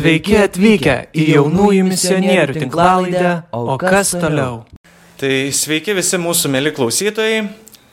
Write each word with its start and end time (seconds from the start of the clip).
Sveiki 0.00 0.36
atvykę 0.40 0.94
į 1.12 1.24
jaunųjų 1.34 1.82
misionierių 1.84 2.54
tinklalaidę, 2.56 3.32
o 3.52 3.74
kas 3.80 4.14
toliau? 4.16 4.62
Tai 5.20 5.32
sveiki 5.52 5.92
visi 5.98 6.16
mūsų 6.16 6.48
mėly 6.54 6.72
klausytojai, 6.72 7.42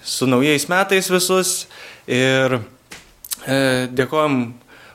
su 0.07 0.29
naujais 0.29 0.69
metais 0.71 1.11
visus 1.11 1.51
ir 2.07 2.55
e, 2.55 3.59
dėkojom 3.91 4.39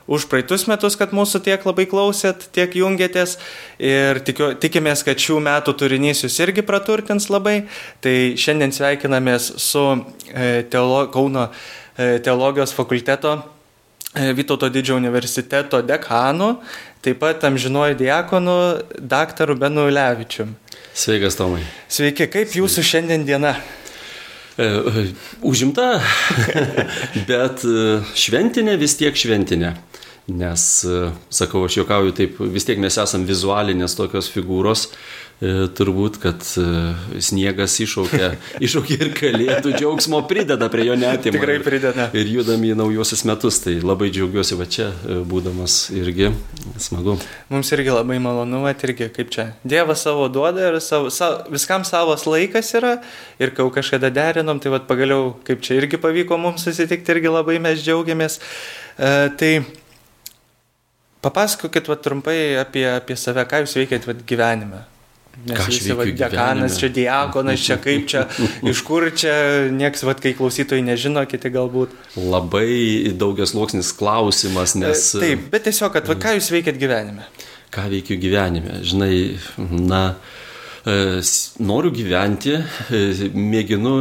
už 0.09 0.25
praeitus 0.31 0.65
metus, 0.65 0.97
kad 0.97 1.13
mūsų 1.13 1.43
tiek 1.45 1.69
labai 1.69 1.85
klausėt, 1.91 2.47
tiek 2.55 2.73
jungėtės 2.81 3.37
ir 3.77 4.23
tikiu, 4.25 4.55
tikimės, 4.57 5.05
kad 5.05 5.21
šių 5.21 5.37
metų 5.45 5.77
turinys 5.83 6.25
jūs 6.25 6.41
irgi 6.41 6.65
praturtins 6.65 7.29
labai. 7.29 7.59
Tai 8.01 8.17
šiandien 8.41 8.73
sveikinamės 8.73 9.53
su 9.61 9.85
e, 10.33 10.63
teolo, 10.65 11.05
Kauno 11.13 11.51
e, 11.53 12.17
teologijos 12.25 12.73
fakulteto 12.73 13.37
Vytauto 14.13 14.69
didžiojo 14.69 14.99
universiteto 15.01 15.79
dekanu, 15.81 16.59
taip 17.01 17.17
pat 17.23 17.43
amžinuoju 17.49 17.95
diakonu 17.97 18.57
daktaru 18.99 19.55
Benu 19.57 19.87
Levičium. 19.89 20.51
Sveikas, 20.93 21.33
Tomai. 21.39 21.63
Sveiki, 21.89 22.27
kaip 22.29 22.53
jūsų 22.53 22.83
šiandien 22.85 23.25
diena? 23.25 23.55
E, 24.53 24.67
e, 24.67 25.05
užimta, 25.41 25.95
bet 27.29 27.65
e, 27.65 28.03
šventinė 28.13 28.77
vis 28.77 28.93
tiek 29.01 29.17
šventinė. 29.17 29.73
Nes, 30.37 30.61
sakau, 31.33 31.65
aš 31.67 31.81
juokauju, 31.81 32.13
taip 32.15 32.37
vis 32.53 32.63
tiek 32.63 32.77
mes 32.79 32.95
esam 33.01 33.25
vizualinės 33.27 33.97
tokios 33.97 34.29
figūros, 34.31 34.85
E, 34.85 35.22
turbūt, 35.41 36.19
kad 36.23 36.43
e, 36.59 36.65
sniegas 37.23 37.75
iššaukia, 37.83 38.29
iššaukia 38.65 38.97
ir 39.01 39.09
kalėdų 39.17 39.73
džiaugsmo 39.75 40.21
prideda 40.29 40.69
prie 40.71 40.85
jo 40.87 40.95
netimą. 40.99 41.39
Tikrai 41.39 41.57
prideda. 41.65 42.05
Ir 42.15 42.29
judam 42.31 42.63
į 42.63 42.73
naujosius 42.79 43.25
metus, 43.27 43.59
tai 43.63 43.75
labai 43.83 44.11
džiaugiuosi 44.13 44.57
va 44.59 44.67
čia 44.69 44.91
e, 44.93 45.17
būdamas 45.27 45.77
irgi 45.97 46.31
smagu. 46.79 47.17
Mums 47.51 47.73
irgi 47.75 47.91
labai 47.91 48.19
malonu, 48.23 48.61
va 48.63 48.71
irgi 48.75 49.09
kaip 49.15 49.33
čia. 49.33 49.49
Dievas 49.67 50.05
savo 50.05 50.29
duoda 50.31 50.69
ir 50.69 50.79
savo, 50.83 51.11
savo, 51.13 51.43
viskam 51.51 51.83
savas 51.87 52.27
laikas 52.29 52.71
yra 52.79 52.95
ir 53.41 53.51
kai 53.57 53.67
kažkada 53.73 54.13
derinom, 54.13 54.61
tai 54.63 54.71
va 54.77 54.83
pagaliau 54.87 55.33
kaip 55.47 55.65
čia 55.65 55.81
irgi 55.81 55.99
pavyko 55.99 56.39
mums 56.39 56.63
susitikti, 56.63 57.17
irgi 57.17 57.33
labai 57.33 57.59
mes 57.63 57.83
džiaugiamės. 57.83 58.39
E, 58.95 59.11
tai 59.41 59.53
papasakokit 61.23 61.91
va 61.91 61.99
trumpai 61.99 62.39
apie, 62.61 62.87
apie 62.93 63.19
save, 63.19 63.43
ką 63.49 63.63
jūs 63.63 63.77
veikėt 63.81 64.07
va 64.07 64.15
gyvenime. 64.23 64.83
Nes 65.43 65.57
Ką 65.59 65.65
visi, 65.67 65.91
va, 65.97 66.05
dekanas, 66.05 66.75
čia 66.79 66.87
diakonas, 66.93 67.59
čia 67.65 67.75
kaip 67.81 68.05
čia, 68.07 68.21
iš 68.71 68.83
kur 68.87 69.07
čia, 69.11 69.33
nieks, 69.73 70.05
va, 70.07 70.13
kai 70.15 70.31
klausytojai 70.37 70.85
nežino, 70.85 71.23
kiti 71.27 71.49
galbūt. 71.51 71.95
Labai 72.15 73.09
daugias 73.17 73.51
sluoksnis 73.51 73.89
klausimas, 73.97 74.75
nes... 74.79 75.09
E, 75.17 75.23
Taip, 75.25 75.49
bet 75.51 75.65
tiesiog, 75.67 75.91
kad, 75.97 76.07
va, 76.07 76.15
ką 76.21 76.35
jūs 76.37 76.51
veikėt 76.53 76.77
gyvenime? 76.79 77.25
Ką 77.73 77.89
veikiu 77.91 78.19
gyvenime? 78.21 78.77
Žinai, 78.85 79.15
na, 79.89 80.03
e, 80.13 80.13
s- 80.13 80.42
noriu 81.63 81.91
gyventi, 81.95 82.57
e, 82.91 83.29
mėginu 83.31 83.93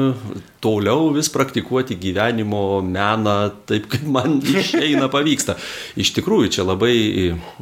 toliau 0.63 1.13
vis 1.15 1.29
praktikuoti 1.31 1.95
gyvenimo 1.99 2.81
meną 2.83 3.37
taip, 3.71 3.87
kaip 3.93 4.07
man 4.11 4.41
išeina 4.61 5.07
pavyksta. 5.13 5.55
Iš 5.99 6.11
tikrųjų, 6.19 6.51
čia 6.59 6.67
labai, 6.67 6.95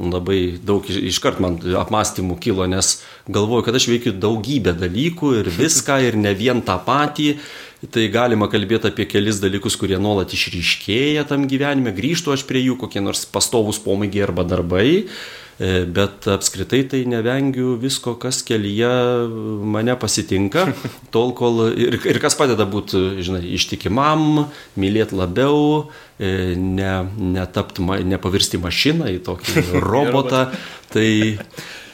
labai 0.00 0.40
daug 0.64 0.88
iš- 0.88 1.02
iškart 1.12 1.40
man 1.44 1.58
apmąstymų 1.82 2.38
kilo, 2.40 2.64
nes 2.68 3.02
galvoju, 3.28 3.66
kad 3.68 3.76
aš 3.76 3.90
veikiu 3.92 4.14
daugybę 4.16 4.72
dalykų 4.80 5.34
ir 5.42 5.52
viską 5.52 6.00
ir 6.08 6.16
ne 6.20 6.32
vien 6.36 6.64
tą 6.64 6.80
patį. 6.86 7.34
Tai 7.80 8.02
galima 8.12 8.44
kalbėti 8.52 8.90
apie 8.90 9.06
kelis 9.08 9.38
dalykus, 9.40 9.78
kurie 9.80 9.96
nuolat 9.96 10.34
išryškėja 10.36 11.24
tam 11.30 11.46
gyvenime, 11.48 11.94
grįžtų 11.96 12.34
aš 12.34 12.44
prie 12.48 12.60
jų, 12.66 12.76
kokie 12.82 13.00
nors 13.00 13.24
pastovūs 13.24 13.80
pomėgiai 13.80 14.26
arba 14.26 14.44
darbai, 14.44 14.90
E, 15.60 15.84
bet 15.84 16.24
apskritai 16.24 16.86
tai 16.88 17.02
nevengiu 17.04 17.74
visko, 17.76 18.14
kas 18.16 18.38
kelyje 18.48 18.88
mane 19.68 19.92
pasitinka, 20.00 20.70
tol 21.14 21.34
kol 21.36 21.66
ir, 21.68 21.98
ir 22.08 22.18
kas 22.22 22.32
padeda 22.38 22.64
būti, 22.64 23.20
žinai, 23.20 23.42
ištikimam, 23.58 24.46
mylėti 24.80 25.18
labiau, 25.20 25.90
e, 26.16 26.54
ne, 26.56 26.94
netapt, 27.36 27.82
nepavirsti 27.84 28.62
mašiną 28.62 29.12
į 29.12 29.20
tokį 29.28 29.66
robotą. 29.92 30.46
Tai, 30.94 31.10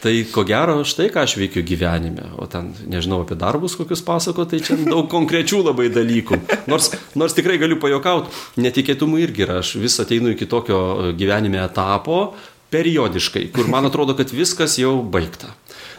tai 0.06 0.20
ko 0.30 0.44
gero, 0.46 0.78
štai 0.86 1.08
ką 1.10 1.24
aš 1.26 1.34
veikiu 1.40 1.64
gyvenime. 1.66 2.28
O 2.38 2.46
ten, 2.50 2.70
nežinau, 2.86 3.24
apie 3.24 3.34
darbus 3.38 3.74
kokius 3.78 4.04
pasako, 4.06 4.46
tai 4.46 4.60
čia 4.62 4.78
daug 4.78 5.08
konkrečių 5.10 5.64
labai 5.66 5.88
dalykų. 5.90 6.38
Nors, 6.70 6.92
nors 7.18 7.34
tikrai 7.34 7.58
galiu 7.58 7.80
pajokauti, 7.82 8.30
netikėtumų 8.62 9.24
irgi 9.24 9.46
yra. 9.48 9.58
Aš 9.64 9.74
vis 9.82 9.98
ateinu 10.02 10.30
iki 10.36 10.46
tokio 10.50 10.78
gyvenime 11.18 11.58
etapo, 11.64 12.36
periodiškai, 12.70 13.48
kur 13.54 13.66
man 13.72 13.90
atrodo, 13.90 14.14
kad 14.18 14.30
viskas 14.30 14.78
jau 14.78 15.00
baigta. 15.02 15.50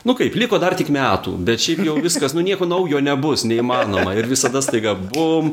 Nu 0.07 0.13
kaip, 0.15 0.37
liko 0.39 0.55
dar 0.61 0.71
tik 0.79 0.87
metų, 0.93 1.33
bet 1.43 1.59
šiaip 1.59 1.81
jau 1.83 1.97
viskas, 1.99 2.31
nu 2.31 2.39
nieko 2.45 2.63
naujo 2.63 3.01
nebus, 3.03 3.43
neįmanoma. 3.43 4.13
Ir 4.15 4.29
visada 4.29 4.61
staiga 4.63 4.93
bum. 4.95 5.51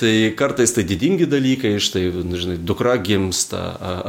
Tai 0.00 0.14
kartais 0.34 0.74
tai 0.74 0.82
didingi 0.82 1.28
dalykai, 1.30 1.76
štai, 1.78 2.08
nu, 2.26 2.34
žinai, 2.34 2.56
dukra 2.58 2.96
gimsta, 2.98 3.60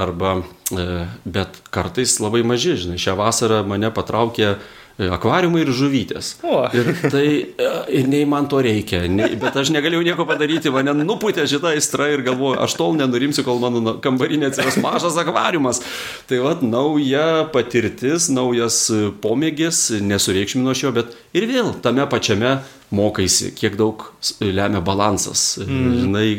arba, 0.02 0.40
e, 0.74 1.04
bet 1.30 1.60
kartais 1.70 2.16
labai 2.18 2.42
maži, 2.42 2.74
žinai, 2.82 2.98
šią 2.98 3.14
vasarą 3.20 3.62
mane 3.70 3.92
patraukė 3.94 4.48
e, 4.56 4.58
akvariumai 4.96 5.64
ir 5.66 5.72
žuvytės. 5.76 6.36
O. 6.46 6.62
Ir 6.78 6.92
tai, 7.12 7.28
e, 7.60 7.72
ir 8.00 8.08
nei 8.12 8.24
man 8.30 8.48
to 8.52 8.62
reikia, 8.64 9.04
nei, 9.12 9.36
bet 9.40 9.58
aš 9.60 9.72
negalėjau 9.76 10.06
nieko 10.06 10.26
padaryti, 10.28 10.72
mane 10.74 10.94
nuputė 11.02 11.46
šitą 11.50 11.74
aistrą 11.74 12.08
ir 12.14 12.24
galvoju, 12.26 12.60
aš 12.64 12.78
tol 12.80 12.96
nenurimsiu, 13.00 13.44
kol 13.48 13.60
mano 13.64 13.98
kambarinė 14.04 14.50
atsiras 14.52 14.80
mažas 14.84 15.20
akvariumas. 15.20 15.82
Tai 16.30 16.40
vad, 16.46 16.64
nauja 16.64 17.46
patirtis, 17.54 18.30
naujas 18.34 18.86
e, 18.94 19.10
pomėgis, 19.24 19.88
nesureikšminu 20.00 20.72
aš 20.72 20.88
jo, 20.88 20.96
bet 20.96 21.16
ir 21.36 21.48
vėl 21.52 21.76
tame 21.84 22.08
pačiame 22.12 22.58
mokaisi, 22.96 23.52
kiek 23.56 23.76
daug 23.80 24.06
lemia 24.42 24.82
balansas. 24.86 25.44
Mm. 25.62 25.96
Žinai, 26.02 26.30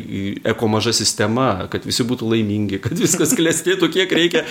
eko 0.52 0.68
maža 0.72 0.94
sistema, 0.96 1.66
kad 1.72 1.86
visi 1.86 2.06
būtų 2.06 2.30
laimingi, 2.32 2.80
kad 2.84 2.96
viskas 2.98 3.34
klestėtų, 3.36 3.90
kiek 3.94 4.14
reikia. 4.18 4.44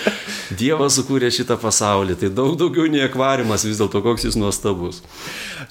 Dievas 0.56 0.98
sukūrė 1.00 1.30
šitą 1.34 1.58
pasaulį, 1.60 2.18
tai 2.20 2.30
daug 2.34 2.54
daugiau 2.60 2.86
nei 2.90 3.04
akvariumas, 3.06 3.66
vis 3.68 3.80
dėlto 3.82 4.02
koks 4.04 4.28
jis 4.28 4.38
nuostabus. 4.40 5.02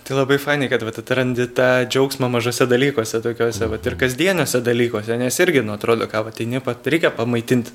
Tai 0.06 0.20
labai 0.20 0.38
fainai, 0.42 0.70
kad 0.72 0.84
vat, 0.86 1.00
atrandi 1.02 1.48
tą 1.58 1.70
džiaugsmą 1.90 2.30
mažose 2.34 2.68
dalykuose, 2.70 3.24
tokiuose 3.24 3.72
vat, 3.72 3.88
ir 3.88 3.98
kasdieniuose 4.02 4.62
dalykuose, 4.66 5.18
nes 5.22 5.42
irgi, 5.42 5.64
nu, 5.66 5.74
atrodo, 5.80 6.10
ką, 6.12 6.28
vat, 6.28 6.44
eini 6.44 6.62
pat 6.64 6.86
reikia 6.92 7.14
pamaitinti. 7.16 7.74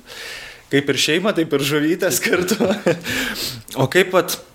Kaip 0.71 0.87
ir 0.87 0.99
šeima, 1.03 1.33
taip 1.35 1.51
ir 1.51 1.65
žuvytės 1.67 2.21
kartu. 2.25 2.55
o 3.75 3.89
kaip 3.91 4.13
pat 4.13 4.37
e, 4.37 4.50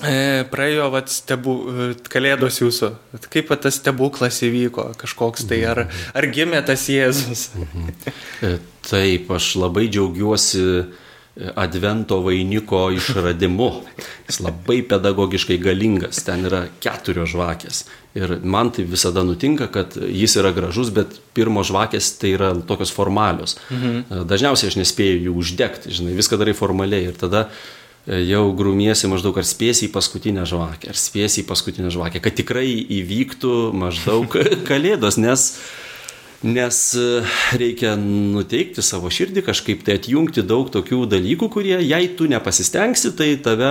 praėjo 0.00 0.88
vat, 0.92 1.10
stebu, 1.12 1.54
e, 1.68 1.88
kalėdos 2.08 2.62
jūsų, 2.62 2.88
kaip 3.28 3.50
vat, 3.52 3.60
tas 3.66 3.76
stebuklas 3.76 4.40
įvyko 4.42 4.92
kažkoks 4.96 5.44
tai, 5.50 5.60
ar, 5.68 5.84
ar 6.16 6.26
gimė 6.32 6.64
tas 6.66 6.88
Jėzus? 6.88 7.50
E, 8.42 8.56
Taip, 8.82 9.28
aš 9.30 9.52
labai 9.60 9.84
džiaugiuosi 9.92 10.62
e, 10.80 10.84
Advento 11.54 12.18
vainiko 12.24 12.88
išradimu. 12.92 13.68
Jis 14.26 14.40
labai 14.42 14.80
pedagogiškai 14.88 15.60
galingas, 15.62 16.24
ten 16.26 16.48
yra 16.48 16.64
keturios 16.82 17.30
žvakės. 17.32 17.84
Ir 18.18 18.34
man 18.42 18.72
tai 18.74 18.84
visada 18.88 19.22
nutinka, 19.24 19.68
kad 19.72 19.94
jis 19.96 20.34
yra 20.40 20.50
gražus, 20.56 20.90
bet 20.92 21.14
pirmos 21.36 21.70
žvakės 21.70 22.10
tai 22.20 22.34
yra 22.34 22.50
tokios 22.68 22.92
formalios. 22.92 23.56
Mhm. 23.70 24.24
Dažniausiai 24.28 24.72
aš 24.72 24.80
nespėju 24.82 25.28
jų 25.28 25.38
uždegti, 25.44 25.94
žinai, 26.00 26.16
viską 26.18 26.40
darai 26.40 26.56
formaliai. 26.58 27.12
Ir 27.12 27.16
tada 27.22 27.46
e, 27.46 27.81
jau 28.06 28.48
grumiesi 28.58 29.10
maždaug 29.10 29.36
ar 29.38 29.46
spėsi 29.46 29.86
į 29.86 29.92
paskutinę 29.94 30.46
žvakę, 30.48 30.90
ar 30.90 30.98
spėsi 30.98 31.44
į 31.44 31.46
paskutinę 31.48 31.92
žvakę, 31.94 32.22
kad 32.24 32.34
tikrai 32.38 32.66
įvyktų 33.00 33.54
maždaug 33.78 34.36
kalėdos, 34.68 35.20
nes 35.22 35.52
Nes 36.42 36.76
e, 36.98 37.22
reikia 37.54 37.92
nuteikti 37.94 38.82
savo 38.82 39.12
širdį, 39.14 39.44
kažkaip 39.46 39.84
tai 39.86 39.94
atjungti 40.00 40.42
daug 40.42 40.72
tokių 40.74 41.04
dalykų, 41.06 41.46
kurie, 41.54 41.76
jei 41.86 42.08
tu 42.18 42.26
nepasistengsi, 42.26 43.12
tai 43.14 43.36
tave 43.38 43.68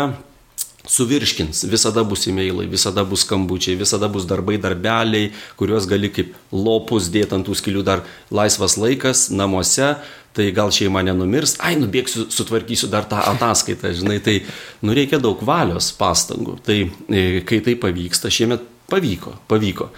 suvirškins. 0.92 1.64
Visada 1.72 2.04
bus 2.04 2.28
e-mailai, 2.28 2.68
visada 2.70 3.04
bus 3.08 3.24
skambučiai, 3.26 3.78
visada 3.80 4.10
bus 4.12 4.28
darbai, 4.28 4.58
darbeliai, 4.62 5.32
kuriuos 5.60 5.88
gali 5.90 6.12
kaip 6.12 6.34
lopus 6.52 7.08
dėti 7.14 7.38
ant 7.38 7.48
tų 7.48 7.56
skilių 7.58 7.86
dar 7.88 8.04
laisvas 8.34 8.78
laikas 8.82 9.30
namuose. 9.32 9.96
Tai 10.32 10.46
gal 10.56 10.70
šeima 10.72 11.02
nenumirs, 11.04 11.58
ai, 11.60 11.74
nubėgsiu, 11.76 12.30
sutvarkysiu 12.32 12.88
dar 12.88 13.04
tą 13.04 13.20
ataskaitą, 13.34 13.90
žinai, 14.00 14.22
tai 14.24 14.38
nu 14.80 14.96
reikia 14.96 15.20
daug 15.20 15.42
valios 15.44 15.90
pastangų. 16.00 16.56
Tai 16.64 16.78
e, 16.88 17.42
kai 17.44 17.60
tai 17.66 17.74
pavyksta, 17.76 18.32
šiemet 18.32 18.64
pavyko, 18.88 19.36
pavyko. 19.52 19.90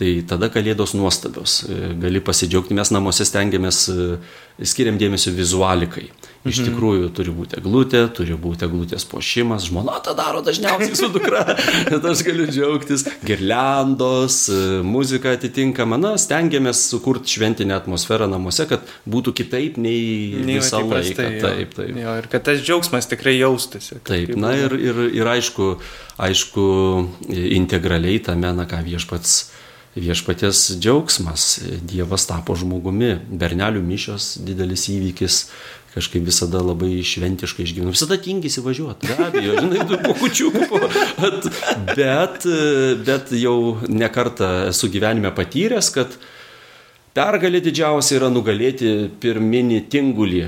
Tai 0.00 0.14
tada 0.30 0.48
kalėdos 0.48 0.94
nuostabios. 0.96 1.58
E, 1.68 1.92
Gali 2.00 2.24
pasidžiaugti, 2.24 2.72
mes 2.78 2.88
namuose 2.94 3.28
stengiamės, 3.28 3.82
e, 3.92 4.64
skiriam 4.64 4.96
dėmesio 4.96 5.34
vizualikai. 5.36 6.08
Iš 6.42 6.58
tikrųjų 6.66 7.12
turi 7.14 7.30
būti 7.34 7.54
eglutė, 7.60 8.00
turi 8.10 8.34
būti 8.34 8.66
eglutės 8.66 9.04
pošimas, 9.06 9.68
žmona 9.68 10.00
tą 10.02 10.14
daro 10.18 10.40
dažniausiai 10.42 10.96
su 10.98 11.06
dukra, 11.14 11.44
bet 11.92 12.08
aš 12.10 12.24
galiu 12.26 12.48
džiaugtis, 12.50 13.04
girliandos, 13.22 14.40
muzika 14.82 15.36
atitinkama, 15.36 16.00
na, 16.02 16.16
stengiamės 16.18 16.82
sukurti 16.90 17.36
šventinę 17.36 17.76
atmosferą 17.78 18.26
namuose, 18.32 18.66
kad 18.70 18.90
būtų 19.06 19.36
kitaip 19.38 19.78
nei, 19.78 20.42
nei 20.42 20.58
visą 20.58 20.82
laiką. 20.82 21.28
Jo. 21.30 21.46
Taip, 21.46 21.78
taip. 21.78 21.94
Jo, 22.02 22.18
ir 22.18 22.30
kad 22.32 22.48
tas 22.50 22.58
džiaugsmas 22.64 23.06
tikrai 23.12 23.36
jaustųsi. 23.38 24.02
Taip, 24.08 24.34
na 24.34 24.56
ir, 24.58 24.74
ir, 24.82 25.02
ir 25.22 25.34
aišku, 25.36 25.76
aišku, 26.26 26.68
integraliai 27.30 28.18
tame, 28.26 28.50
na 28.58 28.66
ką 28.66 28.82
viešpats 28.90 29.44
viešpatės 29.92 30.78
džiaugsmas, 30.80 31.60
Dievas 31.84 32.24
tapo 32.28 32.56
žmogumi, 32.56 33.12
bernelių 33.28 33.82
mišios 33.84 34.38
didelis 34.40 34.86
įvykis, 34.88 35.42
kažkaip 35.92 36.24
visada 36.24 36.62
labai 36.64 37.02
šventiškai 37.04 37.66
išgyvenu. 37.66 37.92
Visada 37.92 38.16
tingisi 38.20 38.64
važiuoti, 38.64 39.10
be 39.10 39.16
abejo, 39.26 39.56
žinai, 39.60 39.86
du 39.88 39.98
pokučiukų. 40.00 40.80
Bet, 41.92 42.46
bet 43.06 43.34
jau 43.36 43.56
nekartą 43.88 44.52
esu 44.70 44.88
gyvenime 44.92 45.32
patyręs, 45.36 45.90
kad 45.94 46.16
pergalė 47.16 47.60
didžiausia 47.64 48.16
yra 48.20 48.32
nugalėti 48.32 49.10
pirminį 49.20 49.82
tingulį. 49.92 50.46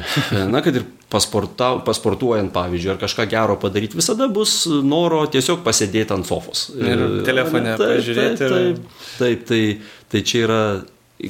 Na, 0.53 0.65
kad 0.65 0.81
ir 0.81 0.89
pasporta, 1.13 1.75
pasportuojant, 1.85 2.51
pavyzdžiui, 2.55 2.95
ar 2.95 3.03
kažką 3.03 3.29
gero 3.31 3.59
padaryti, 3.61 4.01
visada 4.01 4.31
bus 4.33 4.65
noro 4.67 5.23
tiesiog 5.31 5.61
pasėdėti 5.67 6.17
ant 6.17 6.29
sofos. 6.29 6.71
Ir 6.81 7.21
telefone 7.29 7.77
taip, 7.77 7.99
pažiūrėti. 7.99 8.41
Taip, 8.41 8.51
taip, 8.57 9.21
taip 9.21 9.47
tai, 9.53 9.63
tai 10.11 10.25
čia 10.25 10.45
yra 10.49 10.61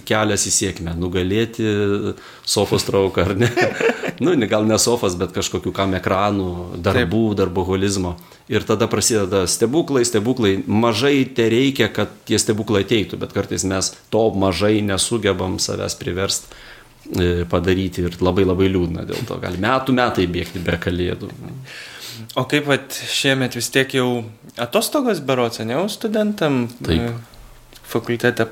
kelias 0.08 0.46
į 0.48 0.52
sėkmę, 0.54 0.94
nugalėti 0.96 1.64
sofos 2.48 2.86
trauką 2.88 3.26
ar 3.28 3.34
ne. 3.38 3.50
nu, 4.24 4.34
gal 4.48 4.66
ne 4.68 4.78
sofas, 4.80 5.16
bet 5.20 5.34
kažkokių 5.36 5.72
kam 5.76 5.94
ekranų, 5.98 6.80
darbų, 6.84 7.24
Taip. 7.30 7.38
darboholizmo. 7.42 8.14
Ir 8.52 8.64
tada 8.68 8.88
prasideda 8.90 9.44
stebuklai, 9.48 10.04
stebuklai. 10.08 10.56
Mažai 10.66 11.24
te 11.36 11.48
reikia, 11.52 11.90
kad 11.92 12.12
tie 12.28 12.40
stebuklai 12.40 12.84
ateitų, 12.84 13.20
bet 13.20 13.34
kartais 13.36 13.64
mes 13.68 13.92
to 14.12 14.24
mažai 14.40 14.78
nesugebam 14.84 15.58
savęs 15.62 15.96
priversti 16.00 16.48
e, 17.16 17.44
padaryti 17.48 18.04
ir 18.08 18.16
labai 18.24 18.46
labai 18.48 18.70
liūdna 18.72 19.04
dėl 19.08 19.28
to. 19.28 19.38
Gali 19.42 19.60
metų 19.64 19.96
metai 19.96 20.28
bėgti 20.28 20.64
be 20.64 20.78
kalėdų. 20.80 21.30
O 22.40 22.44
kaip 22.50 22.66
vat, 22.70 22.96
šiemet 23.10 23.56
vis 23.56 23.68
tiek 23.74 23.90
jau 23.96 24.08
atostogos 24.60 25.20
berots, 25.24 25.60
ne 25.64 25.76
jau 25.76 25.86
studentam? 25.92 26.66
Taip 26.84 27.08
e, 27.10 27.14
fakultete 27.94 28.44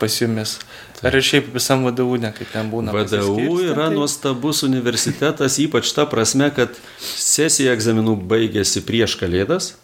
pasijumis. 1.02 1.10
Ar 1.10 1.18
ir 1.18 1.26
šiaip 1.26 1.52
visam 1.54 1.84
VDU, 1.86 2.16
ne 2.22 2.32
kaip 2.32 2.52
ten 2.54 2.70
būna. 2.70 2.94
VDU 2.94 3.58
yra 3.66 3.88
tai... 3.88 3.94
nuostabus 3.96 4.62
universitetas, 4.62 5.58
ypač 5.58 5.92
ta 5.92 6.06
prasme, 6.06 6.50
kad 6.54 6.78
sesija 7.02 7.74
egzaminų 7.74 8.16
baigėsi 8.30 8.84
prieš 8.86 9.18
kalėdas, 9.20 9.74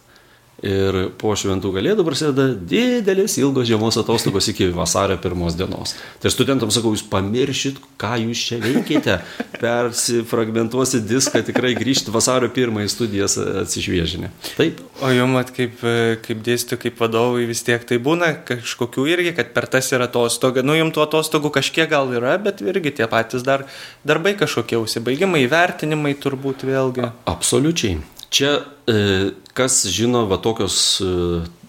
Ir 0.59 0.97
po 1.21 1.37
šventų 1.39 1.71
kalėdų 1.71 2.03
prasideda 2.03 2.49
didelis 2.51 3.37
ilgos 3.39 3.69
žiemos 3.69 3.95
atostogos 4.01 4.49
iki 4.51 4.67
vasario 4.75 5.15
pirmos 5.23 5.55
dienos. 5.55 5.93
Tai 6.19 6.33
studentams 6.35 6.75
sakau, 6.75 6.91
jūs 6.97 7.05
pamiršit, 7.07 7.79
ką 8.01 8.17
jūs 8.25 8.43
čia 8.49 8.59
veikite, 8.65 9.21
persifragmentuosit 9.61 11.07
diską, 11.07 11.45
tikrai 11.47 11.77
grįžti 11.79 12.11
vasario 12.11 12.51
pirmąjį 12.51 12.91
studijas 12.91 13.39
atsišviežinę. 13.39 14.33
Taip. 14.59 14.83
O 14.99 15.13
jums, 15.15 15.55
kaip, 15.55 15.79
kaip 16.27 16.43
dėstytojai, 16.51 16.83
kaip 16.89 17.07
vadovai, 17.07 17.47
vis 17.47 17.63
tiek 17.63 17.87
tai 17.87 18.03
būna 18.03 18.35
kažkokių 18.51 19.07
irgi, 19.15 19.37
kad 19.39 19.55
per 19.55 19.71
tas 19.71 19.95
yra 19.95 20.11
atostoga. 20.11 20.67
Nu, 20.67 20.75
jums 20.75 20.97
tų 20.99 21.07
atostogų 21.07 21.55
kažkiek 21.61 21.87
gal 21.95 22.11
yra, 22.19 22.35
bet 22.43 22.67
irgi 22.67 22.97
tie 22.99 23.07
patys 23.07 23.47
dar 23.47 23.69
darbai 24.03 24.35
kažkokie 24.35 24.83
užsibaigimai, 24.83 25.47
įvertinimai 25.47 26.19
turbūt 26.19 26.67
vėlgi. 26.67 27.13
Absoliučiai. 27.31 28.01
Čia, 28.31 28.61
e, 28.85 29.31
kas 29.57 29.87
žino, 29.89 30.27
va 30.29 30.37
tokios 30.37 31.01
e, 31.01 31.09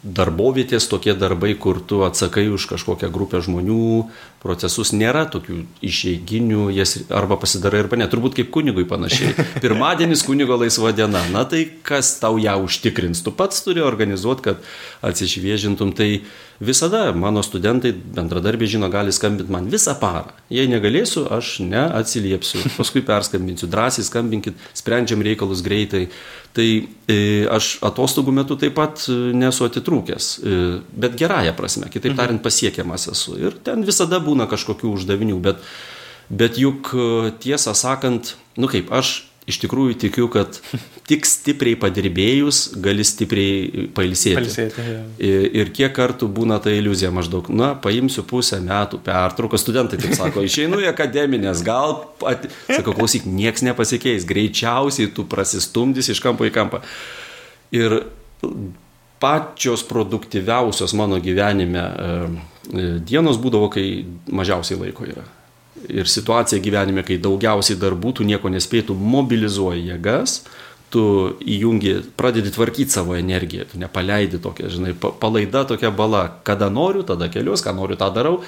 darbovietės, 0.03 0.87
tokie 0.91 1.15
darbai, 1.15 1.53
kur 1.59 1.79
tu 1.79 2.03
atsakai 2.07 2.47
už 2.51 2.67
kažkokią 2.71 3.11
grupę 3.11 3.39
žmonių, 3.43 4.07
procesus, 4.43 4.93
nėra 4.95 5.25
tokių 5.31 5.61
išeiginių, 5.85 6.69
jas 6.75 6.95
arba 7.11 7.37
pasidarai 7.39 7.83
arba 7.83 7.99
ne, 7.99 8.07
turbūt 8.09 8.37
kaip 8.39 8.51
kunigui 8.55 8.85
panašiai. 8.89 9.33
Pirmadienis 9.63 10.23
kunigo 10.27 10.57
laisva 10.59 10.93
diena, 10.95 11.25
na 11.33 11.43
tai 11.49 11.65
kas 11.85 12.15
tau 12.21 12.39
ją 12.41 12.55
užtikrins, 12.63 13.23
tu 13.25 13.35
pats 13.35 13.65
turi 13.65 13.83
organizuoti, 13.83 14.45
kad 14.49 14.63
atsišviežintum, 15.05 15.91
tai 15.97 16.21
visada 16.59 17.11
mano 17.15 17.43
studentai, 17.43 17.93
bendradarbiai 18.15 18.75
žino, 18.75 18.89
gali 18.91 19.11
skambinti 19.15 19.51
man 19.51 19.69
visą 19.71 19.95
parą. 19.99 20.33
Jei 20.51 20.67
negalėsiu, 20.71 21.25
aš 21.31 21.59
neatsiliepsiu, 21.63 22.63
paskui 22.79 23.03
perskambinsiu, 23.05 23.69
drąsiai 23.71 24.07
skambinkit, 24.07 24.59
sprendžiam 24.77 25.23
reikalus 25.25 25.63
greitai. 25.65 26.07
Tai 26.49 26.65
e, 26.65 27.45
aš 27.53 27.75
atostogų 27.85 28.33
metu 28.33 28.55
taip 28.59 28.73
pat 28.73 29.03
e, 29.05 29.15
nesu 29.37 29.67
atitrūkęs, 29.67 30.29
e, 30.41 30.61
bet 30.97 31.13
gerąją 31.19 31.53
prasme, 31.55 31.89
kitaip 31.93 32.15
mhm. 32.15 32.17
tariant, 32.17 32.41
pasiekiamas 32.43 33.05
esu. 33.13 33.35
Ir 33.37 33.59
ten 33.63 33.85
visada 33.85 34.17
būna 34.29 34.47
kažkokių 34.51 34.93
uždavinių, 34.95 35.41
bet, 35.43 35.65
bet 36.29 36.61
juk 36.61 36.93
tiesą 37.43 37.75
sakant, 37.77 38.37
nu 38.55 38.71
kaip, 38.71 38.93
aš 38.93 39.29
iš 39.49 39.57
tikrųjų 39.63 39.97
tikiu, 40.03 40.27
kad 40.31 40.59
tik 41.09 41.25
stipriai 41.27 41.77
padirbėjus 41.79 42.61
gali 42.83 43.05
stipriai 43.07 43.87
pailsėti. 43.95 44.43
Pailsėti 44.43 44.85
ir, 45.25 45.47
ir 45.61 45.71
kiek 45.75 45.93
kartų 45.95 46.29
būna 46.33 46.59
ta 46.63 46.73
iliuzija 46.73 47.11
maždaug, 47.15 47.49
na, 47.53 47.71
paimsiu 47.81 48.25
pusę 48.29 48.59
metų 48.63 49.01
pertrauką, 49.05 49.59
studentai 49.61 49.99
taip 50.01 50.13
sako, 50.17 50.43
išeinu 50.45 50.81
į 50.83 50.91
akademinės, 50.91 51.63
gal, 51.65 51.97
at... 52.29 52.45
sakau, 52.69 52.93
klausyk, 52.97 53.25
nieks 53.25 53.65
nepasikeis, 53.65 54.27
greičiausiai 54.29 55.09
tu 55.15 55.25
prasistumdys 55.29 56.11
iš 56.13 56.21
kampo 56.25 56.47
į 56.49 56.53
kampą. 56.53 56.83
Ir 57.73 58.01
pačios 59.19 59.83
produktyviausios 59.87 60.93
mano 60.93 61.19
gyvenime 61.23 61.83
e, 61.83 62.87
dienos 63.05 63.39
būdavo, 63.41 63.69
kai 63.73 64.05
mažiausiai 64.31 64.79
laiko 64.79 65.07
yra. 65.09 65.25
Ir 65.89 66.09
situacija 66.11 66.59
gyvenime, 66.61 67.03
kai 67.07 67.19
daugiausiai 67.21 67.79
darbų, 67.79 68.19
tu 68.19 68.27
nieko 68.27 68.51
nespėtų, 68.51 68.95
mobilizuoji 68.99 69.87
jėgas, 69.93 70.41
tu 70.89 71.03
įjungi, 71.45 71.93
pradedi 72.17 72.51
tvarkyti 72.53 72.91
savo 72.91 73.15
energiją, 73.17 73.67
tu 73.69 73.79
nepaleidi 73.81 74.39
tokia, 74.41 74.71
žinai, 74.73 74.95
palaida 74.97 75.63
tokia 75.69 75.91
bala, 75.93 76.25
kada 76.43 76.71
noriu, 76.73 77.05
tada 77.07 77.29
kelius, 77.31 77.63
ką 77.65 77.75
noriu, 77.77 77.97
tą 77.99 78.09
darau, 78.13 78.39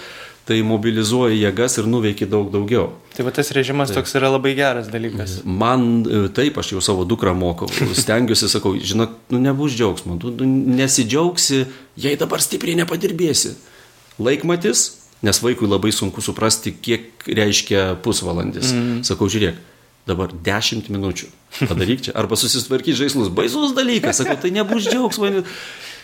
tai 0.51 0.59
mobilizuoji 0.68 1.39
jėgas 1.39 1.77
ir 1.80 1.88
nuveiki 1.88 2.27
daug 2.27 2.50
daugiau. 2.51 2.89
Tai 3.15 3.24
va 3.27 3.31
tas 3.36 3.53
režimas 3.56 3.92
tai. 3.92 4.01
toks 4.01 4.18
yra 4.19 4.33
labai 4.33 4.51
geras 4.57 4.89
dalykas. 4.92 5.38
Man 5.48 6.03
e, 6.03 6.24
taip, 6.36 6.59
aš 6.59 6.74
jau 6.74 6.83
savo 6.83 7.06
dukrą 7.07 7.31
mokau, 7.38 7.69
stengiuosi, 7.95 8.51
sakau, 8.51 8.75
žinok, 8.75 9.15
nu 9.31 9.39
nebus 9.45 9.77
džiaugsmo, 9.80 10.19
tu 10.19 10.33
nesidžiaugsi, 10.48 11.63
jei 12.03 12.19
dabar 12.19 12.44
stipriai 12.44 12.81
nepadirbėsi. 12.83 13.56
Laikmatis, 14.21 14.83
nes 15.24 15.39
vaikui 15.39 15.69
labai 15.71 15.94
sunku 15.95 16.24
suprasti, 16.25 16.75
kiek 16.75 17.24
reiškia 17.31 17.94
pusvalandis. 18.03 18.74
Mm. 18.75 19.06
Sakau, 19.07 19.31
žiūrėk, 19.31 19.62
dabar 20.09 20.33
10 20.36 20.92
minučių. 20.92 21.31
Padaryk 21.69 22.03
čia. 22.07 22.15
Arba 22.18 22.36
susitvarkyk 22.39 22.98
žaislus. 22.98 23.31
Baisus 23.33 23.75
dalykas. 23.77 24.19
Sakau, 24.19 24.36
tai 24.39 24.51
nebus 24.56 24.88
džiaugsmo. 24.89 25.31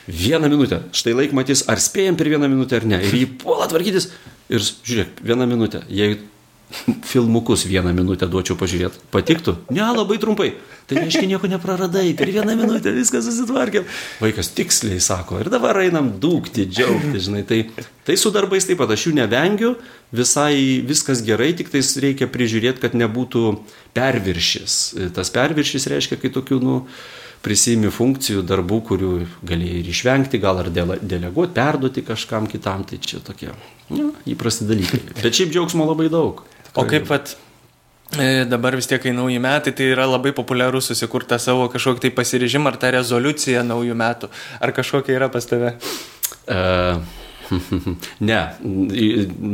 Vieną 0.08 0.48
minutę. 0.48 0.82
Štai 0.96 1.16
laikmatys, 1.18 1.66
ar 1.68 1.82
spėjom 1.84 2.16
per 2.20 2.30
vieną 2.32 2.48
minutę 2.48 2.80
ar 2.80 2.88
ne. 2.88 3.02
Ir 3.04 3.16
jį 3.24 3.28
puola 3.42 3.68
tvarkytis. 3.68 4.12
Ir 4.48 4.64
žiūrėk, 4.64 5.22
vieną 5.28 5.48
minutę. 5.50 5.84
Jei 5.92 6.20
filmukus 7.12 7.66
vieną 7.68 7.94
minutę 7.96 8.28
duočiau 8.28 8.58
pažiūrėti. 8.60 9.00
Patiktų? 9.12 9.56
Ne, 9.72 9.86
labai 9.96 10.18
trumpai. 10.20 10.52
Tai 10.88 11.02
reiškia, 11.02 11.26
nieko 11.28 11.50
nepraradai, 11.52 12.14
per 12.16 12.32
vieną 12.32 12.56
minutę 12.56 12.94
viską 12.96 13.20
susitvarkėm. 13.24 13.88
Vaikas 14.24 14.54
tiksliai 14.56 15.02
sako, 15.04 15.42
ir 15.44 15.50
dabar 15.52 15.80
einam 15.82 16.14
dūkti, 16.24 16.64
džiaugti, 16.72 17.20
žinai. 17.24 17.44
Tai, 17.48 17.60
tai 18.08 18.16
su 18.20 18.32
darbais 18.36 18.68
taip 18.68 18.80
pat 18.80 18.94
aš 18.96 19.10
jų 19.10 19.18
nevengiu, 19.20 19.74
visai 20.16 20.80
viskas 20.88 21.24
gerai, 21.28 21.52
tik 21.60 21.72
tais 21.74 21.92
reikia 22.04 22.30
prižiūrėti, 22.32 22.84
kad 22.84 22.96
nebūtų 23.00 23.46
perviršis. 23.98 24.80
Tas 25.16 25.32
perviršis 25.36 25.90
reiškia, 25.92 26.20
kai 26.24 26.32
tokių, 26.36 26.62
nu, 26.64 26.78
prisimi 27.48 27.92
funkcijų, 27.94 28.44
darbų, 28.48 28.82
kurių 28.92 29.12
galėjai 29.48 29.82
ir 29.82 29.90
išvengti, 29.94 30.40
gal 30.44 30.60
ar 30.66 30.70
deleguoti, 30.74 31.54
perduoti 31.56 32.04
kažkam 32.08 32.50
kitam, 32.52 32.84
tai 32.88 33.00
čia 33.00 33.22
tokie 33.24 33.54
nu, 33.94 34.12
įprasti 34.28 34.68
dalykai. 34.68 35.00
Bet 35.22 35.38
šiaip 35.38 35.54
džiaugsmo 35.54 35.88
labai 35.88 36.10
daug. 36.12 36.44
O 36.78 36.84
kaip 36.90 37.08
pat 37.08 37.38
e, 38.20 38.44
dabar 38.50 38.76
vis 38.78 38.90
tiek, 38.90 39.00
kai 39.02 39.16
nauji 39.16 39.40
metai, 39.44 39.74
tai 39.78 39.88
yra 39.94 40.10
labai 40.10 40.34
populiaru 40.36 40.84
susikurti 40.84 41.40
savo 41.42 41.70
kažkokį 41.72 42.04
tai 42.08 42.12
pasirežimą 42.20 42.74
ar 42.74 42.82
tą 42.82 42.92
rezoliuciją 42.98 43.64
naujų 43.68 43.96
metų. 43.98 44.32
Ar 44.60 44.76
kažkokia 44.76 45.16
yra 45.16 45.32
pas 45.32 45.48
tave? 45.48 45.78
Uh, 46.48 47.00
ne, 48.30 48.42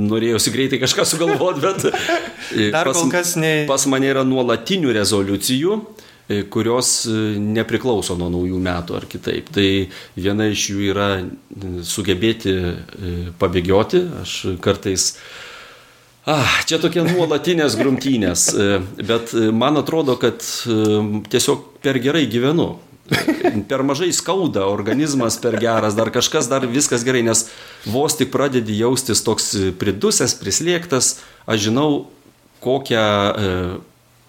norėjausi 0.10 0.54
greitai 0.54 0.82
kažką 0.82 1.06
sugalvoti, 1.08 1.62
bet 1.62 1.86
Dar 2.74 2.90
pas, 2.90 2.98
kol 2.98 3.12
kas 3.14 3.36
ne... 3.40 3.54
pas 3.70 3.86
mane 3.92 4.10
yra 4.10 4.26
nuolatinių 4.26 4.98
rezoliucijų 4.98 5.78
kurios 6.54 7.04
nepriklauso 7.38 8.16
nuo 8.20 8.30
naujų 8.32 8.60
metų 8.64 9.00
ar 9.00 9.08
kitaip. 9.12 9.50
Tai 9.54 9.68
viena 10.16 10.48
iš 10.52 10.70
jų 10.72 10.86
yra 10.94 11.10
sugebėti 11.84 12.54
pabėgioti. 13.42 14.06
Aš 14.24 14.38
kartais 14.64 15.12
Ah, 16.24 16.48
čia 16.64 16.78
tokie 16.80 17.02
nuolatinės 17.04 17.74
grumtynės, 17.76 18.46
e, 18.56 18.78
bet 19.04 19.34
e, 19.36 19.50
man 19.52 19.76
atrodo, 19.76 20.16
kad 20.16 20.40
tiesiog 20.40 21.66
per 21.84 22.00
gerai 22.00 22.24
gyvenu. 22.32 22.78
Per 23.68 23.84
mažai 23.84 24.08
skauda, 24.16 24.64
organizmas 24.72 25.36
per 25.44 25.58
geras, 25.60 25.98
dar 25.98 26.08
kažkas, 26.16 26.48
dar 26.48 26.64
viskas 26.72 27.04
gerai, 27.04 27.26
nes 27.28 27.44
vos 27.84 28.16
tik 28.16 28.32
pradedi 28.32 28.78
jaustis 28.80 29.20
toks 29.26 29.50
pridusęs, 29.76 30.38
prislėgtas, 30.40 31.18
aš 31.44 31.66
žinau, 31.68 31.90
kokią 32.64 33.04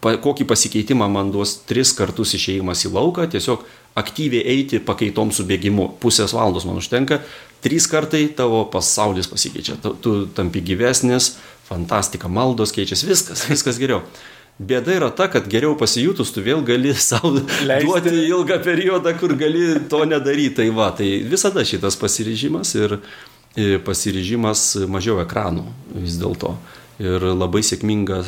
pa, 0.05 0.15
kokį 0.21 0.47
pasikeitimą 0.51 1.09
man 1.11 1.33
duos 1.33 1.57
tris 1.69 1.95
kartus 1.97 2.35
išėjimas 2.37 2.85
į 2.85 2.93
lauką, 2.95 3.27
tiesiog 3.33 3.65
aktyviai 3.99 4.45
eiti 4.57 4.83
pakaitom 4.85 5.33
su 5.33 5.47
bėgimu. 5.49 5.95
Pusės 6.03 6.35
valandos 6.37 6.67
man 6.69 6.81
užtenka, 6.83 7.23
trys 7.65 7.89
kartai 7.91 8.27
tavo 8.37 8.65
pasaulis 8.71 9.31
pasikeičia, 9.31 9.79
tu, 9.83 9.95
tu 10.05 10.15
tampi 10.37 10.63
gyvesnis, 10.67 11.35
fantastika, 11.69 12.29
maldos 12.29 12.75
keičiasi, 12.77 13.09
viskas, 13.11 13.47
viskas 13.53 13.81
geriau. 13.81 14.05
Bėda 14.55 14.93
yra 14.95 15.09
ta, 15.11 15.27
kad 15.27 15.49
geriau 15.51 15.75
pasijutus 15.75 16.31
tu 16.31 16.43
vėl 16.45 16.61
gali 16.67 16.93
savo 17.09 17.33
duoti 17.41 18.13
ilgą 18.29 18.61
periodą, 18.63 19.15
kur 19.19 19.35
gali 19.39 19.81
to 19.91 20.05
nedaryti. 20.07 20.61
Tai 20.61 20.69
va, 20.77 20.93
tai 20.95 21.11
visada 21.27 21.65
šitas 21.67 21.99
pasiryžimas 21.99 22.77
ir, 22.79 22.99
ir 23.59 23.81
pasiryžimas 23.87 24.85
mažiau 24.91 25.19
ekranų 25.25 25.67
vis 25.97 26.21
dėlto. 26.23 26.55
Ir 27.03 27.25
labai 27.35 27.65
sėkminga 27.67 28.21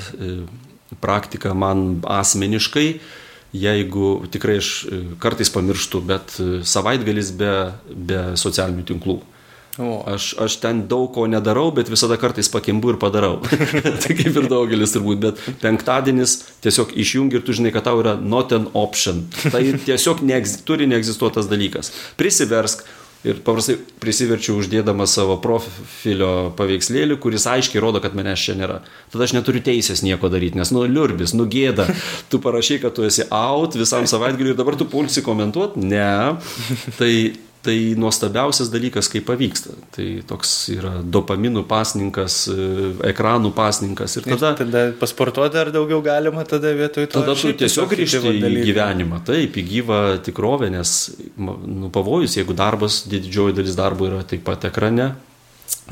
praktika 1.00 1.54
man 1.54 2.00
asmeniškai, 2.02 2.88
jeigu 3.56 4.10
tikrai 4.32 4.58
aš 4.60 4.70
e, 4.84 5.00
kartais 5.22 5.52
pamirštu, 5.52 6.02
bet 6.04 6.36
e, 6.40 6.50
savaitgalis 6.66 7.32
be, 7.38 7.54
be 7.88 8.22
socialinių 8.40 8.84
tinklų. 8.90 9.20
O. 9.76 10.00
Aš, 10.08 10.30
aš 10.40 10.54
ten 10.62 10.86
daug 10.88 11.10
ko 11.12 11.26
nedarau, 11.28 11.68
bet 11.76 11.90
visada 11.92 12.16
kartais 12.16 12.48
pakimbu 12.48 12.94
ir 12.94 13.00
padarau. 13.00 13.42
tai 14.02 14.16
kaip 14.16 14.38
ir 14.40 14.46
daugelis 14.48 14.94
turbūt, 14.96 15.20
bet 15.20 15.42
penktadienis 15.60 16.38
tiesiog 16.64 16.94
išjungi 16.96 17.36
ir 17.36 17.44
tu 17.44 17.56
žinai, 17.56 17.74
kad 17.74 17.84
tau 17.84 18.00
yra 18.00 18.14
not 18.16 18.54
an 18.56 18.70
option. 18.72 19.26
Tai 19.44 19.60
tiesiog 19.84 20.24
neegz, 20.24 20.62
turi 20.68 20.88
neegzistuotas 20.88 21.50
dalykas. 21.52 21.92
Prisiversk, 22.16 22.86
ir 23.26 23.40
paprastai 23.46 23.76
prisiverčiu 24.02 24.56
uždėdamas 24.60 25.14
savo 25.18 25.36
profilio 25.42 26.52
paveikslėlį, 26.58 27.18
kuris 27.22 27.46
aiškiai 27.50 27.82
rodo, 27.82 28.02
kad 28.04 28.14
manęs 28.18 28.44
čia 28.46 28.56
nėra. 28.58 28.80
Tada 29.12 29.26
aš 29.26 29.34
neturiu 29.36 29.62
teisės 29.66 30.04
nieko 30.06 30.30
daryti, 30.32 30.58
nes 30.60 30.72
nu 30.74 30.84
liurbis, 30.86 31.34
nu 31.36 31.48
gėda. 31.50 31.88
Tu 32.30 32.38
parašai, 32.42 32.78
kad 32.82 32.94
tu 32.96 33.04
esi 33.06 33.26
out 33.34 33.76
visam 33.78 34.06
savaitgaliu 34.08 34.54
ir 34.54 34.58
dabar 34.58 34.76
tu 34.78 34.86
pulsi 34.90 35.22
komentuoti? 35.26 35.82
Ne. 35.86 36.36
Tai 36.98 37.12
tai 37.66 37.94
nuostabiausias 37.98 38.70
dalykas, 38.70 39.08
kai 39.10 39.20
pavyksta. 39.26 39.74
Tai 39.94 40.06
toks 40.28 40.52
yra 40.74 40.92
dopaminų 41.02 41.64
pasninkas, 41.66 42.38
e, 42.52 42.66
ekranų 43.10 43.50
pasninkas. 43.56 44.16
Ir 44.20 44.28
tada, 44.28 44.52
ir 44.54 44.60
tada 44.60 44.82
pasportuoti 45.00 45.56
dar 45.56 45.72
daugiau 45.74 45.98
galima 46.04 46.44
tada 46.46 46.70
vietoj 46.76 47.08
to. 47.08 47.22
Tada 47.22 47.34
tu 47.38 47.50
tiesiog 47.50 47.88
grįžti 47.90 48.34
į 48.38 48.66
gyvenimą, 48.68 49.22
taip, 49.26 49.56
į 49.58 49.64
gyvą 49.72 50.00
tikrovę, 50.26 50.70
nes 50.70 50.92
nu, 51.36 51.90
pavojus, 51.94 52.36
jeigu 52.38 52.54
darbas, 52.56 53.02
didžioji 53.10 53.56
dalis 53.58 53.78
darbo 53.78 54.06
yra 54.10 54.22
taip 54.22 54.44
pat 54.46 54.68
ekrane. 54.70 55.14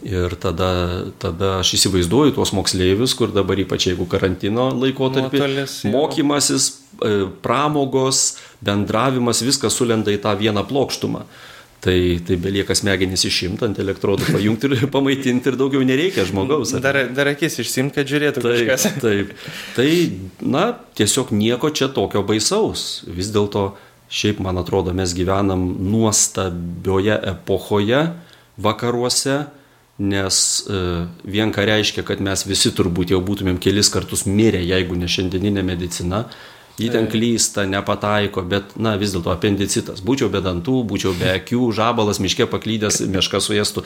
Ir 0.07 0.35
tada, 0.43 0.69
tada 1.23 1.57
aš 1.61 1.73
įsivaizduoju 1.79 2.35
tuos 2.35 2.51
moksleivius, 2.55 3.15
kur 3.19 3.31
dabar 3.35 3.59
ypač 3.63 3.89
jeigu 3.89 4.07
karantino 4.11 4.69
laikotarpį, 4.75 5.43
mokymasis, 5.91 6.69
e, 6.99 7.13
pramogos, 7.43 8.23
bendravimas, 8.63 9.43
viskas 9.47 9.75
sulenda 9.79 10.15
į 10.15 10.21
tą 10.23 10.35
vieną 10.39 10.67
plokštumą 10.71 11.25
tai, 11.85 12.19
tai 12.25 12.37
belieka 12.41 12.75
smegenys 12.77 13.27
išimti 13.29 13.67
ant 13.67 13.79
elektrodų, 13.83 14.31
pajungti 14.33 14.71
ir 14.71 14.85
pamaitinti 14.95 15.51
ir 15.51 15.59
daugiau 15.61 15.85
nereikia 15.85 16.25
žmogaus. 16.29 16.73
Dar, 16.85 17.03
dar 17.13 17.33
akis 17.35 17.59
išsimti, 17.61 17.99
kad 17.99 18.09
žiūrėtų 18.09 18.45
taip, 18.45 18.61
kažkas. 18.71 18.87
Taip, 19.05 19.35
tai, 19.77 19.89
na, 20.41 20.71
tiesiog 20.97 21.35
nieko 21.37 21.69
čia 21.75 21.91
tokio 21.93 22.25
baisaus. 22.27 23.03
Vis 23.05 23.29
dėlto, 23.35 23.75
šiaip 24.15 24.41
man 24.45 24.61
atrodo, 24.63 24.95
mes 24.97 25.13
gyvenam 25.17 25.67
nuostabioje 25.91 27.19
epochoje 27.35 28.07
vakaruose, 28.65 29.45
nes 30.01 30.39
e, 30.67 30.81
vien 31.31 31.53
ką 31.55 31.69
reiškia, 31.69 32.03
kad 32.07 32.23
mes 32.25 32.43
visi 32.49 32.73
turbūt 32.75 33.13
jau 33.15 33.21
būtumėm 33.23 33.61
kelis 33.63 33.93
kartus 33.95 34.25
mirę, 34.27 34.63
jeigu 34.65 34.97
ne 34.99 35.11
šiandieninė 35.11 35.63
medicina, 35.67 36.25
Jį 36.75 36.89
ten 36.91 37.07
klysta, 37.07 37.69
nepataiko, 37.71 38.43
bet, 38.51 38.73
na, 38.83 38.97
vis 38.99 39.13
dėlto 39.15 39.31
apendicitas. 39.31 40.03
Būčiau 40.03 40.27
be 40.33 40.41
dantų, 40.43 40.81
būčiau 40.91 41.13
be 41.15 41.31
akių, 41.37 41.69
žabalas 41.77 42.19
miške 42.23 42.49
paklydęs, 42.51 43.05
miška 43.15 43.39
suėstų. 43.45 43.85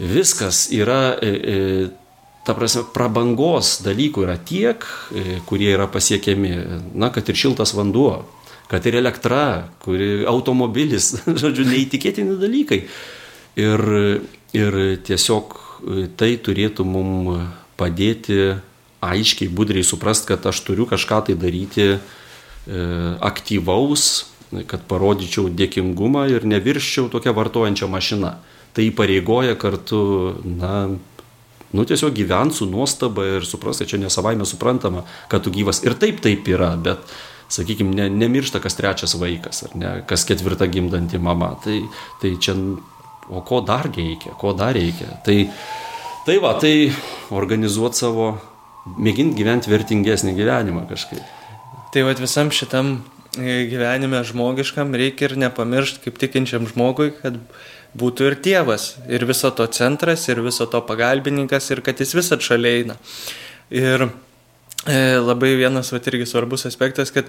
Viskas 0.00 0.64
yra, 0.74 1.14
e, 1.22 1.30
e, 1.30 2.34
ta 2.46 2.56
prasme, 2.58 2.82
prabangos 2.96 3.76
dalykų 3.86 4.24
yra 4.26 4.34
tiek, 4.42 4.86
e, 5.14 5.38
kurie 5.46 5.70
yra 5.76 5.86
pasiekiami, 5.86 6.52
na, 6.98 7.12
kad 7.14 7.30
ir 7.30 7.38
šiltas 7.38 7.76
vanduo, 7.78 8.24
kad 8.70 8.86
ir 8.90 8.98
elektra, 8.98 9.68
kuri 9.84 10.24
automobilis, 10.26 11.12
žodžiu, 11.42 11.68
neįtikėtini 11.70 12.34
dalykai. 12.42 12.80
Ir, 13.60 13.86
ir 14.56 14.80
tiesiog 15.06 15.54
tai 16.18 16.32
turėtų 16.42 16.84
mums 16.86 17.46
padėti 17.78 18.56
aiškiai, 19.00 19.48
budriai 19.48 19.84
suprast, 19.86 20.28
kad 20.28 20.44
aš 20.46 20.62
turiu 20.66 20.86
kažką 20.88 21.22
tai 21.28 21.36
daryti 21.40 21.86
e, 21.90 21.98
aktyvaus, 23.24 24.30
kad 24.68 24.82
parodyčiau 24.90 25.48
dėkingumą 25.54 26.26
ir 26.32 26.46
nevirščiau 26.48 27.08
tokią 27.12 27.34
vartojančią 27.36 27.88
mašiną. 27.90 28.34
Tai 28.74 28.86
įpareigoja 28.86 29.56
kartu, 29.58 30.00
na, 30.44 30.90
nu 31.74 31.86
tiesiog 31.86 32.14
gyventi 32.14 32.60
su 32.60 32.68
nuostaba 32.70 33.26
ir 33.26 33.46
supras, 33.46 33.80
kad 33.82 33.90
čia 33.90 33.98
nesavaime 34.02 34.46
suprantama, 34.46 35.04
kad 35.30 35.44
tu 35.46 35.54
gyvas. 35.54 35.82
Ir 35.86 35.96
taip 35.98 36.20
taip 36.22 36.46
yra, 36.50 36.74
bet, 36.78 37.02
sakykime, 37.50 37.94
ne, 37.94 38.08
nemiršta 38.10 38.62
kas 38.62 38.78
trečias 38.78 39.16
vaikas, 39.18 39.64
ar 39.66 39.76
ne, 39.78 39.92
kas 40.06 40.26
ketvirta 40.28 40.68
gimdanti 40.70 41.18
mama. 41.18 41.54
Tai, 41.64 41.80
tai 42.22 42.36
čia, 42.42 42.54
o 43.30 43.42
ko 43.46 43.62
dar 43.66 43.90
reikia, 43.90 44.34
ko 44.38 44.54
dar 44.58 44.74
reikia. 44.78 45.18
Tai, 45.26 45.38
tai 46.26 46.38
va, 46.42 46.54
tai 46.62 46.90
organizuoti 47.34 48.02
savo 48.02 48.32
mėginti 48.86 49.38
gyventi 49.40 49.70
vertingesnį 49.70 50.34
gyvenimą 50.38 50.86
kažkaip. 50.90 51.22
Tai 51.90 52.04
vad 52.06 52.22
visam 52.22 52.52
šitam 52.54 53.00
e, 53.36 53.66
gyvenime 53.70 54.22
žmogiškam 54.26 54.94
reikia 54.96 55.30
ir 55.30 55.36
nepamiršti, 55.44 56.04
kaip 56.06 56.20
tikinčiam 56.22 56.68
žmogui, 56.70 57.10
kad 57.18 57.38
būtų 57.98 58.30
ir 58.30 58.36
tėvas, 58.44 58.92
ir 59.10 59.26
viso 59.26 59.50
to 59.50 59.66
centras, 59.74 60.28
ir 60.30 60.42
viso 60.44 60.66
to 60.70 60.80
pagalbininkas, 60.86 61.70
ir 61.74 61.82
kad 61.84 61.98
jis 62.00 62.14
visat 62.14 62.44
šalia 62.46 62.76
eina. 62.80 62.98
Ir 63.74 64.06
e, 64.86 65.00
labai 65.18 65.56
vienas, 65.58 65.90
va, 65.92 66.00
irgi 66.12 66.28
svarbus 66.30 66.68
aspektas, 66.70 67.10
kad 67.14 67.28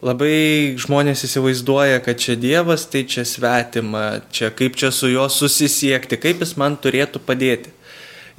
labai 0.00 0.76
žmonės 0.80 1.26
įsivaizduoja, 1.28 2.00
kad 2.04 2.20
čia 2.20 2.38
Dievas, 2.40 2.86
tai 2.88 3.04
čia 3.04 3.26
svetima, 3.28 4.22
čia 4.32 4.48
kaip 4.56 4.78
čia 4.80 4.88
su 4.94 5.12
juo 5.12 5.28
susisiekti, 5.28 6.18
kaip 6.20 6.40
jis 6.40 6.56
man 6.60 6.80
turėtų 6.80 7.20
padėti. 7.26 7.74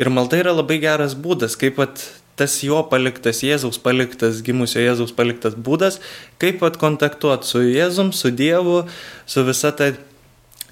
Ir 0.02 0.10
malda 0.10 0.40
yra 0.42 0.56
labai 0.56 0.80
geras 0.82 1.14
būdas, 1.14 1.54
kaip 1.60 1.78
pat 1.78 2.02
tas 2.42 2.58
jo 2.66 2.82
paliktas, 2.90 3.44
Jėzaus 3.46 3.78
paliktas, 3.82 4.42
gimusio 4.46 4.82
Jėzaus 4.82 5.14
paliktas 5.14 5.54
būdas, 5.54 6.02
kaip 6.42 6.64
atkontaktuoti 6.66 7.48
su 7.48 7.62
Jėzum, 7.68 8.10
su 8.16 8.34
Dievu, 8.34 8.82
su 9.30 9.46
visa 9.46 9.72
ta 9.78 9.94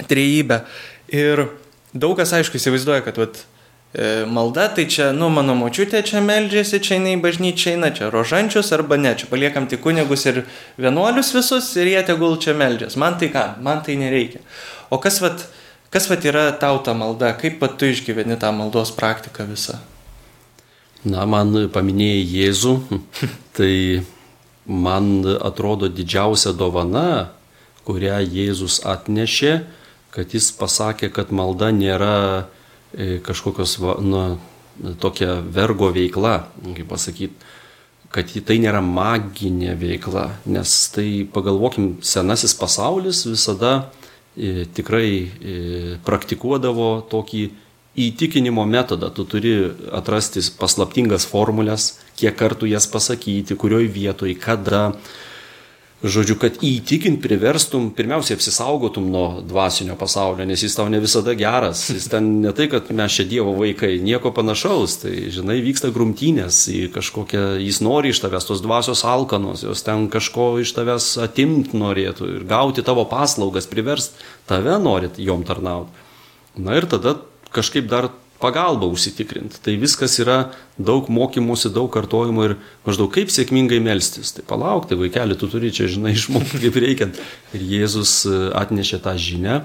trejybė. 0.09 0.63
Ir 1.13 1.45
daug 1.93 2.17
kas 2.19 2.33
aišku 2.37 2.59
įsivaizduoja, 2.59 3.03
kad 3.05 3.19
vat, 3.19 3.41
e, 3.93 4.25
malda 4.29 4.67
tai 4.75 4.85
čia, 4.91 5.09
nu, 5.15 5.29
mano 5.33 5.55
močiutė 5.57 6.01
čia 6.05 6.23
meldžiasi, 6.25 6.81
čia 6.85 6.97
eina 6.97 7.13
į 7.15 7.21
bažnyčią, 7.25 7.75
eina 7.75 7.91
čia 7.95 8.11
rožančius 8.13 8.73
arba 8.77 8.99
ne, 9.01 9.15
čia 9.17 9.29
paliekam 9.31 9.69
tik 9.69 9.83
kunigus 9.85 10.25
ir 10.29 10.43
vienuolius 10.77 11.33
visus 11.35 11.71
ir 11.77 11.93
jie 11.93 12.03
tegul 12.07 12.37
čia 12.41 12.57
meldžias. 12.57 12.97
Man 12.99 13.17
tai 13.21 13.31
ką, 13.33 13.45
man 13.65 13.83
tai 13.85 13.97
nereikia. 14.01 14.43
O 14.89 15.01
kas 15.01 15.21
vat, 15.23 15.47
kas 15.93 16.09
vat 16.09 16.25
yra 16.25 16.49
tau 16.61 16.81
ta 16.85 16.97
malda, 16.97 17.33
kaip 17.37 17.61
pat 17.61 17.79
tu 17.81 17.89
išgyveni 17.89 18.39
tą 18.41 18.53
maldos 18.55 18.93
praktiką 18.95 19.49
visą? 19.49 19.81
Na, 21.07 21.23
man 21.23 21.53
paminėjai 21.71 22.23
Jėzų, 22.27 22.73
tai 23.57 23.73
man 24.67 25.23
atrodo 25.39 25.87
didžiausia 25.87 26.51
dovana, 26.51 27.31
kurią 27.87 28.19
Jėzus 28.27 28.81
atnešė, 28.83 29.53
kad 30.11 30.33
jis 30.35 30.49
pasakė, 30.57 31.07
kad 31.13 31.31
malda 31.31 31.69
nėra 31.71 32.17
e, 32.91 33.19
kažkokios, 33.23 33.77
na, 34.03 34.25
tokia 34.99 35.39
vergo 35.39 35.87
veikla, 35.95 36.49
kaip 36.75 36.91
pasakyti, 36.91 37.47
kad 38.11 38.35
tai 38.45 38.57
nėra 38.59 38.81
maginė 38.83 39.77
veikla, 39.79 40.25
nes 40.49 40.75
tai 40.91 41.23
pagalvokim, 41.31 41.99
senasis 42.03 42.55
pasaulis 42.57 43.23
visada 43.29 43.73
e, 44.35 44.65
tikrai 44.65 45.09
e, 45.23 45.57
praktikuodavo 46.03 46.91
tokį 47.11 47.43
įtikinimo 47.97 48.65
metodą. 48.65 49.09
Tu 49.09 49.25
turi 49.25 49.55
atrasti 49.95 50.43
paslaptingas 50.59 51.25
formulės, 51.29 51.95
kiek 52.19 52.37
kartų 52.37 52.69
jas 52.69 52.87
pasakyti, 52.87 53.57
kurioj 53.57 53.89
vietoj, 53.93 54.35
kada. 54.39 54.91
žodžiu, 55.99 56.37
kad 56.39 56.61
įtikint 56.63 57.19
priverstum, 57.19 57.89
pirmiausiai 57.91 58.37
apsisaugotum 58.37 59.09
nuo 59.11 59.41
dvasinio 59.43 59.97
pasaulio, 59.99 60.45
nes 60.47 60.61
jis 60.63 60.77
tau 60.77 60.85
ne 60.87 61.01
visada 61.03 61.33
geras. 61.35 61.89
Jis 61.91 62.07
ten 62.07 62.29
ne 62.39 62.53
tai, 62.55 62.69
kad 62.71 62.87
mes 62.95 63.11
čia 63.11 63.25
Dievo 63.27 63.51
vaikai, 63.57 63.97
nieko 63.99 64.31
panašaus. 64.31 64.95
Tai, 65.01 65.11
žinai, 65.35 65.57
vyksta 65.65 65.91
grumtynės 65.91 66.61
į 66.71 66.85
kažkokią, 66.95 67.59
jis 67.59 67.81
nori 67.83 68.13
iš 68.13 68.21
tavęs 68.23 68.47
tos 68.47 68.63
dvasios 68.63 69.03
alkanos, 69.03 69.65
jos 69.67 69.83
ten 69.83 70.07
kažko 70.07 70.53
iš 70.63 70.71
tavęs 70.77 71.17
atimti 71.25 71.75
norėtų 71.75 72.31
ir 72.37 72.47
gauti 72.47 72.85
tavo 72.87 73.03
paslaugas, 73.03 73.67
priverst 73.67 74.15
tave 74.47 74.79
norit 74.79 75.19
jom 75.19 75.43
tarnauti. 75.43 76.07
Na 76.55 76.79
ir 76.79 76.87
tada 76.87 77.17
kažkaip 77.55 77.87
dar 77.89 78.09
pagalbą 78.39 78.87
užsitikrinti. 78.93 79.59
Tai 79.63 79.75
viskas 79.79 80.15
yra 80.23 80.37
daug 80.79 81.09
mokymosi, 81.11 81.71
daug 81.75 81.89
kartojimo 81.91 82.47
ir 82.47 82.55
maždaug 82.87 83.11
kaip 83.13 83.31
sėkmingai 83.33 83.81
melstis. 83.83 84.31
Tai 84.35 84.45
palauk, 84.47 84.87
tai 84.89 84.97
vaikeli, 84.99 85.37
tu 85.39 85.51
turi 85.51 85.73
čia, 85.75 85.89
žinai, 85.91 86.15
išmokti 86.19 86.63
kaip 86.63 86.79
reikiant. 86.79 87.19
Ir 87.53 87.67
Jėzus 87.75 88.23
e, 88.29 88.39
atnešė 88.57 89.01
tą 89.03 89.17
žinią, 89.19 89.59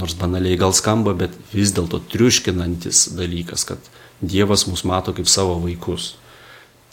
nors 0.00 0.16
banaliai 0.18 0.58
gal 0.60 0.74
skamba, 0.76 1.14
bet 1.16 1.36
vis 1.52 1.74
dėlto 1.76 2.00
triuškinantis 2.12 3.10
dalykas, 3.18 3.68
kad 3.68 3.92
Dievas 4.24 4.64
mus 4.70 4.86
mato 4.88 5.12
kaip 5.12 5.28
savo 5.28 5.58
vaikus. 5.60 6.14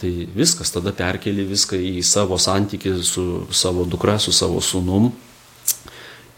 Tai 0.01 0.09
viskas, 0.35 0.73
tada 0.73 0.91
perkeli 0.97 1.45
viską 1.47 1.77
į 1.77 2.01
savo 2.03 2.35
santykių 2.41 2.95
su 3.05 3.25
savo 3.55 3.85
dukra, 3.87 4.17
su 4.19 4.33
savo 4.35 4.59
sunum 4.65 5.11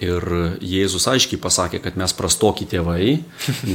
Ir 0.03 0.23
Jėzus 0.63 1.05
aiškiai 1.07 1.39
pasakė, 1.41 1.79
kad 1.83 1.97
mes 1.99 2.13
prastoki 2.17 2.65
tėvai, 2.69 3.19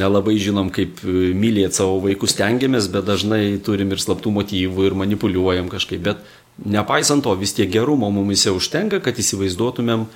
nelabai 0.01 0.37
žinom, 0.43 0.73
kaip 0.75 1.01
mylėti 1.05 1.81
savo 1.81 2.01
vaikus 2.05 2.37
tengiamės, 2.39 2.91
bet 2.93 3.07
dažnai 3.09 3.43
turim 3.65 3.95
ir 3.95 4.03
slaptų 4.03 4.33
motyvų 4.35 4.89
ir 4.91 4.97
manipuliuojam 4.99 5.71
kažkaip. 5.73 6.03
Bet 6.05 6.25
nepaisant 6.65 7.25
to, 7.25 7.35
vis 7.39 7.55
tiek 7.57 7.71
gerumo 7.73 8.11
mumise 8.13 8.53
užtenka, 8.55 9.01
kad 9.05 9.19
įsivaizduotumėm, 9.23 10.09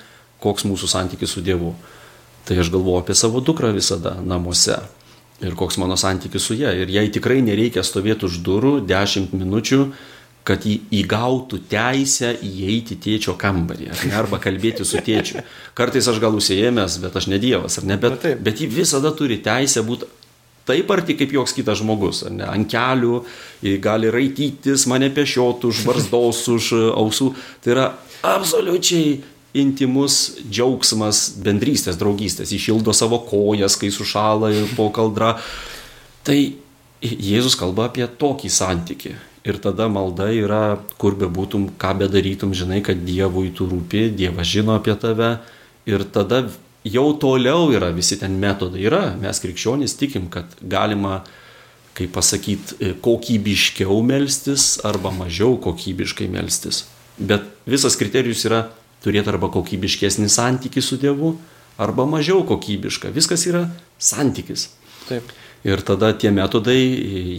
koks 0.43 0.67
mūsų 0.67 0.91
santykis 0.91 1.33
su 1.33 1.43
Dievu. 1.45 1.71
Tai 2.43 2.59
aš 2.59 2.73
galvoju 2.73 3.05
apie 3.05 3.15
savo 3.15 3.39
dukrą 3.39 3.71
visada 3.75 4.17
namuose 4.19 4.81
ir 5.43 5.55
koks 5.59 5.79
mano 5.79 5.95
santykis 5.99 6.43
su 6.43 6.57
ją. 6.59 6.73
Ir 6.83 6.91
jai 6.91 7.07
tikrai 7.11 7.39
nereikia 7.43 7.83
stovėti 7.83 8.27
už 8.27 8.41
durų 8.45 8.73
10 8.87 9.31
minučių 9.35 9.85
kad 10.47 10.65
jį 10.67 10.75
įgautų 10.99 11.61
teisę 11.71 12.33
įeiti 12.43 12.97
tėčio 12.99 13.37
kambarį, 13.39 13.87
ar 13.93 14.01
ne, 14.03 14.15
arba 14.19 14.39
kalbėti 14.43 14.85
su 14.87 14.99
tėčiu. 15.03 15.43
Kartais 15.77 16.07
aš 16.11 16.19
gal 16.23 16.35
užsiemęs, 16.35 16.99
bet 17.03 17.15
aš 17.15 17.29
ne 17.31 17.39
Dievas, 17.39 17.79
ar 17.79 17.87
ne, 17.87 17.97
bet, 17.99 18.19
Na, 18.19 18.35
bet 18.43 18.59
jį 18.59 18.67
visada 18.75 19.13
turi 19.15 19.39
teisę 19.43 19.85
būti 19.87 20.09
taip 20.67 20.91
arti 20.95 21.15
kaip 21.19 21.31
joks 21.35 21.55
kitas 21.55 21.79
žmogus, 21.79 22.23
ar 22.27 22.35
ne, 22.35 22.47
ant 22.47 22.67
kelių, 22.71 23.21
gali 23.83 24.11
raitytis, 24.11 24.87
mane 24.91 25.11
pešiotų 25.15 25.71
už 25.71 25.83
barzdos, 25.87 26.43
už 26.57 26.71
ausų. 26.91 27.31
Tai 27.63 27.75
yra 27.75 27.87
absoliučiai 28.27 29.21
intimus 29.63 30.39
džiaugsmas 30.49 31.27
bendrystės, 31.43 31.99
draugystės, 31.99 32.51
išildo 32.55 32.95
savo 32.95 33.21
kojas, 33.27 33.77
kai 33.79 33.91
sušala 33.93 34.51
po 34.75 34.89
kaldra. 34.95 35.37
Tai 36.27 36.39
Jėzus 37.03 37.57
kalba 37.59 37.89
apie 37.89 38.05
tokį 38.07 38.49
santyki. 38.51 39.17
Ir 39.43 39.59
tada 39.59 39.89
malda 39.91 40.29
yra, 40.31 40.79
kur 41.01 41.17
be 41.19 41.27
būtum, 41.27 41.67
ką 41.79 41.97
bedarytum, 41.99 42.53
žinai, 42.55 42.79
kad 42.85 43.01
Dievui 43.03 43.51
tu 43.55 43.67
rūpi, 43.67 44.07
Dievas 44.15 44.47
žino 44.47 44.77
apie 44.77 44.95
tave. 44.95 45.35
Ir 45.89 46.05
tada 46.15 46.45
jau 46.87 47.09
toliau 47.19 47.67
yra 47.75 47.91
visi 47.91 48.15
ten 48.21 48.37
metodai. 48.39 48.85
Yra, 48.87 49.01
mes 49.19 49.43
krikščionys 49.43 49.97
tikim, 49.99 50.29
kad 50.31 50.47
galima, 50.61 51.25
kaip 51.97 52.13
pasakyti, 52.15 52.93
kokybiškiau 53.03 53.99
melstis 54.07 54.77
arba 54.87 55.11
mažiau 55.11 55.57
kokybiškai 55.61 56.29
melstis. 56.31 56.85
Bet 57.19 57.43
visas 57.69 57.99
kriterijus 57.99 58.47
yra 58.47 58.63
turėti 59.03 59.27
arba 59.27 59.51
kokybiškesnį 59.51 60.31
santykių 60.31 60.81
su 60.81 60.97
Dievu, 61.01 61.35
arba 61.77 62.05
mažiau 62.07 62.43
kokybišką. 62.47 63.11
Viskas 63.13 63.43
yra 63.49 63.67
santykis. 63.99 64.69
Taip. 65.09 65.27
Ir 65.63 65.79
tada 65.87 66.09
tie 66.11 66.27
metodai, 66.35 66.75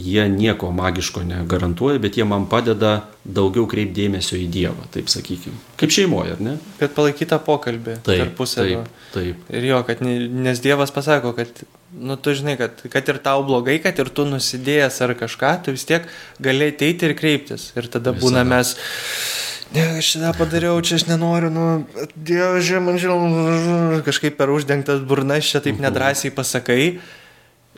jie 0.00 0.22
nieko 0.32 0.70
magiško 0.72 1.20
negarantuoja, 1.28 1.98
bet 2.00 2.16
jie 2.16 2.24
man 2.24 2.46
padeda 2.48 3.02
daugiau 3.28 3.66
kreipdėmėsio 3.68 4.38
į 4.40 4.46
Dievą, 4.48 4.86
taip 4.94 5.10
sakykime. 5.12 5.58
Kaip 5.76 5.92
šeimoje, 5.92 6.32
ar 6.32 6.40
ne? 6.40 6.54
Kad 6.80 6.94
palaikytą 6.96 7.36
pokalbį 7.44 7.98
Taip, 8.06 8.22
tarpusavio. 8.22 8.78
taip, 8.86 9.10
taip. 9.12 9.42
Ir 9.52 9.66
jo, 9.68 9.82
kad, 9.84 10.00
ne- 10.00 10.28
nes 10.46 10.62
Dievas 10.64 10.88
pasako, 10.94 11.34
kad, 11.36 11.50
nu, 11.92 12.16
tu 12.16 12.32
žinai, 12.32 12.54
kad, 12.56 12.80
kad 12.94 13.10
ir 13.12 13.18
tau 13.20 13.42
blogai, 13.44 13.76
kad 13.84 14.00
ir 14.00 14.08
tu 14.08 14.24
nusidėjęs 14.24 15.00
ar 15.04 15.12
kažką, 15.20 15.50
tu 15.66 15.74
vis 15.76 15.84
tiek 15.84 16.06
gali 16.40 16.70
ateiti 16.72 17.10
ir 17.10 17.12
kreiptis. 17.20 17.74
Ir 17.76 17.90
tada 17.92 18.14
Visada. 18.16 18.24
būna 18.24 18.46
mes, 18.48 18.72
ne, 19.76 19.84
aš 19.98 20.14
šitą 20.14 20.30
padariau, 20.38 20.80
čia 20.80 20.96
aš 20.96 21.04
nenoriu, 21.12 21.50
nu, 21.52 21.66
Dieve, 22.16 22.80
man 22.80 22.96
žinau, 22.96 24.00
kažkaip 24.08 24.40
per 24.40 24.48
uždengtas 24.48 25.04
burnas 25.04 25.44
čia 25.44 25.60
taip 25.60 25.76
nedrasiai 25.76 26.32
pasakai. 26.32 26.96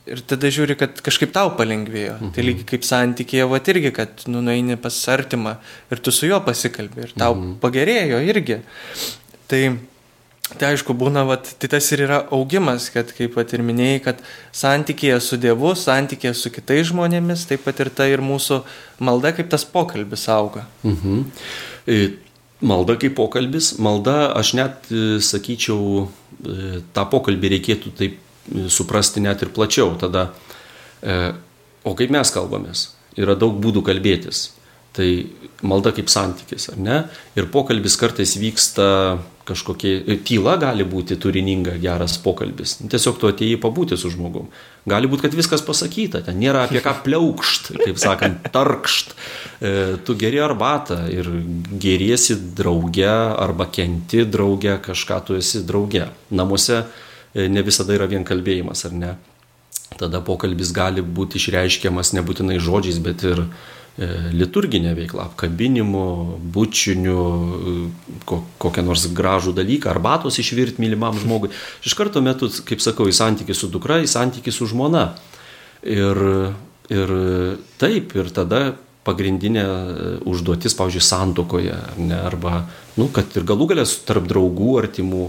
Ir 0.07 0.23
tada 0.23 0.51
žiūri, 0.55 0.77
kad 0.79 1.01
kažkaip 1.03 1.33
tau 1.35 1.51
palengvėjo. 1.59 2.15
Mhm. 2.21 2.33
Tai 2.37 2.45
lygiai 2.47 2.69
kaip 2.71 2.87
santykėje, 2.87 3.49
va 3.51 3.59
irgi, 3.73 3.93
kad 3.95 4.27
nu, 4.31 4.43
nueini 4.45 4.79
pas 4.79 4.95
artimą 5.11 5.57
ir 5.91 6.03
tu 6.03 6.15
su 6.15 6.31
juo 6.31 6.39
pasikalbė 6.47 7.09
ir 7.09 7.15
tau 7.19 7.35
mhm. 7.35 7.57
pagerėjo 7.63 8.21
irgi. 8.29 8.61
Tai, 9.51 9.63
tai 10.53 10.69
aišku, 10.73 10.95
būna, 10.99 11.25
vat, 11.27 11.51
tai 11.59 11.71
tas 11.75 11.91
ir 11.95 12.05
yra 12.07 12.21
augimas, 12.35 12.87
kad 12.95 13.11
kaip 13.17 13.35
pat 13.35 13.55
ir 13.57 13.65
minėjai, 13.67 14.03
kad 14.05 14.23
santykėje 14.55 15.19
su 15.27 15.41
Dievu, 15.43 15.75
santykėje 15.79 16.37
su 16.39 16.55
kitais 16.55 16.87
žmonėmis, 16.93 17.49
taip 17.51 17.67
pat 17.67 17.83
ir 17.83 17.91
ta 17.91 18.07
ir 18.11 18.23
mūsų 18.23 18.63
malda, 19.03 19.35
kaip 19.35 19.51
tas 19.51 19.67
pokalbis 19.67 20.29
auga. 20.31 20.69
Mhm. 20.87 21.27
E, 21.87 21.99
Malda 22.65 22.95
kaip 22.97 23.13
pokalbis, 23.19 23.75
malda, 23.85 24.31
aš 24.33 24.55
net 24.57 24.87
e, 24.89 25.19
sakyčiau, 25.21 26.07
e, 26.41 26.79
tą 26.97 27.03
pokalbį 27.13 27.51
reikėtų 27.53 27.93
taip 27.99 28.23
suprasti 28.69 29.23
net 29.25 29.43
ir 29.43 29.53
plačiau. 29.55 29.95
Tada, 30.01 30.31
e, 31.03 31.33
o 31.85 31.95
kaip 31.99 32.13
mes 32.15 32.33
kalbamės? 32.35 32.91
Yra 33.17 33.37
daug 33.39 33.57
būdų 33.63 33.85
kalbėtis. 33.87 34.51
Tai 34.97 35.09
malda 35.67 35.93
kaip 35.93 36.09
santykis, 36.09 36.71
ar 36.73 36.79
ne? 36.81 36.99
Ir 37.37 37.51
pokalbis 37.53 37.99
kartais 38.01 38.37
vyksta 38.41 38.87
kažkokie, 39.47 39.93
e, 40.09 40.17
tyla 40.27 40.57
gali 40.61 40.85
būti 40.89 41.19
turininga, 41.21 41.77
geras 41.83 42.17
pokalbis. 42.23 42.79
Tiesiog 42.91 43.21
tu 43.21 43.29
atėjai 43.31 43.61
pabūti 43.63 43.99
su 44.01 44.11
žmogum. 44.11 44.49
Gali 44.89 45.11
būti, 45.11 45.27
kad 45.27 45.37
viskas 45.37 45.63
pasakyta, 45.67 46.25
ten 46.27 46.41
nėra 46.41 46.65
apie 46.67 46.83
ką 46.83 46.97
pliaukšt, 47.07 47.71
kaip 47.85 48.01
sakant, 48.03 48.49
tarkšt. 48.57 49.15
E, 49.61 49.73
tu 50.07 50.17
geri 50.19 50.41
arbatą 50.43 51.05
ir 51.13 51.31
geriesi 51.83 52.39
drauge 52.59 53.07
arba 53.07 53.69
kenti 53.71 54.25
drauge, 54.27 54.79
kažką 54.83 55.21
tu 55.29 55.39
esi 55.39 55.63
drauge. 55.67 56.09
Namuose 56.31 56.83
ne 57.37 57.63
visada 57.67 57.97
yra 57.97 58.09
vien 58.11 58.25
kalbėjimas, 58.25 58.85
ar 58.89 58.95
ne? 58.97 59.15
Tada 59.97 60.21
pokalbis 60.25 60.73
gali 60.77 61.03
būti 61.05 61.41
išreiškiamas 61.41 62.13
nebūtinai 62.17 62.59
žodžiais, 62.61 62.99
bet 63.05 63.23
ir 63.25 63.43
e, 63.45 64.09
liturginė 64.35 64.93
veikla, 64.97 65.29
apkabinimu, 65.31 66.07
bučiniu, 66.53 67.21
e, 67.21 67.75
ko, 68.29 68.43
kokią 68.63 68.85
nors 68.85 69.07
gražų 69.17 69.55
dalyką, 69.57 69.93
arbatos 69.93 70.41
išvirti 70.43 70.83
mylimam 70.83 71.17
žmogui. 71.23 71.53
Iš 71.87 71.97
karto 71.97 72.21
metu, 72.25 72.51
kaip 72.69 72.83
sakau, 72.85 73.09
į 73.09 73.17
santykių 73.17 73.57
su 73.57 73.71
dukra, 73.73 74.03
į 74.05 74.11
santykių 74.11 74.53
su 74.53 74.69
žmona. 74.73 75.07
Ir, 75.87 76.19
ir 76.91 77.15
taip, 77.79 78.17
ir 78.19 78.33
tada 78.35 78.63
pagrindinė 79.07 79.63
e, 79.63 80.13
užduotis, 80.29 80.75
pavyzdžiui, 80.77 81.05
santokoje, 81.05 81.77
ne, 82.03 82.19
arba, 82.27 82.65
nu, 82.99 83.09
kad 83.15 83.33
ir 83.39 83.47
galų 83.49 83.71
galės 83.75 84.01
tarp 84.09 84.27
draugų, 84.29 84.73
artimų, 84.83 85.29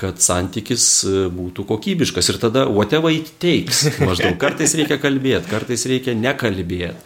kad 0.00 0.20
santykis 0.22 0.86
e, 1.08 1.14
būtų 1.32 1.64
kokybiškas. 1.68 2.32
Ir 2.32 2.40
tada 2.42 2.66
whatever 2.68 3.12
it 3.12 3.32
takes. 3.42 3.86
Maždaug 4.08 4.36
kartais 4.40 4.76
reikia 4.78 5.00
kalbėti, 5.02 5.48
kartais 5.50 5.86
reikia 5.88 6.16
nekalbėti. 6.18 6.96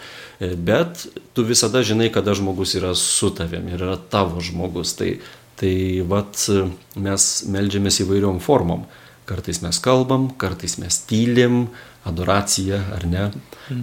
E, 0.40 0.54
Bet 0.56 1.04
tu 1.36 1.44
visada 1.44 1.82
žinai, 1.84 2.08
kada 2.12 2.34
žmogus 2.34 2.74
yra 2.78 2.94
su 2.96 3.30
tavim 3.36 3.68
ir 3.68 3.82
yra 3.84 3.98
tavo 4.10 4.40
žmogus. 4.40 4.94
Tai, 4.98 5.12
tai 5.60 5.74
vat 6.08 6.46
mes 6.96 7.28
melžiamės 7.44 8.00
įvairiom 8.06 8.40
formom. 8.42 8.86
Kartais 9.28 9.60
mes 9.62 9.78
kalbam, 9.78 10.30
kartais 10.40 10.74
mes 10.82 10.96
tylim, 11.06 11.68
adoracija 12.08 12.80
ar 12.96 13.06
ne. 13.06 13.28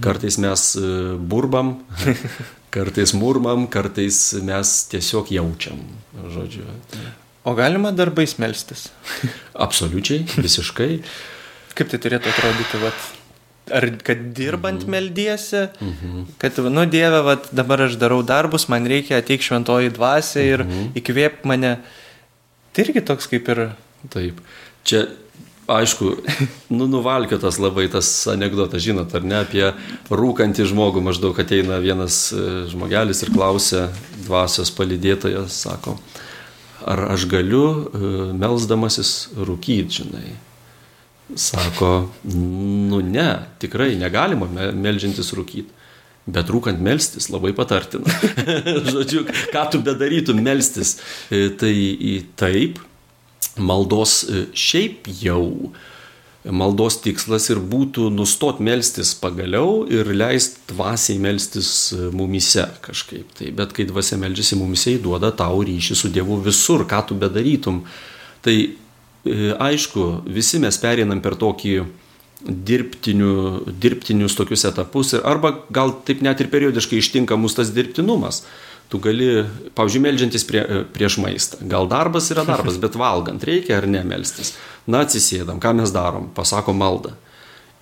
Kartais 0.04 0.40
mes 0.44 0.66
e, 0.82 0.90
burbam, 1.16 1.78
kartais 2.76 3.14
murmam, 3.16 3.70
kartais 3.72 4.20
mes 4.44 4.74
tiesiog 4.92 5.32
jaučiam. 5.38 5.80
Žodžiu. 6.34 6.68
O 7.48 7.54
galima 7.56 7.94
darbais 7.96 8.36
melstis? 8.42 8.90
Absoliučiai, 9.66 10.26
visiškai. 10.36 10.90
Kaip 11.78 11.94
tai 11.94 12.00
turėtų 12.04 12.32
atrodyti, 12.34 12.80
vat, 12.82 13.06
ar 13.78 13.88
kad 14.04 14.26
dirbant 14.36 14.84
mhm. 14.84 14.92
meldiesi, 14.92 15.68
mhm. 15.80 16.26
kad, 16.42 16.60
nu 16.74 16.84
Dieve, 16.92 17.22
vat, 17.24 17.48
dabar 17.56 17.86
aš 17.86 17.96
darau 18.02 18.20
darbus, 18.26 18.68
man 18.72 18.90
reikia 18.90 19.22
ateik 19.22 19.46
šventoji 19.46 19.94
dvasia 19.96 20.44
ir 20.44 20.66
Mhm. 20.66 20.92
įkvėp 21.00 21.46
mane. 21.48 21.78
Tai 22.74 22.84
irgi 22.84 23.06
toks 23.06 23.30
kaip 23.32 23.48
ir... 23.54 23.64
Taip. 24.14 24.44
Čia, 24.88 25.06
aišku, 25.68 26.12
nu, 26.78 26.88
nuvalkiotas 26.88 27.60
labai 27.64 27.88
tas 27.92 28.10
anegdotas, 28.32 28.84
žinot, 28.84 29.14
ar 29.16 29.24
ne, 29.24 29.40
apie 29.44 29.72
rūkantį 30.10 30.68
žmogų. 30.72 31.04
Maždaug 31.04 31.40
ateina 31.40 31.80
vienas 31.84 32.32
e, 32.32 32.68
žmogelis 32.72 33.24
ir 33.24 33.34
klausia, 33.36 33.88
dvasios 34.28 34.72
palidėtojas, 34.76 35.64
sako, 35.68 35.98
ar 36.86 37.06
aš 37.14 37.26
galiu 37.32 37.64
e, 37.68 38.12
melzdamasis 38.38 39.14
rūkyti, 39.38 40.02
žinai. 40.02 40.36
Sako, 41.36 42.10
nu 42.24 43.02
ne, 43.04 43.30
tikrai 43.60 43.96
negalima 44.00 44.48
melžiantis 44.72 45.34
rūkyti. 45.36 45.74
Bet 46.28 46.50
rūkant 46.52 46.80
melstis 46.84 47.30
labai 47.32 47.54
patartina. 47.56 48.12
Žodžiu, 48.92 49.24
ką 49.54 49.64
tu 49.72 49.80
bedarytum 49.84 50.42
melstis. 50.44 50.98
E, 51.32 51.48
tai 51.56 51.76
taip, 52.40 52.82
maldos 53.56 54.22
e, 54.28 54.48
šiaip 54.52 55.08
jau 55.22 55.72
maldos 56.52 57.00
tikslas 57.04 57.50
ir 57.52 57.60
būtų 57.60 58.10
nustot 58.14 58.62
melstis 58.64 59.14
pagaliau 59.18 59.86
ir 59.92 60.10
leist 60.14 60.60
dvasiai 60.72 61.20
melstis 61.22 61.70
e, 61.92 62.10
mumise 62.16 62.68
kažkaip. 62.86 63.32
Tai, 63.38 63.52
bet 63.58 63.76
kai 63.76 63.88
dvasia 63.90 64.20
melžiasi 64.22 64.60
mumise, 64.60 64.96
įduoda 64.98 65.34
tau 65.36 65.64
ryšį 65.68 65.98
su 65.98 66.12
Dievu 66.14 66.40
visur, 66.46 66.86
ką 66.88 67.04
tu 67.10 67.18
bedarytum. 67.20 67.84
Tai 68.46 68.58
aišku, 69.60 70.06
visi 70.32 70.60
mes 70.64 70.78
pereinam 70.80 71.22
per 71.24 71.36
tokį 71.40 71.74
dirbtiniu, 72.46 73.64
dirbtinius 73.82 74.38
tokius 74.38 74.66
etapus, 74.70 75.16
arba 75.26 75.56
gal 75.74 75.96
taip 76.06 76.22
net 76.22 76.42
ir 76.42 76.52
periodiškai 76.54 77.00
ištinka 77.02 77.38
mus 77.40 77.58
tas 77.58 77.74
dirbtinumas. 77.74 78.44
Tu 78.88 79.00
gali, 79.04 79.28
pavyzdžiui, 79.76 80.02
melžiantis 80.04 80.46
prie, 80.48 80.62
prieš 80.96 81.18
maistą. 81.20 81.60
Gal 81.68 81.90
darbas 81.92 82.30
yra 82.32 82.46
darbas, 82.48 82.80
bet 82.84 82.96
valgant 83.00 83.44
reikia 83.44 83.82
ar 83.82 83.88
ne 83.90 84.04
melstis. 84.08 84.54
Na, 84.88 85.04
atsisėdam, 85.04 85.60
ką 85.64 85.74
mes 85.82 85.92
darom, 85.92 86.30
pasako 86.36 86.76
maldą. 86.78 87.18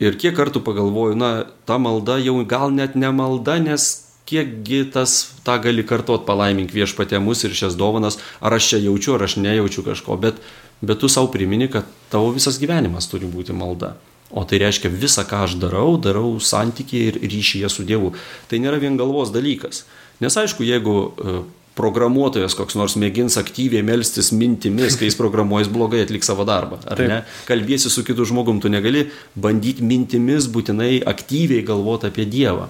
Ir 0.01 0.17
kiek 0.19 0.33
kartų 0.35 0.63
pagalvoju, 0.65 1.15
na, 1.15 1.29
ta 1.69 1.77
malda 1.79 2.17
jau 2.19 2.39
gal 2.49 2.73
net 2.73 2.97
ne 2.99 3.13
malda, 3.15 3.59
nes 3.61 3.85
kiekgi 4.25 4.81
tas, 4.91 5.13
tą 5.45 5.59
gali 5.61 5.85
kartot 5.85 6.25
palaimink 6.25 6.73
viešpatė 6.73 7.21
mus 7.21 7.45
ir 7.45 7.53
šias 7.55 7.77
dovanas, 7.77 8.17
ar 8.41 8.57
aš 8.57 8.71
čia 8.73 8.81
jaučiu, 8.87 9.15
ar 9.15 9.27
aš 9.27 9.37
nejaučiu 9.37 9.85
kažko, 9.85 10.17
bet, 10.19 10.41
bet 10.81 10.99
tu 10.99 11.09
savo 11.11 11.29
primini, 11.31 11.69
kad 11.71 11.87
tavo 12.11 12.33
visas 12.35 12.57
gyvenimas 12.61 13.07
turi 13.11 13.29
būti 13.29 13.55
malda. 13.55 13.93
O 14.35 14.41
tai 14.43 14.57
reiškia 14.63 14.89
visą, 14.89 15.23
ką 15.29 15.43
aš 15.45 15.53
darau, 15.61 15.93
darau 16.01 16.33
santykį 16.41 17.01
ir 17.07 17.19
ryšyje 17.21 17.69
su 17.69 17.85
Dievu. 17.87 18.15
Tai 18.49 18.57
nėra 18.59 18.81
vien 18.81 18.97
galvos 18.97 19.29
dalykas. 19.31 19.85
Nes 20.23 20.37
aišku, 20.39 20.63
jeigu 20.63 20.95
e, 21.05 21.37
programuotojas 21.75 22.55
koks 22.55 22.77
nors 22.79 22.95
mėgins 22.99 23.35
aktyviai 23.39 23.83
melstis 23.85 24.31
mintimis, 24.35 24.95
kai 24.95 25.09
jis 25.09 25.17
programuojas 25.19 25.69
blogai 25.71 26.05
atliks 26.05 26.29
savo 26.31 26.45
darbą, 26.47 26.79
ar 26.87 26.99
Taip. 26.99 27.11
ne? 27.11 27.21
Kalbėsi 27.49 27.91
su 27.91 28.05
kitu 28.07 28.27
žmogum, 28.27 28.61
tu 28.63 28.71
negali 28.71 29.09
bandyti 29.35 29.83
mintimis 29.83 30.47
būtinai 30.51 31.01
aktyviai 31.07 31.65
galvoti 31.67 32.11
apie 32.11 32.27
Dievą. 32.31 32.69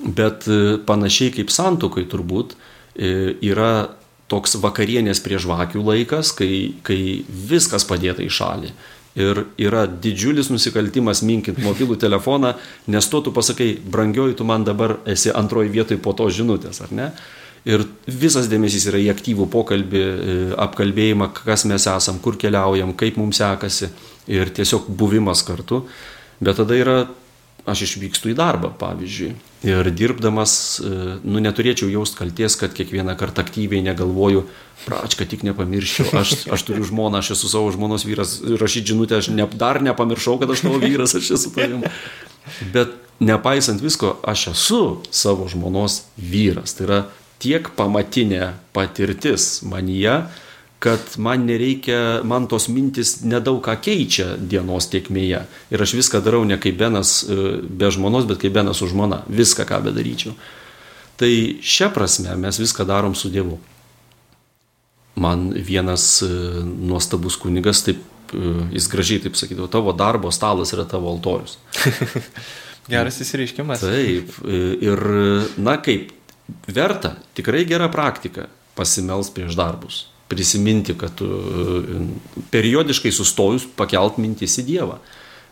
Bet 0.00 0.44
e, 0.50 0.76
panašiai 0.84 1.32
kaip 1.38 1.52
santokai 1.54 2.04
turbūt 2.12 2.52
e, 2.56 3.38
yra 3.48 3.88
toks 4.28 4.58
vakarienės 4.60 5.22
prie 5.22 5.38
žvakių 5.40 5.84
laikas, 5.86 6.34
kai, 6.36 6.76
kai 6.84 6.98
viskas 7.26 7.86
padėta 7.88 8.24
į 8.26 8.30
šalį 8.36 8.74
ir 9.16 9.42
yra 9.58 9.86
didžiulis 9.88 10.50
nusikaltimas 10.52 11.22
minkint 11.24 11.58
mobilų 11.64 11.96
telefoną, 12.00 12.52
nes 12.92 13.08
to 13.08 13.22
tu 13.24 13.32
pasakai, 13.34 13.72
brangioji, 13.80 14.36
tu 14.36 14.44
man 14.44 14.64
dabar 14.66 14.98
esi 15.08 15.32
antroji 15.32 15.72
vietoje 15.72 16.00
po 16.02 16.12
to 16.16 16.28
žinutės, 16.30 16.82
ar 16.84 16.92
ne? 16.94 17.10
Ir 17.66 17.82
visas 18.06 18.46
dėmesys 18.46 18.84
yra 18.92 19.00
į 19.02 19.08
aktyvų 19.10 19.48
pokalbį, 19.50 20.02
e, 20.02 20.34
apkalbėjimą, 20.62 21.32
kas 21.40 21.64
mes 21.66 21.88
esam, 21.90 22.20
kur 22.22 22.36
keliaujam, 22.38 22.92
kaip 22.94 23.16
mums 23.18 23.40
sekasi 23.42 23.88
ir 24.30 24.52
tiesiog 24.54 24.86
buvimas 24.86 25.42
kartu. 25.46 25.82
Bet 26.38 26.60
tada 26.60 26.76
yra 26.78 26.98
aš 27.66 27.82
išvykstu 27.86 28.30
į 28.32 28.36
darbą, 28.38 28.70
pavyzdžiui. 28.78 29.32
Ir 29.66 29.88
dirbdamas, 29.90 30.52
e, 30.78 30.90
nu, 31.26 31.40
neturėčiau 31.42 31.88
jaust 31.90 32.14
kalties, 32.18 32.54
kad 32.60 32.74
kiekvieną 32.76 33.16
kartą 33.18 33.42
aktyviai 33.42 33.82
negalvoju, 33.82 34.44
pračką 34.84 35.26
tik 35.26 35.42
nepamirščiau, 35.48 36.12
aš, 36.20 36.36
aš 36.52 36.66
turiu 36.68 36.86
žmoną, 36.86 37.18
aš 37.18 37.34
esu 37.34 37.50
savo 37.50 37.72
žmonos 37.74 38.06
vyras, 38.06 38.38
rašyti 38.46 38.94
žinutę, 38.94 39.18
aš 39.18 39.32
ne, 39.34 39.48
dar 39.58 39.82
nepamiršau, 39.82 40.38
kad 40.42 40.54
aš 40.54 40.62
tavo 40.68 40.78
vyras, 40.82 41.16
aš 41.18 41.32
esu 41.38 41.52
tavim. 41.56 41.82
Bet 42.74 42.94
nepaisant 43.18 43.82
visko, 43.82 44.14
aš 44.22 44.52
esu 44.54 44.82
savo 45.10 45.48
žmonos 45.50 46.04
vyras. 46.14 46.76
Tai 46.78 46.86
yra 46.86 47.00
tiek 47.42 47.68
pamatinė 47.76 48.52
patirtis 48.76 49.64
manyje, 49.66 50.20
kad 50.78 51.00
man 51.16 51.44
nereikia, 51.46 52.20
man 52.24 52.46
tos 52.50 52.68
mintis 52.68 53.20
nedaug 53.24 53.62
ką 53.64 53.76
keičia 53.80 54.34
dienos 54.36 54.90
tiekmėje. 54.92 55.40
Ir 55.72 55.82
aš 55.82 55.94
viską 55.96 56.20
darau 56.24 56.44
ne 56.44 56.58
kaip 56.60 56.76
Benas 56.80 57.22
e, 57.24 57.36
be 57.64 57.88
žmonos, 57.92 58.26
bet 58.28 58.42
kaip 58.42 58.52
Benas 58.58 58.82
su 58.82 58.90
žmona. 58.90 59.22
Viską, 59.28 59.64
ką 59.68 59.80
bedaryčiau. 59.88 60.34
Tai 61.16 61.32
šią 61.64 61.88
prasme 61.94 62.36
mes 62.36 62.60
viską 62.60 62.84
darom 62.88 63.16
su 63.16 63.32
Dievu. 63.32 63.56
Man 65.16 65.48
vienas 65.56 66.20
e, 66.22 66.28
nuostabus 66.62 67.38
kunigas, 67.40 67.80
taip, 67.86 68.02
e, 68.36 68.56
jis 68.76 68.90
gražiai 68.92 69.22
taip 69.24 69.40
sakydavo, 69.40 69.70
tavo 69.72 69.96
darbo 69.96 70.32
stalas 70.34 70.74
yra 70.76 70.84
tavo 70.84 71.08
altorius. 71.14 71.56
Geras 72.92 73.16
įsireiškimas. 73.24 73.80
Taip, 73.82 74.36
ir 74.46 75.00
na 75.58 75.80
kaip, 75.82 76.12
verta, 76.70 77.16
tikrai 77.34 77.64
gera 77.66 77.88
praktika 77.90 78.44
pasimels 78.76 79.32
prieš 79.34 79.56
darbus 79.58 80.04
prisiminti, 80.28 80.96
kad 80.98 81.14
tu 81.14 81.28
periodiškai 82.50 83.12
sustojus 83.14 83.66
pakelt 83.78 84.18
mintis 84.18 84.58
į 84.60 84.66
Dievą. 84.66 84.98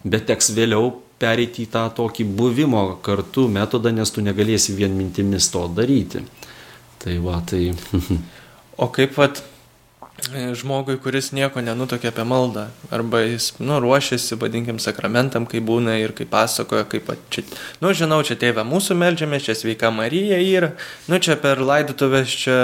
Bet 0.05 0.27
teks 0.29 0.51
vėliau 0.57 0.91
pereiti 1.21 1.65
į 1.65 1.71
tą 1.73 1.87
tokį 1.97 2.27
buvimo 2.37 2.85
kartu 3.05 3.47
metodą, 3.49 3.93
nes 3.95 4.11
tu 4.11 4.25
negalėsi 4.25 4.75
vien 4.77 4.93
mintimis 4.97 5.49
to 5.53 5.65
daryti. 5.73 6.25
Tai 7.01 7.17
va, 7.25 7.41
tai. 7.47 7.71
o 8.83 8.91
kaip 8.93 9.17
vat 9.21 9.43
žmogui, 10.33 10.97
kuris 11.03 11.33
nieko 11.33 11.61
nenutokia 11.61 12.11
apie 12.13 12.25
maldą, 12.25 12.67
arba 12.95 13.21
jis, 13.25 13.53
nu, 13.59 13.79
ruošiasi, 13.83 14.39
vadinkim, 14.41 14.79
sakramentam, 14.83 15.47
kai 15.47 15.61
būna 15.65 15.97
ir 16.01 16.15
kai 16.17 16.27
pasakoja, 16.29 16.87
kaip, 16.89 17.11
čia, 17.31 17.45
nu, 17.83 17.93
žinau, 17.97 18.23
čia 18.27 18.37
tėvė 18.41 18.65
mūsų 18.69 18.97
melžiamės, 19.01 19.45
čia 19.47 19.57
sveika 19.59 19.93
Marija 19.95 20.41
yra, 20.41 20.73
nu, 21.11 21.21
čia 21.21 21.37
per 21.41 21.63
laidutuvės 21.63 22.33
čia 22.45 22.59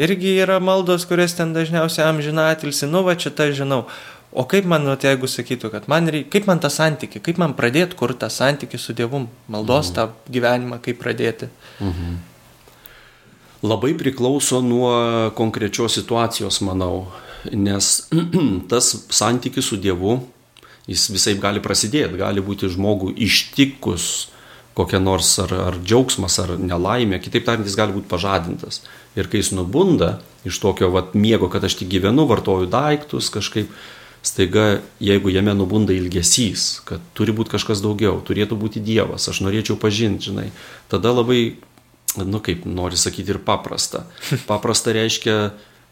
irgi 0.00 0.38
yra 0.42 0.58
maldos, 0.62 1.06
kurias 1.08 1.36
ten 1.38 1.54
dažniausiai 1.56 2.08
amžinatilsi, 2.08 2.90
nu, 2.90 3.04
va, 3.06 3.16
čia 3.16 3.34
tai 3.34 3.52
žinau. 3.56 3.84
O 4.32 4.46
kaip 4.48 4.64
man, 4.64 4.86
nu, 4.88 4.96
jeigu 4.96 5.28
sakytų, 5.28 5.68
kad 5.74 5.88
man 5.92 6.08
reikia, 6.08 6.30
kaip 6.32 6.46
man 6.48 6.60
tą 6.62 6.72
santyki, 6.72 7.20
kaip 7.20 7.36
man 7.42 7.52
pradėti 7.52 7.98
kur 8.00 8.14
tą 8.16 8.32
santyki 8.32 8.80
su 8.80 8.96
Dievu, 8.96 9.26
maldos 9.52 9.92
mhm. 9.92 9.96
tą 9.98 10.32
gyvenimą, 10.32 10.80
kaip 10.84 11.02
pradėti. 11.04 11.52
Mhm 11.84 12.31
labai 13.62 13.94
priklauso 13.98 14.60
nuo 14.64 15.30
konkrečios 15.38 15.94
situacijos, 15.98 16.60
manau, 16.66 17.06
nes 17.52 18.08
tas 18.70 18.92
santykis 19.10 19.70
su 19.70 19.78
Dievu, 19.80 20.20
jis 20.90 21.08
visai 21.14 21.36
gali 21.38 21.62
prasidėti, 21.62 22.18
gali 22.20 22.42
būti 22.42 22.70
žmogų 22.72 23.14
ištikus 23.22 24.32
kokia 24.74 24.98
nors 24.98 25.34
ar, 25.42 25.52
ar 25.52 25.78
džiaugsmas, 25.84 26.38
ar 26.40 26.54
nelaimė, 26.56 27.20
kitaip 27.22 27.44
tariant, 27.46 27.68
jis 27.68 27.76
gali 27.78 27.94
būti 27.96 28.08
pažadintas. 28.10 28.80
Ir 29.18 29.28
kai 29.28 29.42
jis 29.42 29.52
nubunda 29.56 30.16
iš 30.48 30.58
tokio 30.62 30.88
vat, 30.94 31.12
miego, 31.14 31.50
kad 31.52 31.64
aš 31.64 31.76
tik 31.82 31.90
gyvenu, 31.92 32.24
vartoju 32.30 32.70
daiktus 32.72 33.28
kažkaip, 33.32 33.68
staiga, 34.24 34.80
jeigu 35.02 35.32
jame 35.34 35.54
nubunda 35.58 35.94
ilgesys, 35.94 36.80
kad 36.88 37.02
turi 37.18 37.34
būti 37.36 37.52
kažkas 37.56 37.82
daugiau, 37.84 38.20
turėtų 38.24 38.56
būti 38.58 38.82
Dievas, 38.84 39.26
aš 39.28 39.42
norėčiau 39.44 39.76
pažinti, 39.82 40.30
žinai, 40.30 40.48
tada 40.92 41.12
labai 41.12 41.58
nu 42.20 42.40
kaip 42.44 42.66
nori 42.68 42.98
sakyti, 43.00 43.34
ir 43.34 43.40
paprasta. 43.44 44.04
Paprasta 44.50 44.94
reiškia, 44.94 45.36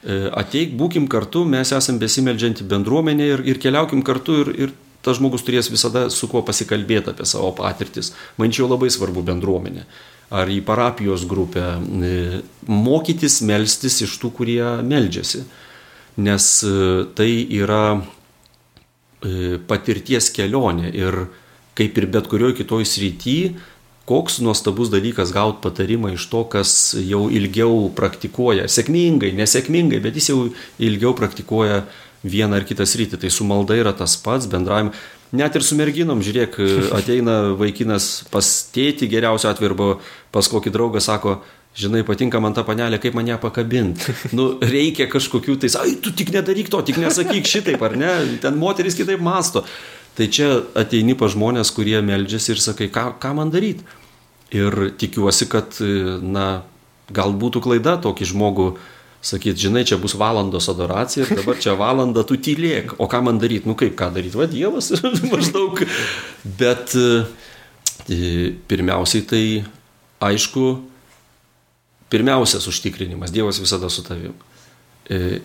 e, 0.04 0.20
ateik, 0.42 0.76
būkim 0.78 1.09
kartu, 1.11 1.44
mes 1.48 1.72
esame 1.76 2.02
besimeldžianti 2.02 2.66
bendruomenė 2.68 3.28
ir, 3.35 3.44
ir 3.54 3.61
keliaukim 3.62 4.04
kartu 4.06 4.40
ir, 4.44 4.52
ir 4.66 4.76
tas 5.04 5.16
žmogus 5.16 5.44
turės 5.46 5.70
visada 5.72 6.09
su 6.12 6.28
kuo 6.28 6.44
pasikalbėti 6.46 7.14
apie 7.14 7.26
savo 7.28 7.52
patirtis. 7.56 8.12
Mančiau 8.40 8.68
labai 8.68 8.92
svarbu 8.92 9.24
bendruomenė. 9.33 9.87
Ar 10.30 10.46
į 10.46 10.61
parapijos 10.62 11.24
grupę. 11.26 11.64
E, 11.80 12.40
mokytis 12.70 13.40
melstis 13.42 13.98
iš 14.04 14.14
tų, 14.22 14.30
kurie 14.37 14.62
meldžiasi. 14.87 15.42
Nes 16.20 16.54
e, 16.66 16.74
tai 17.16 17.30
yra 17.56 17.85
patirties 19.68 20.30
kelionė 20.33 20.88
ir 20.96 21.16
kaip 21.76 21.98
ir 21.98 22.06
bet 22.12 22.28
kurioje 22.30 22.61
kitoje 22.61 22.88
srityje 22.88 23.50
koks 24.11 24.40
nuostabus 24.42 24.90
dalykas 24.90 25.31
gauti 25.31 25.62
patarimą 25.62 26.11
iš 26.16 26.27
to, 26.33 26.42
kas 26.51 26.70
jau 26.99 27.29
ilgiau 27.31 27.87
praktikuoja, 27.94 28.66
sėkmingai, 28.66 29.31
nesėkmingai, 29.38 30.01
bet 30.03 30.18
jis 30.18 30.33
jau 30.33 30.40
ilgiau 30.83 31.14
praktikuoja 31.14 31.85
vieną 32.27 32.59
ar 32.59 32.66
kitą 32.66 32.87
sritį. 32.90 33.20
Tai 33.23 33.31
su 33.31 33.46
malda 33.46 33.77
yra 33.79 33.94
tas 33.96 34.16
pats 34.20 34.51
bendravimas. 34.51 34.99
Net 35.31 35.55
ir 35.55 35.62
su 35.62 35.79
merginom, 35.79 36.25
žiūrėk, 36.27 36.59
ateina 36.99 37.37
vaikinas 37.61 38.11
pas 38.33 38.49
tėti 38.75 39.07
geriausiu 39.12 39.53
atveju 39.53 39.70
arba 39.70 39.88
pas 40.35 40.51
kokį 40.51 40.75
draugą 40.75 41.03
sako, 41.05 41.37
žinai, 41.79 42.03
patinka 42.07 42.42
man 42.42 42.57
ta 42.57 42.66
panelė, 42.66 42.99
kaip 42.99 43.14
man 43.14 43.31
ją 43.31 43.38
pakabinti. 43.38 44.16
Nu, 44.37 44.57
reikia 44.59 45.07
kažkokių 45.12 45.55
tais, 45.62 45.79
ai, 45.79 45.94
tu 46.03 46.11
tik 46.11 46.35
nedaryk 46.35 46.73
to, 46.73 46.83
tik 46.83 46.99
nesakyk 46.99 47.46
šitaip, 47.46 47.87
ar 47.87 47.94
ne, 47.94 48.12
ten 48.42 48.59
moteris 48.59 48.99
kitaip 48.99 49.23
masto. 49.23 49.62
Tai 50.18 50.27
čia 50.27 50.51
ateini 50.77 51.14
pa 51.14 51.31
žmonės, 51.31 51.70
kurie 51.70 52.01
meldžiasi 52.03 52.57
ir 52.57 52.61
sakai, 52.66 52.90
ką, 52.90 53.12
ką 53.23 53.31
man 53.38 53.55
daryti. 53.55 53.87
Ir 54.51 54.91
tikiuosi, 54.99 55.47
kad, 55.51 55.77
na, 56.27 56.63
gal 57.15 57.35
būtų 57.39 57.63
klaida 57.63 57.97
tokį 58.03 58.31
žmogų 58.33 58.71
sakyt, 59.23 59.59
žinai, 59.61 59.85
čia 59.85 59.99
bus 60.01 60.15
valandos 60.19 60.69
adoracija 60.73 61.27
ir 61.27 61.41
dabar 61.43 61.59
čia 61.61 61.75
valanda 61.79 62.25
tu 62.27 62.39
tylėk, 62.41 62.97
o 62.99 63.09
ką 63.11 63.21
man 63.27 63.41
daryti, 63.41 63.69
nu 63.69 63.77
kaip 63.79 63.93
ką 63.99 64.09
daryti, 64.15 64.39
va 64.41 64.49
Dievas 64.51 64.91
maždaug. 65.33 65.83
Bet 66.59 66.97
e, 66.97 68.55
pirmiausiai 68.71 69.27
tai 69.29 69.45
aišku, 70.25 70.65
pirmiausias 72.11 72.67
užtikrinimas, 72.71 73.33
Dievas 73.35 73.61
visada 73.61 73.93
su 73.93 74.05
tavim. 74.07 74.33
E, 75.11 75.41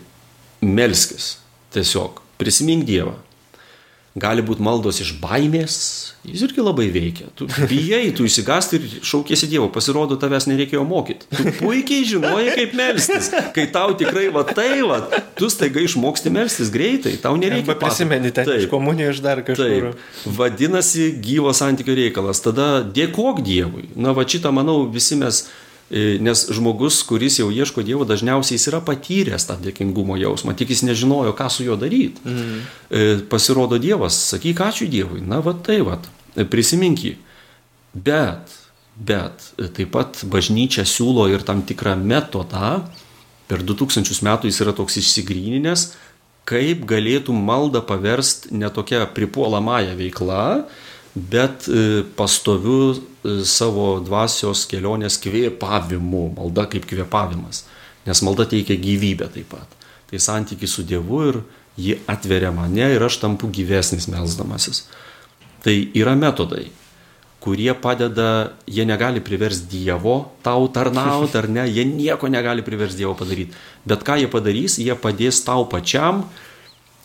melskis 0.63 1.35
tiesiog, 1.75 2.23
prisimink 2.39 2.87
Dievą 2.87 3.17
gali 4.15 4.43
būti 4.45 4.63
maldos 4.63 5.01
iš 5.03 5.11
baimės, 5.19 5.75
jis 6.23 6.45
irgi 6.47 6.63
labai 6.63 6.85
veikia. 6.93 7.27
Tu 7.35 7.47
bijai, 7.67 8.13
tu 8.15 8.23
įsigasti 8.27 8.79
ir 8.79 8.85
šaukėsi 9.03 9.49
Dievo, 9.51 9.67
pasirodo, 9.73 10.15
tavęs 10.19 10.47
nereikėjo 10.47 10.85
mokyti. 10.87 11.27
Tu 11.35 11.53
puikiai 11.59 12.05
žinojai, 12.07 12.53
kaip 12.55 12.77
melstis. 12.79 13.27
Kai 13.55 13.67
tau 13.75 13.91
tikrai 13.99 14.29
va 14.35 14.45
tai, 14.47 14.79
va, 14.87 15.01
tu 15.35 15.49
staiga 15.51 15.83
išmoksti 15.83 16.31
melstis 16.31 16.71
greitai, 16.71 17.17
tau 17.19 17.35
nereikia. 17.41 17.75
Arba 17.75 17.89
prisimeni 17.89 18.31
ten 18.35 18.53
iš 18.55 18.69
komunijos 18.71 19.19
dar 19.25 19.43
kažkur. 19.43 19.91
Taip. 19.91 20.31
Vadinasi, 20.39 21.11
gyvo 21.19 21.51
santykio 21.55 21.97
reikalas. 21.99 22.39
Tada 22.45 22.79
dėkok 22.87 23.43
Dievui. 23.45 23.89
Na, 23.99 24.15
va 24.15 24.23
šitą, 24.23 24.55
manau, 24.55 24.85
visi 24.91 25.19
mes 25.19 25.43
nes 25.89 26.41
žmogus, 26.49 27.03
kuris 27.05 27.37
jau 27.39 27.51
ieško 27.53 27.83
Dievo, 27.85 28.07
dažniausiai 28.09 28.57
jis 28.57 28.67
yra 28.71 28.81
patyręs 28.81 29.45
tą 29.45 29.59
dėkingumo 29.61 30.17
jausmą, 30.17 30.55
tik 30.57 30.73
jis 30.73 30.81
nežinojo, 30.87 31.35
ką 31.37 31.49
su 31.53 31.67
juo 31.67 31.77
daryti. 31.77 32.23
Mm. 32.25 33.25
Pasirodo 33.29 33.77
Dievas, 33.81 34.17
sakyk 34.31 34.63
ačiū 34.65 34.89
Dievui, 34.89 35.21
na 35.21 35.43
va 35.45 35.53
tai 35.53 35.83
va, 35.85 35.99
e, 36.33 36.47
prisimink 36.49 37.05
jį. 37.05 37.13
Bet, 37.93 38.57
bet 38.97 39.45
taip 39.77 39.93
pat 39.93 40.25
bažnyčia 40.25 40.87
siūlo 40.89 41.29
ir 41.29 41.45
tam 41.45 41.61
tikrą 41.61 41.93
metodą, 42.01 42.81
per 43.45 43.61
2000 43.61 44.25
metų 44.25 44.49
jis 44.49 44.61
yra 44.65 44.73
toks 44.73 44.97
išsigryninęs, 44.99 45.85
kaip 46.49 46.85
galėtų 46.89 47.33
maldą 47.33 47.81
paversti 47.85 48.53
ne 48.57 48.69
tokia 48.73 49.05
pripuolamąją 49.13 49.95
veiklą, 49.97 50.65
bet 51.15 51.69
pastoviu 52.19 52.93
savo 53.47 53.99
dvasios 54.03 54.65
kelionės 54.69 55.17
kvėpavimu, 55.23 56.27
malda 56.35 56.67
kaip 56.69 56.85
kvėpavimas, 56.89 57.63
nes 58.05 58.21
malda 58.25 58.45
teikia 58.51 58.77
gyvybę 58.79 59.29
taip 59.33 59.49
pat. 59.55 59.77
Tai 60.11 60.21
santykis 60.21 60.75
su 60.75 60.83
Dievu 60.85 61.21
ir 61.29 61.39
ji 61.79 61.97
atveria 62.07 62.51
mane 62.55 62.91
ir 62.93 63.03
aš 63.03 63.19
tampu 63.23 63.49
gyvesnis 63.51 64.09
melzdamasis. 64.11 64.85
Tai 65.65 65.73
yra 65.97 66.13
metodai, 66.19 66.67
kurie 67.45 67.73
padeda, 67.77 68.53
jie 68.65 68.85
negali 68.85 69.21
priversti 69.21 69.67
Dievo 69.69 70.15
tau 70.45 70.67
tarnauti 70.73 71.37
ar 71.37 71.47
ne, 71.49 71.65
jie 71.69 71.85
nieko 71.85 72.29
negali 72.29 72.65
priversti 72.65 73.03
Dievo 73.03 73.15
padaryti. 73.17 73.53
Bet 73.85 74.05
ką 74.05 74.19
jie 74.21 74.29
padarys, 74.31 74.79
jie 74.81 74.95
padės 74.97 75.43
tau 75.45 75.67
pačiam 75.69 76.23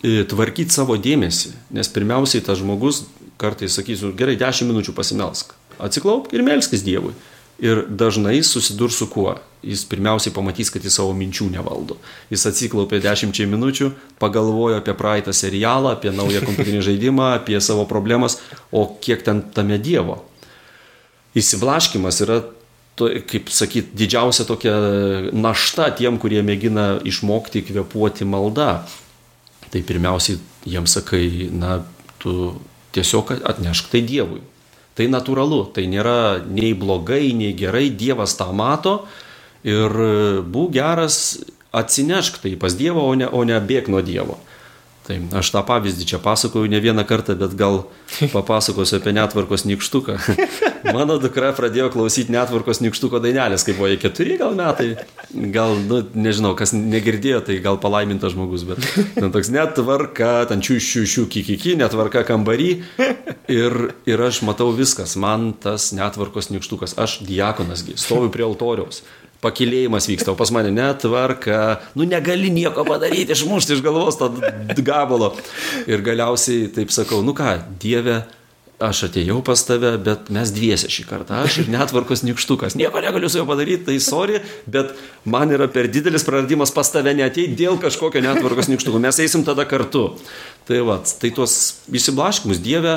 e, 0.01 0.23
tvarkyti 0.29 0.73
savo 0.73 0.96
dėmesį. 0.96 1.55
Nes 1.77 1.92
pirmiausiai 1.92 2.44
tas 2.44 2.61
žmogus 2.61 3.03
kartais 3.40 3.74
sakysiu, 3.81 4.12
gerai, 4.16 4.37
10 4.40 4.68
minučių 4.68 4.94
pasimelsk 4.96 5.57
atsiklaupk 5.85 6.35
ir 6.35 6.44
melskis 6.46 6.85
Dievui. 6.85 7.14
Ir 7.61 7.83
dažnai 7.88 8.38
susidurs 8.46 8.96
su 8.96 9.07
kuo? 9.11 9.35
Jis 9.61 9.83
pirmiausiai 9.85 10.33
pamatys, 10.33 10.70
kad 10.72 10.85
jis 10.85 10.94
savo 10.96 11.12
minčių 11.12 11.50
nevaldo. 11.53 11.98
Jis 12.33 12.46
atsiklaupė 12.48 13.03
dešimčiai 13.05 13.48
minučių, 13.53 13.90
pagalvojo 14.22 14.79
apie 14.81 14.94
praeitą 14.96 15.35
serialą, 15.37 15.92
apie 15.92 16.12
naują 16.14 16.40
kompiuterinį 16.46 16.81
žaidimą, 16.87 17.35
apie 17.37 17.61
savo 17.61 17.85
problemas, 17.90 18.38
o 18.72 18.87
kiek 19.05 19.20
ten 19.26 19.42
tame 19.53 19.76
Dievo. 19.76 20.22
Įsiblaškimas 21.37 22.22
yra, 22.24 22.40
to, 22.96 23.12
kaip 23.29 23.53
sakyt, 23.53 23.92
didžiausia 23.96 24.48
tokia 24.48 24.72
našta 25.37 25.90
tiem, 26.00 26.16
kurie 26.20 26.40
mėgina 26.40 26.94
išmokti 27.05 27.66
kvepuoti 27.68 28.24
maldą. 28.24 28.72
Tai 29.68 29.85
pirmiausiai 29.85 30.40
jiems 30.64 30.96
sakai, 30.96 31.53
na, 31.53 31.83
tu 32.24 32.57
tiesiog 32.96 33.35
atnešk 33.44 33.90
tai 33.92 34.03
Dievui. 34.07 34.42
Tai 34.98 35.07
natūralu, 35.09 35.62
tai 35.74 35.87
nėra 35.88 36.42
nei 36.44 36.74
blogai, 36.76 37.31
nei 37.37 37.55
gerai, 37.57 37.88
Dievas 37.94 38.35
tą 38.37 38.50
mato 38.53 39.05
ir 39.64 39.94
būk 40.50 40.74
geras, 40.74 41.38
atsinešk 41.72 42.40
tai 42.42 42.57
pas 42.61 42.74
Dievą, 42.74 43.05
o 43.07 43.14
ne, 43.14 43.29
o 43.29 43.44
ne 43.46 43.59
bėg 43.62 43.88
nuo 43.92 44.03
Dievo. 44.05 44.38
Tai 45.11 45.16
aš 45.40 45.49
tą 45.51 45.61
pavyzdį 45.66 46.05
čia 46.07 46.18
pasakoju 46.23 46.70
ne 46.70 46.79
vieną 46.79 47.03
kartą, 47.09 47.35
bet 47.38 47.57
gal 47.59 47.81
papasakosiu 48.37 49.01
apie 49.01 49.11
netvarkos 49.16 49.64
nikštuką. 49.66 50.14
Mano 50.94 51.16
dukra 51.18 51.51
pradėjo 51.57 51.88
klausyti 51.90 52.31
netvarkos 52.31 52.79
nikštuko 52.85 53.18
dainelės, 53.25 53.64
kai 53.66 53.75
buvo 53.75 53.90
jai 53.90 53.99
keturi 53.99 54.38
gal 54.38 54.55
metai. 54.55 54.92
Gal, 55.51 55.75
nu, 55.88 55.99
nežinau, 56.14 56.55
kas 56.59 56.70
negirdėjo, 56.77 57.42
tai 57.49 57.59
gal 57.64 57.81
palaimintas 57.83 58.37
žmogus, 58.37 58.62
bet 58.68 58.87
ten 59.16 59.35
toks 59.35 59.51
netvarka, 59.51 60.31
ten 60.51 60.62
čiū, 60.62 60.79
čiū, 60.79 61.03
čiū, 61.11 61.27
kikiki, 61.31 61.75
netvarka 61.81 62.23
kambarį. 62.31 62.70
Ir, 63.51 63.79
ir 64.07 64.23
aš 64.23 64.44
matau 64.46 64.70
viskas, 64.77 65.16
man 65.18 65.51
tas 65.59 65.90
netvarkos 65.96 66.53
nikštukas, 66.55 66.94
aš 67.03 67.18
diakonasgi, 67.27 67.99
stoviu 67.99 68.31
prie 68.31 68.46
altoriaus 68.46 69.03
pakilėjimas 69.44 70.09
vyksta, 70.11 70.33
o 70.33 70.38
pas 70.38 70.53
mane 70.55 70.72
netvarka, 70.74 71.81
nu 71.96 72.07
negali 72.09 72.50
nieko 72.53 72.85
padaryti, 72.88 73.33
išmušti 73.33 73.79
iš 73.79 73.85
galvos 73.85 74.18
tą 74.20 74.29
gabalo. 74.85 75.33
Ir 75.88 76.05
galiausiai 76.05 76.68
taip 76.74 76.92
sakau, 76.94 77.22
nu 77.24 77.35
ką, 77.37 77.57
Dieve, 77.81 78.20
aš 78.81 79.05
atėjau 79.11 79.40
pas 79.44 79.61
tave, 79.68 79.92
bet 80.00 80.31
mes 80.33 80.53
dviese 80.57 80.88
šį 80.92 81.05
kartą, 81.09 81.42
aš 81.44 81.59
ir 81.62 81.70
netvarkos 81.72 82.24
nikštukas, 82.24 82.76
nieko 82.81 83.03
negaliu 83.05 83.29
su 83.29 83.40
juo 83.40 83.46
padaryti, 83.48 83.85
tai 83.90 83.98
sorry, 84.00 84.40
bet 84.68 84.94
man 85.29 85.53
yra 85.53 85.68
per 85.72 85.90
didelis 85.92 86.24
praradimas 86.24 86.72
pas 86.72 86.88
tave 86.92 87.12
neateit 87.16 87.53
dėl 87.59 87.76
kažkokio 87.81 88.22
netvarkos 88.24 88.70
nikštuko, 88.72 89.03
mes 89.03 89.20
eisim 89.20 89.44
tada 89.44 89.68
kartu. 89.68 90.07
Tai 90.68 90.81
va, 90.88 91.00
tai 91.20 91.33
tuos 91.37 91.57
įsiblaškimus 91.92 92.61
Dieve, 92.64 92.96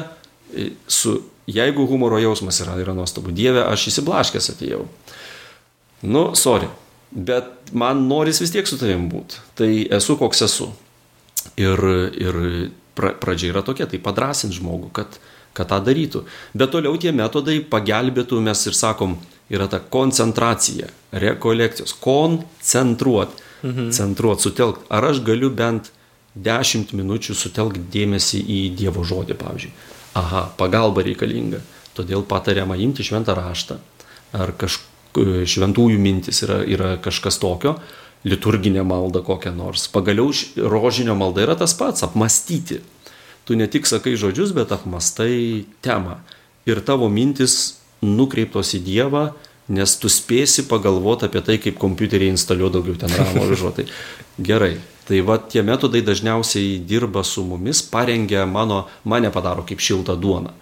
su, 0.87 1.17
jeigu 1.51 1.87
humoro 1.89 2.19
jausmas 2.21 2.61
yra, 2.63 2.77
yra 2.79 2.95
nuostabu, 2.95 3.33
Dieve, 3.35 3.65
aš 3.67 3.89
įsiblaškęs 3.91 4.53
atėjau. 4.55 4.85
Nu, 6.03 6.33
sorry, 6.35 6.67
bet 7.09 7.71
man 7.71 8.07
noris 8.07 8.41
vis 8.43 8.51
tiek 8.51 8.67
su 8.67 8.77
tavim 8.79 9.07
būti. 9.11 9.39
Tai 9.55 9.69
esu 9.97 10.17
koks 10.19 10.43
esu. 10.43 10.67
Ir, 11.59 11.79
ir 12.19 12.39
pra, 12.97 13.13
pradžia 13.19 13.53
yra 13.53 13.63
tokia, 13.65 13.87
tai 13.87 14.01
padrasint 14.03 14.55
žmogų, 14.55 14.91
kad, 14.95 15.17
kad 15.55 15.71
tą 15.71 15.79
darytų. 15.85 16.25
Bet 16.57 16.73
toliau 16.75 16.99
tie 16.99 17.13
metodai 17.15 17.61
pagelbėtų, 17.63 18.41
mes 18.43 18.65
ir 18.67 18.77
sakom, 18.77 19.17
yra 19.53 19.69
ta 19.71 19.79
koncentracija, 19.79 20.91
rekolekcijos, 21.23 21.95
koncentruot, 22.03 23.41
mhm. 23.63 23.91
centruot, 23.95 24.43
sutelkt. 24.43 24.87
Ar 24.91 25.11
aš 25.11 25.23
galiu 25.23 25.51
bent 25.55 25.91
10 26.35 26.95
minučių 26.97 27.35
sutelkti 27.37 27.83
dėmesį 27.93 28.41
į 28.43 28.61
Dievo 28.75 29.05
žodį, 29.07 29.37
pavyzdžiui. 29.39 29.75
Aha, 30.19 30.47
pagalba 30.57 31.05
reikalinga. 31.05 31.61
Todėl 31.93 32.25
patariama 32.25 32.75
imti 32.81 33.05
šventą 33.05 33.35
raštą 33.37 33.77
ar 34.33 34.51
kažką 34.57 34.92
šventųjų 35.13 35.99
mintis 36.01 36.43
yra, 36.45 36.61
yra 36.65 36.95
kažkas 37.01 37.39
tokio, 37.41 37.77
liturginė 38.23 38.83
malda 38.87 39.21
kokia 39.25 39.51
nors. 39.51 39.87
Pagaliau 39.91 40.31
rožinio 40.57 41.15
malda 41.15 41.43
yra 41.43 41.55
tas 41.59 41.73
pats- 41.73 42.03
apmastyti. 42.07 42.81
Tu 43.45 43.55
ne 43.55 43.67
tik 43.67 43.85
sakai 43.85 44.15
žodžius, 44.15 44.53
bet 44.53 44.71
apmastai 44.71 45.65
temą. 45.81 46.17
Ir 46.65 46.79
tavo 46.81 47.09
mintis 47.09 47.75
nukreiptos 48.01 48.73
į 48.73 48.83
Dievą, 48.83 49.33
nes 49.67 49.95
tu 49.95 50.07
spėsi 50.07 50.67
pagalvoti 50.67 51.25
apie 51.25 51.41
tai, 51.41 51.57
kaip 51.57 51.77
kompiuterį 51.77 52.29
instaliuoti 52.31 52.73
daugiau 52.73 52.95
ten 52.95 53.09
ramo 53.09 53.47
vižuotai. 53.51 53.85
Gerai. 54.39 54.77
Tai 55.05 55.19
va 55.21 55.37
tie 55.37 55.61
metodai 55.61 56.01
dažniausiai 56.01 56.79
dirba 56.79 57.23
su 57.23 57.43
mumis, 57.43 57.81
parengia 57.81 58.45
mano, 58.45 58.87
mane 59.03 59.29
padaro 59.31 59.63
kaip 59.67 59.79
šiltą 59.79 60.15
duoną 60.15 60.53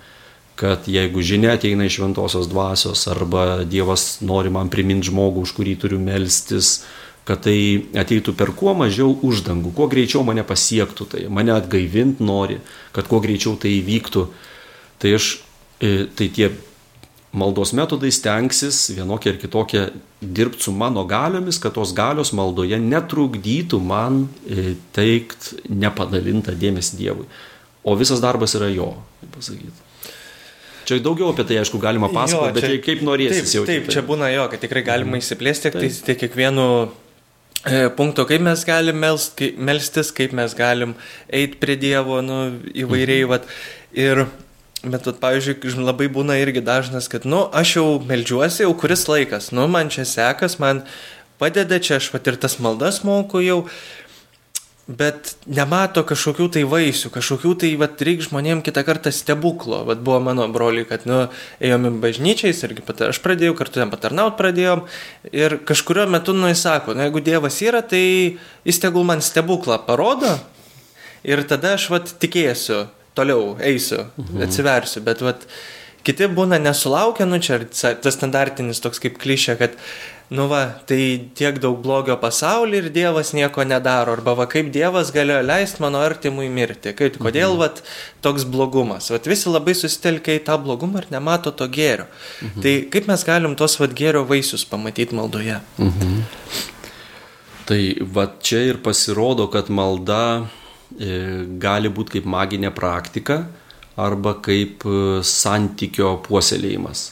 kad 0.61 0.85
jeigu 0.85 1.23
žinia 1.25 1.55
ateina 1.57 1.87
iš 1.87 1.95
šventosios 1.97 2.45
dvasios 2.49 3.07
arba 3.09 3.63
Dievas 3.65 4.19
nori 4.21 4.51
man 4.53 4.69
priminti 4.69 5.09
žmogų, 5.09 5.41
už 5.47 5.55
kurį 5.57 5.73
turiu 5.81 5.97
melstis, 5.97 6.83
kad 7.25 7.41
tai 7.47 7.57
ateitų 7.97 8.35
per 8.37 8.51
kuo 8.57 8.75
mažiau 8.77 9.15
uždangų, 9.25 9.73
kuo 9.73 9.87
greičiau 9.89 10.21
mane 10.27 10.45
pasiektų, 10.45 11.07
tai 11.09 11.25
mane 11.33 11.55
atgaivint 11.55 12.21
nori, 12.21 12.59
kad 12.93 13.09
kuo 13.09 13.23
greičiau 13.25 13.55
tai 13.57 13.73
įvyktų. 13.79 14.27
Tai 15.01 15.15
aš, 15.17 15.31
e, 15.81 16.05
tai 16.13 16.29
tie 16.29 16.51
maldos 17.33 17.73
metodai 17.73 18.13
stengsis 18.13 18.91
vienokie 18.93 19.33
ir 19.33 19.41
kitokie 19.41 19.87
dirbti 20.21 20.67
su 20.67 20.77
mano 20.77 21.07
galiomis, 21.09 21.57
kad 21.57 21.73
tos 21.73 21.93
galios 21.97 22.35
maldoje 22.37 22.77
netrukdytų 22.77 23.81
man 23.81 24.27
e, 24.45 24.75
teikt 24.93 25.55
nepadalintą 25.69 26.53
dėmesį 26.53 27.01
Dievui. 27.01 27.31
O 27.81 27.97
visas 27.97 28.21
darbas 28.21 28.53
yra 28.59 28.69
jo, 28.69 28.93
pasakyti. 29.33 29.89
Čia 30.91 30.99
daugiau 30.99 31.29
apie 31.31 31.45
tai, 31.47 31.61
aišku, 31.61 31.79
galima 31.79 32.09
pasakoti, 32.11 32.57
bet 32.57 32.65
čia, 32.67 32.79
kaip 32.83 33.03
norėsi. 33.07 33.45
Taip, 33.47 33.67
taip 33.69 33.85
tai. 33.87 33.93
čia 33.95 34.03
būna 34.03 34.27
jo, 34.33 34.47
kad 34.51 34.59
tikrai 34.59 34.83
galima 34.83 35.15
mhm. 35.15 35.23
įsiplėsti 35.23 35.71
tai, 35.71 35.91
tai 36.07 36.15
kiekvienu 36.19 36.65
e, 37.63 37.85
punktu, 37.95 38.25
kaip 38.27 38.43
mes 38.43 38.65
galim 38.67 38.99
melst, 38.99 39.37
kaip, 39.39 39.61
melstis, 39.71 40.11
kaip 40.17 40.35
mes 40.35 40.55
galim 40.57 40.97
eiti 41.31 41.61
prie 41.61 41.77
Dievo, 41.79 42.19
nu, 42.25 42.41
įvairiai, 42.75 43.23
mhm. 43.23 43.31
vat, 43.31 43.47
ir, 43.95 44.25
bet, 44.83 45.07
vat, 45.07 45.21
pavyzdžiui, 45.23 45.77
labai 45.79 46.09
būna 46.11 46.35
irgi 46.41 46.65
dažnas, 46.67 47.07
kad, 47.11 47.23
nu, 47.23 47.45
aš 47.55 47.77
jau 47.79 47.87
melžiuosi 48.11 48.65
jau 48.65 48.75
kuris 48.75 49.07
laikas, 49.07 49.53
nu, 49.55 49.69
man 49.71 49.93
čia 49.93 50.03
sekas, 50.09 50.59
man 50.59 50.83
padeda, 51.39 51.79
čia 51.79 52.01
aš 52.01 52.11
pat 52.13 52.27
ir 52.27 52.35
tas 52.43 52.59
maldas 52.59 52.99
moku 53.07 53.39
jau, 53.47 53.63
bet 54.97 55.33
nemato 55.49 56.03
kažkokių 56.07 56.47
tai 56.55 56.63
vaisių, 56.67 57.11
kažkokių 57.13 57.51
tai, 57.63 57.71
vad, 57.79 57.99
reikia 58.01 58.27
žmonėm 58.27 58.63
kitą 58.65 58.83
kartą 58.87 59.11
stebuklo. 59.13 59.81
Vat 59.87 60.01
buvo 60.03 60.19
mano 60.23 60.47
broliai, 60.51 60.87
kad, 60.89 61.05
nu, 61.09 61.23
ėjom 61.63 61.87
į 61.89 61.91
bažnyčiais 62.03 62.63
irgi 62.67 62.85
pat, 62.85 63.03
aš 63.09 63.21
pradėjau, 63.23 63.55
kartu 63.59 63.81
ten 63.81 63.91
patarnaut 63.93 64.37
pradėjom 64.39 64.85
ir 65.31 65.59
kažkurio 65.67 66.07
metu, 66.11 66.35
nu, 66.37 66.49
jis 66.51 66.63
sako, 66.65 66.95
nu, 66.97 67.05
jeigu 67.07 67.23
Dievas 67.25 67.59
yra, 67.65 67.83
tai 67.85 68.03
jis 68.67 68.81
tegul 68.83 69.07
man 69.07 69.23
stebuklą 69.25 69.81
parodo 69.87 70.37
ir 71.27 71.43
tada 71.49 71.75
aš, 71.77 71.89
vad, 71.93 72.15
tikėsiu, 72.21 72.85
toliau 73.17 73.55
eisiu, 73.61 74.05
mhm. 74.17 74.45
atsiversiu, 74.47 75.03
bet, 75.05 75.21
vad, 75.25 75.45
kiti 76.07 76.29
būna 76.31 76.59
nesulaukę, 76.61 77.27
nu, 77.29 77.41
čia 77.43 77.61
tas 77.71 78.17
standartinis 78.17 78.81
toks 78.83 79.03
kaip 79.03 79.21
klišė, 79.21 79.59
kad 79.61 79.77
nu 80.31 80.45
va, 80.47 80.61
tai 80.87 81.29
tiek 81.35 81.57
daug 81.59 81.81
blogio 81.83 82.15
pasaulyje 82.15 82.85
ir 82.85 82.85
Dievas 82.95 83.33
nieko 83.35 83.65
nedaro. 83.67 84.13
Arba 84.15 84.31
va, 84.39 84.45
kaip 84.47 84.69
Dievas 84.71 85.11
galėjo 85.11 85.41
leisti 85.43 85.83
mano 85.83 85.99
artimui 85.99 86.47
mirti. 86.47 86.93
Kaip, 86.95 87.17
kodėl 87.19 87.57
mhm. 87.57 87.59
va, 87.59 87.67
toks 88.23 88.45
blogumas. 88.47 89.09
Va, 89.11 89.19
visi 89.27 89.51
labai 89.51 89.75
susitelkia 89.75 90.39
į 90.39 90.45
tą 90.47 90.55
blogumą 90.63 91.03
ir 91.03 91.09
nemato 91.11 91.51
to 91.51 91.67
gėrio. 91.67 92.07
Mhm. 92.39 92.63
Tai 92.63 92.75
kaip 92.95 93.11
mes 93.11 93.27
galim 93.27 93.59
tos 93.59 93.75
va, 93.81 93.91
gėrio 93.91 94.23
vaisius 94.31 94.63
pamatyti 94.71 95.19
maldoje? 95.19 95.59
Mhm. 95.83 96.17
Tai 97.67 97.83
va 98.15 98.29
čia 98.39 98.65
ir 98.71 98.79
pasirodo, 98.83 99.51
kad 99.51 99.67
malda 99.67 100.23
e, 100.95 101.43
gali 101.59 101.91
būti 101.91 102.19
kaip 102.19 102.31
maginė 102.39 102.71
praktika 102.71 103.43
arba 103.99 104.39
kaip 104.39 104.87
e, 104.87 104.99
santykio 105.27 106.21
puoselėjimas 106.23 107.09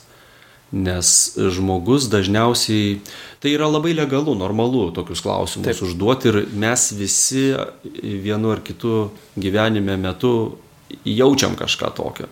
nes 0.72 1.10
žmogus 1.50 2.06
dažniausiai, 2.12 3.00
tai 3.42 3.54
yra 3.56 3.70
labai 3.70 3.96
legalu, 3.98 4.36
normalu 4.38 4.90
tokius 4.94 5.24
klausimus 5.26 5.66
Taip. 5.66 5.84
užduoti 5.88 6.30
ir 6.30 6.40
mes 6.54 6.92
visi 6.94 7.50
vienu 7.94 8.52
ar 8.54 8.62
kitu 8.66 9.10
gyvenime 9.40 9.98
metu 9.98 10.58
jaučiam 11.06 11.56
kažką 11.58 11.94
tokio. 11.98 12.30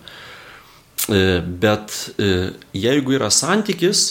E, 1.08 1.40
bet 1.40 1.94
e, 2.18 2.52
jeigu 2.76 3.16
yra 3.16 3.30
santykis, 3.30 4.06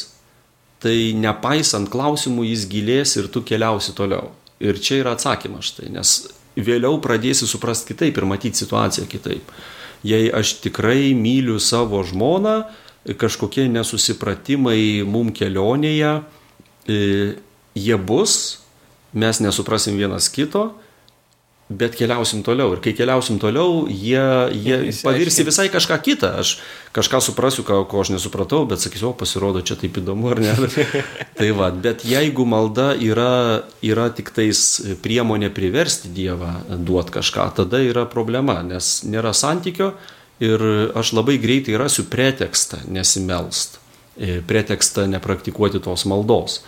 tai 0.83 1.13
nepaisant 1.17 1.89
klausimų 1.91 2.49
jis 2.51 2.65
gilės 2.69 3.15
ir 3.19 3.31
tu 3.33 3.43
keliausi 3.47 3.95
toliau. 3.97 4.31
Ir 4.59 4.79
čia 4.81 5.01
yra 5.03 5.13
atsakymas 5.15 5.71
štai, 5.71 5.91
nes 5.93 6.13
vėliau 6.57 6.97
pradėsi 7.01 7.47
suprasti 7.49 7.93
kitaip 7.93 8.17
ir 8.17 8.27
matyti 8.29 8.63
situaciją 8.63 9.07
kitaip. 9.09 9.51
Jei 10.05 10.29
aš 10.33 10.57
tikrai 10.63 11.13
myliu 11.17 11.59
savo 11.61 12.01
žmoną, 12.05 12.63
kažkokie 13.15 13.67
nesusipratimai 13.71 15.05
mum 15.07 15.31
kelionėje, 15.31 16.11
e, 16.87 16.99
jie 17.77 17.97
bus, 17.97 18.59
mes 19.13 19.39
nesuprasim 19.39 19.95
vienas 19.99 20.27
kito, 20.33 20.73
bet 21.67 21.97
keliausim 21.99 22.43
toliau. 22.47 22.71
Ir 22.75 22.81
kai 22.83 22.93
keliausim 22.95 23.39
toliau, 23.43 23.85
jie, 23.91 24.23
jie 24.55 24.77
pavirsi 25.03 25.43
visai 25.47 25.67
kažką 25.71 25.97
kitą. 26.03 26.29
Aš 26.39 26.57
kažką 26.95 27.19
suprasiu, 27.23 27.65
ko, 27.67 27.81
ko 27.89 28.03
aš 28.03 28.13
nesupratau, 28.15 28.63
bet 28.69 28.81
sakysiu, 28.83 29.11
o 29.11 29.17
pasirodo, 29.17 29.61
čia 29.61 29.75
taip 29.79 29.99
įdomu 29.99 30.31
ar 30.31 30.41
ne. 30.43 30.53
tai 31.39 31.51
va, 31.55 31.69
bet 31.71 32.07
jeigu 32.07 32.47
malda 32.47 32.93
yra, 32.95 33.67
yra 33.83 34.07
tik 34.15 34.31
tais 34.35 34.63
priemonė 35.03 35.51
priversti 35.53 36.11
Dievą 36.15 36.53
duoti 36.71 37.17
kažką, 37.19 37.49
tada 37.59 37.83
yra 37.83 38.07
problema, 38.09 38.61
nes 38.63 39.01
nėra 39.07 39.35
santykio, 39.35 39.91
ir 40.39 40.63
aš 40.97 41.13
labai 41.17 41.37
greitai 41.41 41.77
rasiu 41.79 42.05
pretekstą 42.09 42.83
nesimelst, 42.87 43.79
e, 44.17 44.41
pretekstą 44.47 45.07
nepraktikuoti 45.09 45.81
tos 45.83 46.05
maldos. 46.05 46.61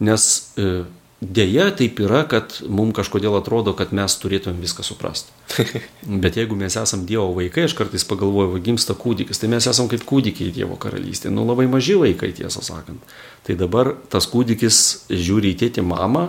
Nes 0.00 0.24
e, 0.58 0.84
dėja 1.20 1.68
taip 1.78 1.98
yra, 2.02 2.22
kad 2.30 2.60
mums 2.70 2.94
kažkodėl 2.98 3.34
atrodo, 3.38 3.74
kad 3.78 3.92
mes 3.94 4.14
turėtumėm 4.22 4.60
viską 4.62 4.86
suprasti. 4.86 5.34
Bet 6.22 6.38
jeigu 6.38 6.58
mes 6.58 6.76
esam 6.78 7.04
Dievo 7.06 7.32
vaikai, 7.38 7.66
aš 7.66 7.74
kartais 7.78 8.06
pagalvoju, 8.06 8.52
va, 8.54 8.62
gimsta 8.62 8.94
kūdikis, 8.98 9.42
tai 9.42 9.50
mes 9.50 9.66
esam 9.70 9.90
kaip 9.90 10.06
kūdikiai 10.08 10.54
Dievo 10.54 10.78
karalystėje, 10.80 11.34
nu 11.34 11.46
labai 11.48 11.66
maži 11.70 11.98
vaikai 11.98 12.32
tiesą 12.38 12.62
sakant. 12.66 13.16
Tai 13.46 13.58
dabar 13.58 13.94
tas 14.10 14.30
kūdikis 14.30 15.08
žiūri 15.10 15.54
į 15.54 15.62
tėtį 15.64 15.86
mamą 15.86 16.28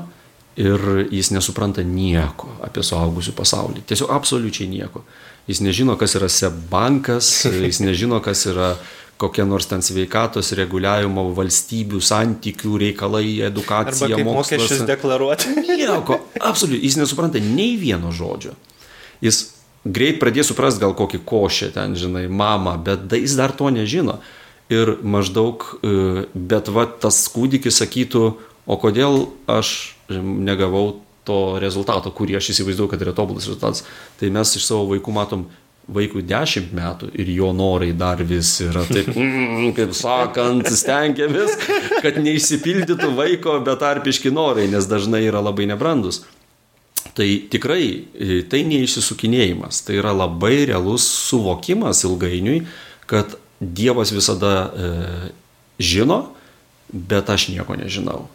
ir 0.60 1.06
jis 1.14 1.30
nesupranta 1.32 1.86
nieko 1.86 2.58
apie 2.66 2.84
suaugusių 2.84 3.34
pasaulį. 3.38 3.86
Tiesiog 3.88 4.10
absoliučiai 4.12 4.68
nieko 4.72 5.06
jis 5.50 5.62
nežino, 5.66 5.98
kas 5.98 6.16
yra 6.20 6.30
SEBankas, 6.30 7.30
jis 7.68 7.82
nežino, 7.82 8.22
kas 8.24 8.46
yra 8.52 8.76
kokia 9.20 9.44
nors 9.44 9.68
ten 9.68 9.82
sveikatos 9.84 10.54
reguliavimo 10.56 11.26
valstybių 11.36 12.00
santykių 12.00 12.78
reikalai, 12.86 13.26
edukacija, 13.50 14.16
mokslas. 14.24 14.54
Mokesčius 14.54 14.84
deklaruoti. 14.88 15.56
Nieko, 15.82 16.22
absoliučiai, 16.40 16.86
jis 16.88 17.00
nesupranta 17.02 17.42
nei 17.44 17.74
vieno 17.82 18.14
žodžio. 18.16 18.54
Jis 19.20 19.42
greit 19.84 20.22
pradės 20.22 20.48
suprasti 20.52 20.86
gal 20.86 20.96
kokį 20.96 21.20
košę 21.28 21.74
ten, 21.76 21.98
žinai, 22.00 22.30
mamą, 22.32 22.78
bet 22.86 23.12
jis 23.20 23.36
dar 23.40 23.52
to 23.56 23.68
nežino. 23.76 24.22
Ir 24.72 25.00
maždaug, 25.02 25.66
e, 25.82 26.24
bet 26.32 26.70
va 26.72 26.86
tas 26.88 27.18
kūdikis 27.34 27.82
sakytų, 27.82 28.26
o 28.70 28.76
kodėl 28.80 29.24
aš 29.50 29.98
negavau 30.14 31.02
to 31.30 31.40
rezultato, 31.62 32.12
kurį 32.16 32.40
aš 32.42 32.52
įsivaizduoju, 32.56 32.92
kad 32.92 33.06
yra 33.06 33.16
tobulas 33.16 33.48
rezultatas, 33.48 33.86
tai 34.20 34.34
mes 34.34 34.58
iš 34.58 34.66
savo 34.68 34.90
vaikų 34.96 35.16
matom 35.16 35.48
vaikui 35.90 36.24
10 36.28 36.70
metų 36.76 37.10
ir 37.18 37.30
jo 37.34 37.50
norai 37.56 37.92
dar 37.98 38.22
vis 38.26 38.52
yra 38.64 38.84
taip, 38.88 39.10
mm, 39.10 39.72
kaip 39.78 39.94
sakant, 39.98 40.70
stengiamės, 40.70 41.56
kad 42.04 42.20
neišsipildytų 42.22 43.14
vaiko 43.18 43.58
betarpiški 43.66 44.34
norai, 44.34 44.70
nes 44.72 44.90
dažnai 44.90 45.24
yra 45.28 45.42
labai 45.44 45.70
nebrandus. 45.70 46.24
Tai 47.18 47.26
tikrai 47.52 47.84
e, 47.90 48.42
tai 48.48 48.62
neišsisukinėjimas, 48.70 49.82
tai 49.88 49.98
yra 50.00 50.14
labai 50.16 50.66
realus 50.70 51.08
suvokimas 51.30 52.06
ilgainiui, 52.08 52.64
kad 53.10 53.38
Dievas 53.60 54.14
visada 54.16 54.52
e, 54.72 54.90
žino, 55.84 56.30
bet 56.88 57.28
aš 57.28 57.50
nieko 57.52 57.76
nežinau. 57.76 58.30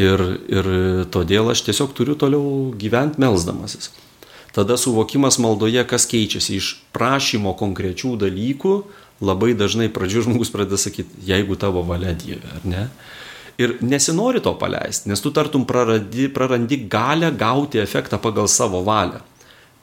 Ir, 0.00 0.22
ir 0.48 0.68
todėl 1.12 1.50
aš 1.52 1.66
tiesiog 1.66 1.92
turiu 1.96 2.16
toliau 2.16 2.72
gyventi 2.80 3.20
melzdamasis. 3.20 3.90
Tada 4.52 4.76
suvokimas 4.76 5.38
maldoje, 5.40 5.80
kas 5.88 6.04
keičiasi 6.08 6.56
iš 6.60 6.68
prašymo 6.92 7.54
konkrečių 7.56 8.14
dalykų, 8.20 8.74
labai 9.24 9.52
dažnai 9.56 9.88
pradžių 9.92 10.26
žmogus 10.26 10.52
pradeda 10.52 10.80
sakyti, 10.80 11.24
jeigu 11.28 11.56
tavo 11.60 11.84
valia 11.88 12.12
Dieve, 12.16 12.48
ar 12.56 12.66
ne? 12.68 12.86
Ir 13.60 13.76
nesinori 13.84 14.40
to 14.44 14.54
paleisti, 14.60 15.10
nes 15.12 15.20
tu 15.20 15.30
tartum 15.32 15.64
prarandi, 15.68 16.28
prarandi 16.32 16.82
galę 16.90 17.30
gauti 17.36 17.80
efektą 17.80 18.20
pagal 18.20 18.48
savo 18.48 18.80
valią. 18.84 19.20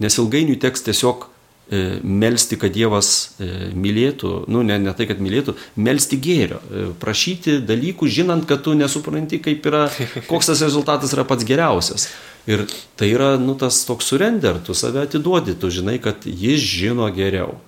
Nes 0.02 0.18
ilgainiui 0.18 0.58
teks 0.62 0.86
tiesiog 0.88 1.28
melstį, 1.70 2.58
kad 2.64 2.74
Dievas 2.74 3.10
e, 3.38 3.70
mylėtų, 3.78 4.32
nu 4.50 4.64
ne, 4.66 4.80
ne 4.82 4.94
tai, 4.98 5.06
kad 5.10 5.20
mylėtų, 5.22 5.54
melstį 5.78 6.18
gėrio, 6.24 6.62
e, 6.66 6.86
prašyti 7.02 7.60
dalykų, 7.62 8.10
žinant, 8.10 8.48
kad 8.50 8.64
tu 8.66 8.74
nesupranti, 8.78 9.38
kaip 9.44 9.68
yra, 9.70 9.84
koks 10.32 10.50
tas 10.50 10.64
rezultatas 10.66 11.14
yra 11.14 11.28
pats 11.30 11.46
geriausias. 11.46 12.08
Ir 12.50 12.66
tai 12.98 13.12
yra, 13.14 13.36
nu, 13.38 13.54
tas 13.60 13.84
toks 13.86 14.10
surrender, 14.10 14.58
tu 14.66 14.74
save 14.74 15.04
atiduodi, 15.06 15.54
tu 15.60 15.70
žinai, 15.70 16.00
kad 16.02 16.26
jis 16.26 16.64
žino 16.66 17.06
geriau. 17.14 17.60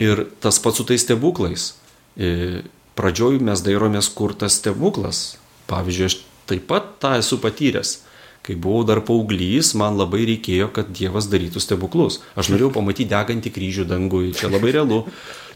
Ir 0.00 0.24
tas 0.40 0.56
pats 0.62 0.80
su 0.80 0.86
tais 0.88 1.02
stebuklais. 1.04 1.74
Pradžioj 2.96 3.42
mes 3.44 3.60
dairomės, 3.66 4.08
kur 4.14 4.32
tas 4.38 4.56
stebuklas. 4.62 5.36
Pavyzdžiui, 5.68 6.06
aš 6.08 6.20
taip 6.48 6.64
pat 6.70 6.94
tą 7.02 7.18
esu 7.18 7.36
patyręs 7.42 7.98
Kai 8.48 8.54
buvau 8.56 8.80
dar 8.88 9.02
paauglys, 9.04 9.74
man 9.76 9.98
labai 10.00 10.22
reikėjo, 10.30 10.70
kad 10.72 10.88
Dievas 10.96 11.26
darytų 11.28 11.60
stebuklus. 11.60 12.22
Aš 12.32 12.48
norėjau 12.54 12.70
pamatyti 12.78 13.10
degantį 13.10 13.52
kryžių 13.52 13.84
dangui, 13.90 14.30
čia 14.32 14.48
labai 14.48 14.72
realu. 14.72 15.02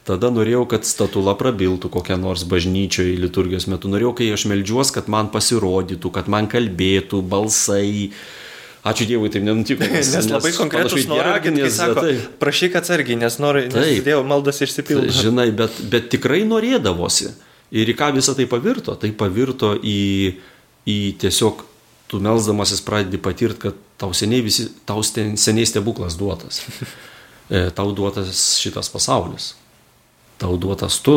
Tada 0.05 0.29
norėjau, 0.35 0.67
kad 0.69 0.85
statula 0.85 1.33
prabiltų 1.39 1.89
kokią 1.95 2.19
nors 2.21 2.43
bažnyčioje 2.51 3.15
liturgijos 3.23 3.65
metu. 3.71 3.89
Norėjau, 3.89 4.13
kai 4.19 4.29
aš 4.35 4.45
melžiuos, 4.51 4.93
kad 4.93 5.09
man 5.09 5.31
pasirodytų, 5.33 6.13
kad 6.13 6.29
man 6.29 6.51
kalbėtų 6.53 7.23
balsai. 7.33 8.11
Ačiū 8.85 9.07
Dievui, 9.09 9.33
taip 9.33 9.47
nenutiko. 9.47 9.89
Nes, 9.89 10.13
nes 10.19 10.29
labai 10.29 10.53
konkretus 10.59 11.09
sako, 11.73 12.03
tai, 12.03 12.15
prašyk 12.45 12.77
atsargiai, 12.83 13.17
nes 13.25 13.41
nori, 13.41 13.69
nes 13.73 14.05
Dievo 14.05 14.27
maldas 14.27 14.61
išsipildo. 14.67 15.09
Tai, 15.09 15.19
žinai, 15.23 15.49
bet, 15.65 15.81
bet 15.89 16.13
tikrai 16.13 16.43
norėdavosi. 16.45 17.33
Ir 17.73 17.89
į 17.89 17.97
ką 17.97 18.13
visą 18.19 18.37
tai 18.37 18.45
pavirto? 18.51 18.99
Tai 19.01 19.09
pavirto 19.17 19.73
į, 19.81 20.01
į 20.85 20.99
tiesiog 21.23 21.71
tu 22.13 22.21
melzdamasis 22.21 22.85
pradedi 22.85 23.17
patirti, 23.17 23.59
kad 23.65 23.81
tau 23.97 24.13
seniai, 24.13 24.45
visi, 24.45 24.67
tau 24.85 25.01
seniai 25.01 25.65
stebuklas 25.69 26.21
duotas. 26.21 26.61
E, 27.53 27.67
tau 27.75 27.91
duotas 27.93 28.39
šitas 28.63 28.89
pasaulis. 28.89 29.51
Tau 30.41 30.55
duotas 30.57 30.95
tu. 31.05 31.17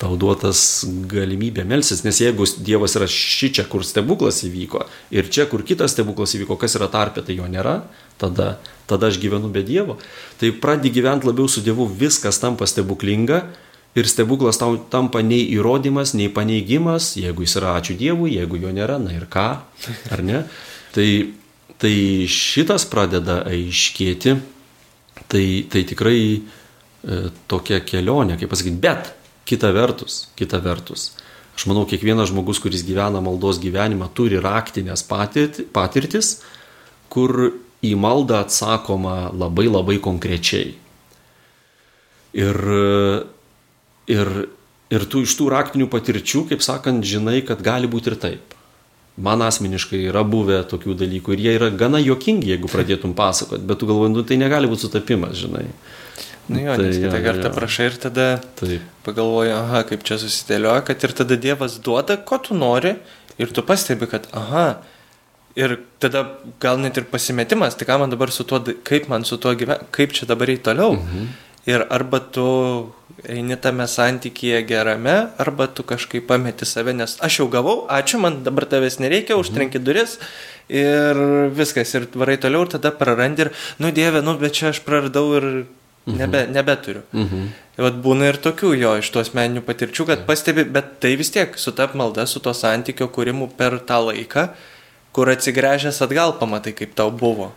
Tau 0.00 0.16
duotas 0.18 0.82
galimybė 1.06 1.62
melsis, 1.68 2.00
nes 2.02 2.18
jeigu 2.18 2.48
Dievas 2.66 2.96
yra 2.98 3.06
ši 3.06 3.50
čia, 3.58 3.64
kur 3.70 3.84
stebuklas 3.86 4.40
įvyko, 4.48 4.80
ir 5.14 5.28
čia, 5.30 5.44
kur 5.46 5.62
kitas 5.62 5.94
stebuklas 5.94 6.34
įvyko, 6.34 6.56
kas 6.58 6.74
yra 6.80 6.88
tarpė, 6.90 7.22
tai 7.22 7.36
jo 7.36 7.46
nėra, 7.46 7.76
tada, 8.18 8.56
tada 8.90 9.12
aš 9.12 9.20
gyvenu 9.22 9.52
be 9.54 9.62
Dievo. 9.62 10.00
Tai 10.40 10.50
pradedi 10.64 10.90
gyventi 10.96 11.30
labiau 11.30 11.46
su 11.46 11.62
Dievu, 11.62 11.86
viskas 11.86 12.42
tampa 12.42 12.66
stebuklinga 12.66 13.44
Ir 13.92 14.08
stebuklas 14.08 14.56
tau 14.56 14.78
tampa 14.88 15.20
nei 15.20 15.44
įrodymas, 15.52 16.14
nei 16.16 16.30
paneigimas, 16.32 17.10
jeigu 17.20 17.44
jis 17.44 17.58
yra 17.60 17.74
ačiū 17.76 17.96
Dievui, 18.00 18.30
jeigu 18.38 18.56
jo 18.62 18.70
nėra, 18.72 18.96
na 19.02 19.12
ir 19.12 19.26
ką, 19.28 19.48
ar 20.14 20.22
ne? 20.24 20.46
Tai, 20.94 21.08
tai 21.80 21.96
šitas 22.32 22.86
pradeda 22.88 23.42
aiškėti, 23.50 24.38
tai, 25.28 25.44
tai 25.68 25.82
tikrai 25.88 26.22
e, 26.40 26.40
tokia 27.52 27.82
kelionė, 27.84 28.38
kaip 28.40 28.52
pasakyti, 28.54 28.80
bet 28.80 29.12
kita 29.48 29.68
vertus, 29.76 30.22
kita 30.40 30.62
vertus, 30.64 31.10
aš 31.52 31.68
manau, 31.68 31.84
kiekvienas 31.88 32.32
žmogus, 32.32 32.62
kuris 32.64 32.86
gyvena 32.88 33.20
maldos 33.20 33.60
gyvenimą, 33.60 34.08
turi 34.16 34.40
raktinės 34.40 35.04
patirtis, 35.04 36.38
kur 37.12 37.52
į 37.84 37.92
maldą 38.00 38.40
atsakoma 38.46 39.28
labai 39.36 39.68
labai 39.68 39.98
konkrečiai. 40.00 40.72
Ir 42.32 42.56
Ir, 44.10 44.28
ir 44.90 45.04
tu 45.06 45.22
iš 45.22 45.36
tų 45.38 45.46
raktinių 45.52 45.86
patirčių, 45.92 46.46
kaip 46.50 46.64
sakant, 46.64 47.06
žinai, 47.06 47.40
kad 47.46 47.62
gali 47.62 47.90
būti 47.90 48.12
ir 48.12 48.18
taip. 48.22 48.56
Man 49.22 49.44
asmeniškai 49.44 50.00
yra 50.08 50.22
buvę 50.24 50.62
tokių 50.70 50.96
dalykų 50.96 51.34
ir 51.34 51.42
jie 51.44 51.52
yra 51.58 51.68
gana 51.68 52.00
jokingi, 52.00 52.48
jeigu 52.54 52.70
pradėtum 52.72 53.12
pasakoti, 53.14 53.66
bet 53.68 53.78
tu 53.78 53.88
galvoji, 53.90 54.14
nu, 54.14 54.24
tai 54.24 54.38
negali 54.40 54.70
būti 54.70 54.86
sutapimas, 54.86 55.36
žinai. 55.36 55.66
Nu 56.48 56.62
jo, 56.62 56.72
tai, 56.74 56.86
nes 56.88 56.96
kitą 56.98 57.18
ja, 57.20 57.24
kartą 57.26 57.50
ja. 57.50 57.52
prašai 57.54 57.84
ir 57.90 57.98
tada 58.02 58.24
Taip. 58.58 58.86
pagalvoji, 59.06 59.52
aha, 59.54 59.82
kaip 59.86 60.02
čia 60.08 60.16
susidėlioja, 60.18 60.82
kad 60.88 61.04
ir 61.06 61.14
tada 61.20 61.38
Dievas 61.38 61.76
duoda, 61.84 62.16
ko 62.18 62.40
tu 62.42 62.56
nori 62.58 62.96
ir 63.38 63.52
tu 63.54 63.62
pastebi, 63.68 64.08
kad, 64.10 64.26
aha, 64.36 64.64
ir 65.60 65.76
tada 66.02 66.24
gal 66.60 66.80
net 66.82 66.98
ir 66.98 67.06
pasimetimas, 67.12 67.76
tai 67.76 67.86
ką 67.88 68.00
man 68.02 68.12
dabar 68.12 68.32
su 68.34 68.44
tuo, 68.48 68.62
kaip 68.88 69.08
man 69.12 69.28
su 69.28 69.38
tuo 69.38 69.54
gyventi, 69.54 69.88
kaip 69.94 70.16
čia 70.16 70.26
dabar 70.28 70.50
eiti 70.50 70.64
toliau. 70.70 70.96
Mhm. 70.98 71.28
Ir 71.66 71.84
arba 71.94 72.18
tu 72.18 72.44
eini 73.28 73.54
tame 73.60 73.84
santykėje 73.86 74.62
gerame, 74.66 75.14
arba 75.42 75.68
tu 75.70 75.84
kažkaip 75.86 76.26
pameti 76.26 76.66
save, 76.66 76.94
nes 76.96 77.14
aš 77.22 77.38
jau 77.38 77.46
gavau, 77.52 77.84
ačiū, 77.86 78.18
man 78.22 78.40
dabar 78.42 78.66
tavęs 78.66 78.98
nereikia, 79.02 79.36
užtrenki 79.38 79.78
mhm. 79.78 79.86
duris 79.86 80.16
ir 80.72 81.20
viskas, 81.54 81.92
ir 81.94 82.08
varai 82.18 82.38
toliau, 82.42 82.64
ir 82.66 82.72
tada 82.74 82.90
prarandi 82.96 83.46
ir, 83.46 83.52
nu 83.78 83.92
Dieve, 83.94 84.24
nu 84.26 84.34
bet 84.40 84.58
čia 84.58 84.72
aš 84.72 84.82
praradau 84.86 85.28
ir 85.38 85.46
mhm. 85.46 86.18
nebe, 86.18 86.44
nebeturiu. 86.50 87.04
Mhm. 87.12 87.46
Vat 87.82 88.02
būna 88.04 88.28
ir 88.32 88.36
tokių 88.42 88.74
jo 88.76 88.96
iš 89.00 89.08
tų 89.14 89.22
asmeninių 89.22 89.62
patirčių, 89.64 90.06
kad 90.10 90.26
pastebi, 90.26 90.66
bet 90.68 90.98
tai 91.00 91.14
vis 91.16 91.32
tiek 91.32 91.54
su 91.56 91.72
ta 91.72 91.86
malda, 91.94 92.26
su 92.28 92.42
to 92.42 92.52
santykio 92.56 93.08
kūrimu 93.12 93.52
per 93.56 93.78
tą 93.86 94.02
laiką, 94.10 94.50
kur 95.14 95.30
atsigręžęs 95.32 96.02
atgal 96.04 96.34
pamatai, 96.40 96.74
kaip 96.76 96.96
tau 96.98 97.12
buvo. 97.14 97.52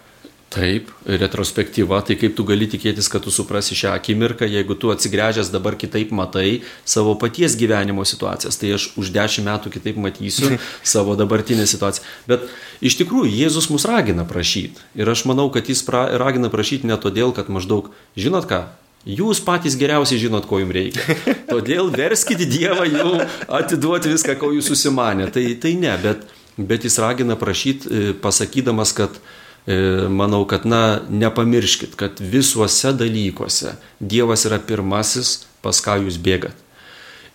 Taip, 0.54 0.92
retrospektyva, 1.06 2.00
tai 2.06 2.16
kaip 2.16 2.36
tu 2.38 2.46
gali 2.48 2.68
tikėtis, 2.70 3.10
kad 3.12 3.26
tu 3.26 3.32
suprasi 3.34 3.76
šią 3.76 3.96
akimirką, 3.98 4.48
jeigu 4.48 4.78
tu 4.80 4.92
atsigręžęs 4.94 5.50
dabar 5.52 5.76
kitaip 5.76 6.14
matai 6.16 6.62
savo 6.88 7.16
paties 7.20 7.58
gyvenimo 7.60 8.06
situacijas, 8.08 8.56
tai 8.62 8.72
aš 8.78 8.86
už 8.96 9.12
dešimt 9.12 9.50
metų 9.50 9.74
kitaip 9.74 10.00
matysiu 10.00 10.54
savo 10.94 11.18
dabartinę 11.20 11.66
situaciją. 11.68 12.08
Bet 12.30 12.48
iš 12.80 12.96
tikrųjų 13.02 13.34
Jėzus 13.34 13.68
mus 13.74 13.90
ragina 13.90 14.24
prašyti. 14.24 14.80
Ir 14.96 15.12
aš 15.12 15.26
manau, 15.28 15.50
kad 15.52 15.68
jis 15.68 15.84
pra, 15.84 16.08
ragina 16.22 16.54
prašyti 16.54 16.88
ne 16.88 16.96
todėl, 17.02 17.36
kad 17.36 17.52
maždaug, 17.52 17.92
žinot 18.16 18.48
ką, 18.50 18.66
Jūs 19.06 19.38
patys 19.46 19.76
geriausiai 19.78 20.18
žinot, 20.18 20.48
ko 20.50 20.58
jums 20.58 20.74
reikia. 20.74 21.04
Todėl 21.52 21.92
verskite 21.94 22.48
Dievą 22.50 22.88
jau 22.90 23.12
atiduoti 23.54 24.10
viską, 24.10 24.34
ko 24.42 24.50
jūs 24.56 24.72
susimanė. 24.72 25.28
Tai, 25.30 25.44
tai 25.62 25.76
ne, 25.78 25.92
bet, 26.02 26.24
bet 26.58 26.88
jis 26.88 26.98
ragina 27.04 27.38
prašyti, 27.38 27.86
e, 27.86 28.16
pasakydamas, 28.18 28.96
kad 28.98 29.20
uh, 29.20 29.45
manau, 29.66 30.44
kad, 30.46 30.66
na, 30.70 31.02
nepamirškit, 31.10 31.96
kad 31.98 32.20
visuose 32.20 32.92
dalykuose 32.94 33.76
Dievas 34.00 34.46
yra 34.46 34.60
pirmasis, 34.62 35.48
pas 35.66 35.80
ką 35.82 35.98
jūs 36.04 36.20
bėgat. 36.22 36.54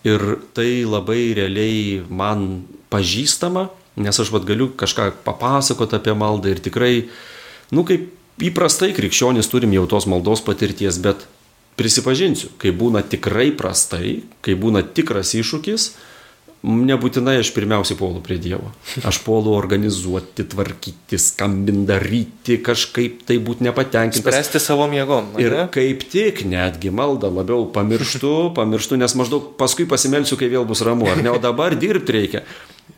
Ir 0.07 0.39
tai 0.57 0.87
labai 0.87 1.35
realiai 1.37 1.99
man 2.09 2.63
pažįstama, 2.93 3.67
nes 4.01 4.23
aš 4.23 4.31
vad 4.33 4.47
galiu 4.49 4.71
kažką 4.79 5.11
papasakoti 5.27 5.99
apie 5.99 6.15
maldą 6.17 6.55
ir 6.55 6.63
tikrai, 6.63 6.95
nu, 7.75 7.85
kaip 7.85 8.09
įprastai 8.41 8.95
krikščionys 8.97 9.51
turim 9.51 9.75
jau 9.77 9.85
tos 9.91 10.07
maldos 10.09 10.41
patirties, 10.47 11.01
bet 11.03 11.27
prisipažinsiu, 11.77 12.53
kai 12.61 12.73
būna 12.77 13.03
tikrai 13.07 13.51
prastai, 13.57 14.21
kai 14.45 14.57
būna 14.59 14.85
tikras 14.97 15.35
iššūkis, 15.37 15.91
Nebūtinai 16.61 17.39
aš 17.41 17.55
pirmiausiai 17.57 17.97
puolu 17.97 18.21
prie 18.21 18.37
Dievo. 18.37 18.67
Aš 19.09 19.23
puolu 19.25 19.55
organizuoti, 19.57 20.45
tvarkyti, 20.53 21.17
skambinti, 21.17 21.87
daryti, 21.89 22.59
kažkaip 22.61 23.23
tai 23.25 23.39
būti 23.41 23.65
nepatenkintas. 23.65 24.27
Spręsti 24.29 24.61
savo 24.61 24.85
mėgom. 24.93 25.31
Ir 25.41 25.57
kaip 25.73 26.05
tik 26.13 26.43
netgi 26.45 26.93
maldą 26.93 27.31
labiau 27.33 27.65
pamirštu, 27.73 28.35
pamirštu, 28.59 29.01
nes 29.01 29.17
maždaug 29.17 29.55
paskui 29.61 29.89
pasimelsiu, 29.89 30.37
kai 30.37 30.51
vėl 30.53 30.69
bus 30.69 30.85
ramu, 30.85 31.09
ar 31.09 31.25
ne, 31.25 31.33
o 31.33 31.41
dabar 31.41 31.79
dirbti 31.81 32.19
reikia. 32.19 32.45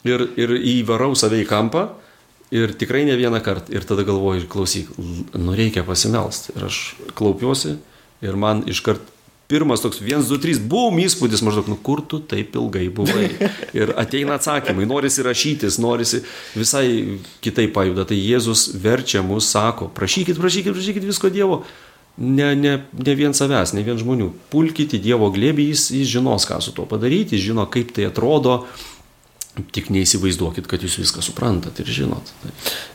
Ir, 0.02 0.26
ir 0.34 0.56
įvarau 0.58 1.12
save 1.14 1.44
į 1.44 1.46
kampą 1.46 1.86
ir 2.50 2.74
tikrai 2.74 3.04
ne 3.06 3.14
vieną 3.14 3.38
kartą. 3.46 3.70
Ir 3.78 3.86
tada 3.86 4.02
galvoju, 4.08 4.48
klausyk, 4.50 4.90
nu 5.38 5.54
reikia 5.54 5.86
pasimelsti. 5.86 6.56
Ir 6.58 6.66
aš 6.66 6.82
klaupiuosi 7.14 7.78
ir 8.26 8.42
man 8.42 8.66
iškart 8.66 9.11
pirmas 9.52 9.84
toks 9.84 10.00
1, 10.00 10.24
2, 10.24 10.40
3, 10.40 10.64
buvom 10.72 10.96
įspūdis 11.02 11.44
maždaug, 11.44 11.68
nu 11.68 11.76
kur 11.76 12.00
tu 12.08 12.22
taip 12.24 12.56
ilgai 12.56 12.86
buvai. 12.94 13.28
Ir 13.78 13.92
ateina 14.00 14.38
atsakymai, 14.40 14.88
norisi 14.88 15.24
rašytis, 15.26 15.76
norisi 15.82 16.22
visai 16.56 16.86
kitaip 17.44 17.74
pajuda. 17.76 18.06
Tai 18.08 18.16
Jėzus 18.16 18.70
verčia 18.80 19.20
mus, 19.26 19.50
sako, 19.52 19.90
prašykit, 19.92 20.40
prašykit, 20.40 20.72
prašykit 20.72 21.08
visko 21.08 21.32
Dievo. 21.32 21.62
Ne, 22.16 22.52
ne, 22.56 22.72
ne 22.92 23.14
vien 23.16 23.36
savęs, 23.36 23.74
ne 23.76 23.84
vien 23.84 24.00
žmonių. 24.00 24.30
Pulkite 24.52 25.00
Dievo 25.00 25.28
glėbį, 25.32 25.68
jis, 25.72 25.86
jis 25.96 26.10
žinos, 26.12 26.48
ką 26.48 26.60
su 26.64 26.72
tuo 26.76 26.88
padaryti, 26.88 27.36
jis 27.36 27.50
žino, 27.50 27.68
kaip 27.72 27.92
tai 27.96 28.08
atrodo. 28.08 28.62
Tik 29.76 29.90
neįsivaizduokit, 29.92 30.64
kad 30.68 30.80
jūs 30.80 30.96
viską 30.96 31.20
suprantat 31.24 31.76
ir 31.84 31.92
žinot. 31.92 32.32
Tai. 32.40 32.52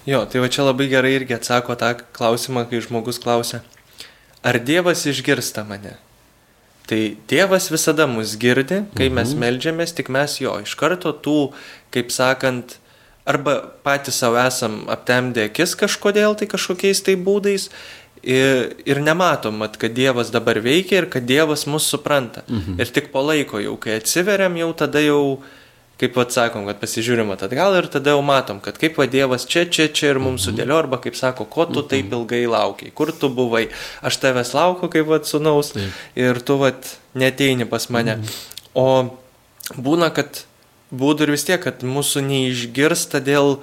Jo, 0.10 0.24
tai 0.26 0.42
va 0.42 0.50
čia 0.50 0.66
labai 0.66 0.90
gerai 0.90 1.14
irgi 1.20 1.38
atsako 1.38 1.78
tą 1.78 1.94
klausimą, 2.18 2.66
kai 2.70 2.82
žmogus 2.82 3.22
klausia, 3.22 3.62
ar 4.42 4.58
Dievas 4.58 5.06
išgirsta 5.06 5.66
mane? 5.70 6.00
Tai 6.88 7.00
tėvas 7.28 7.68
visada 7.68 8.08
mus 8.08 8.38
girdi, 8.40 8.84
kai 8.96 9.10
mhm. 9.10 9.16
mes 9.20 9.34
melžiamės, 9.36 9.96
tik 9.98 10.12
mes 10.14 10.38
jo 10.40 10.56
iš 10.64 10.76
karto 10.80 11.12
tų, 11.12 11.40
kaip 11.92 12.14
sakant, 12.16 12.78
arba 13.28 13.60
patys 13.84 14.22
savo 14.22 14.40
esam 14.40 14.86
aptemdę 14.92 15.50
akis 15.50 15.76
kažkodėl 15.76 16.38
tai 16.40 16.48
kažkokiais 16.48 17.04
tai 17.04 17.18
būdais 17.20 17.68
ir, 18.24 18.74
ir 18.88 19.02
nematom, 19.04 19.60
mat, 19.64 19.76
kad 19.80 19.96
Dievas 19.98 20.32
dabar 20.32 20.62
veikia 20.64 21.02
ir 21.02 21.10
kad 21.12 21.28
Dievas 21.28 21.66
mus 21.68 21.88
supranta. 21.92 22.46
Mhm. 22.48 22.80
Ir 22.80 22.94
tik 22.96 23.12
po 23.12 23.24
laiko 23.28 23.60
jau, 23.64 23.76
kai 23.80 24.00
atsiveriam, 24.00 24.56
jau 24.58 24.72
tada 24.74 25.04
jau 25.04 25.42
kaip 25.98 26.18
atsakom, 26.22 26.68
kad 26.70 26.78
pasižiūrim 26.82 27.32
atgal 27.34 27.76
ir 27.80 27.88
tada 27.90 28.14
jau 28.14 28.22
matom, 28.26 28.60
kad 28.64 28.78
kaip 28.78 29.00
va 29.02 29.08
Dievas 29.10 29.48
čia, 29.50 29.66
čia, 29.66 29.88
čia 29.90 30.12
ir 30.14 30.20
mums 30.22 30.44
mhm. 30.44 30.52
sudėlio, 30.52 30.78
arba 30.78 31.00
kaip 31.02 31.18
sako, 31.18 31.48
ko 31.50 31.66
tu 31.70 31.82
taip 31.82 32.06
mhm. 32.06 32.20
ilgai 32.20 32.44
laukiai, 32.52 32.94
kur 32.94 33.12
tu 33.14 33.32
buvai, 33.34 33.68
aš 34.06 34.20
tavęs 34.22 34.54
laukiu 34.58 34.92
kaip 34.94 35.10
va 35.10 35.22
sunaus 35.26 35.74
ir 36.18 36.42
tu 36.46 36.60
va 36.62 36.72
neteini 37.18 37.66
pas 37.70 37.90
mane. 37.94 38.20
Mhm. 38.20 38.38
O 38.78 39.82
būna, 39.82 40.12
kad 40.14 40.46
būdų 40.94 41.26
ir 41.26 41.34
vis 41.34 41.48
tiek, 41.50 41.62
kad 41.64 41.82
mūsų 41.82 42.24
neišgirsta 42.30 43.24
dėl 43.26 43.58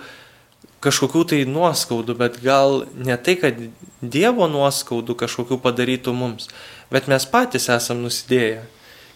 kažkokių 0.84 1.22
tai 1.30 1.42
nuoskaudų, 1.48 2.18
bet 2.18 2.42
gal 2.44 2.82
ne 2.98 3.16
tai, 3.16 3.38
kad 3.40 3.66
Dievo 4.04 4.50
nuoskaudų 4.50 5.14
kažkokių 5.22 5.56
padarytų 5.62 6.12
mums, 6.12 6.50
bet 6.92 7.06
mes 7.08 7.24
patys 7.24 7.70
esam 7.72 8.02
nusidėję. 8.04 8.64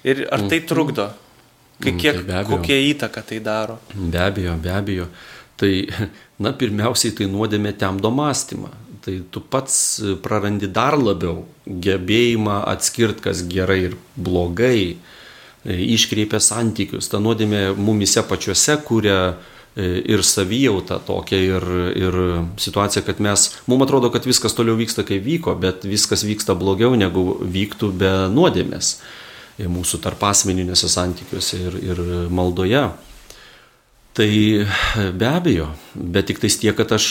Ir 0.06 0.28
ar 0.32 0.46
tai 0.48 0.62
trukdo? 0.62 1.10
Mhm 1.10 1.26
Kai 1.78 1.92
mm, 1.92 1.98
kiek, 2.02 2.22
tai 2.26 2.44
kokie 2.48 2.78
įtaka 2.90 3.22
tai 3.22 3.38
daro? 3.42 3.78
Be 3.94 4.18
abejo, 4.18 4.56
be 4.62 4.72
abejo. 4.74 5.06
Tai, 5.58 5.72
na, 6.42 6.52
pirmiausiai 6.58 7.14
tai 7.14 7.28
nuodėmė 7.30 7.74
temdo 7.78 8.10
mąstymą. 8.14 8.72
Tai 9.04 9.14
tu 9.32 9.40
pats 9.40 9.76
prarandi 10.24 10.68
dar 10.74 10.98
labiau 10.98 11.44
gebėjimą 11.68 12.64
atskirti, 12.72 13.22
kas 13.28 13.44
gerai 13.48 13.78
ir 13.86 13.94
blogai, 14.18 14.98
e, 14.98 15.78
iškreipia 15.94 16.42
santykius. 16.42 17.08
Ta 17.12 17.22
nuodėmė 17.22 17.70
mumise 17.78 18.26
pačiuose 18.26 18.80
kuria 18.84 19.20
e, 19.30 20.02
ir 20.02 20.26
savijautą 20.26 20.98
tokia, 21.06 21.38
ir, 21.54 21.68
ir 21.94 22.18
situacija, 22.58 23.04
kad 23.06 23.22
mes, 23.22 23.52
mums 23.70 23.86
atrodo, 23.86 24.10
kad 24.14 24.26
viskas 24.26 24.58
toliau 24.58 24.74
vyksta, 24.82 25.06
kaip 25.06 25.22
vyko, 25.24 25.54
bet 25.62 25.86
viskas 25.86 26.26
vyksta 26.26 26.58
blogiau, 26.58 26.98
negu 26.98 27.38
vyktų 27.38 27.94
be 28.02 28.12
nuodėmės 28.34 28.96
mūsų 29.66 30.00
tarp 30.04 30.22
asmeninėse 30.28 30.90
santykiuose 30.92 31.58
ir, 31.58 31.78
ir 31.90 32.02
maldoje. 32.30 32.84
Tai 34.18 34.30
be 35.14 35.28
abejo, 35.30 35.68
bet 35.94 36.26
tik 36.30 36.40
tais 36.42 36.56
tiek, 36.58 36.74
kad 36.74 36.90
aš 36.96 37.06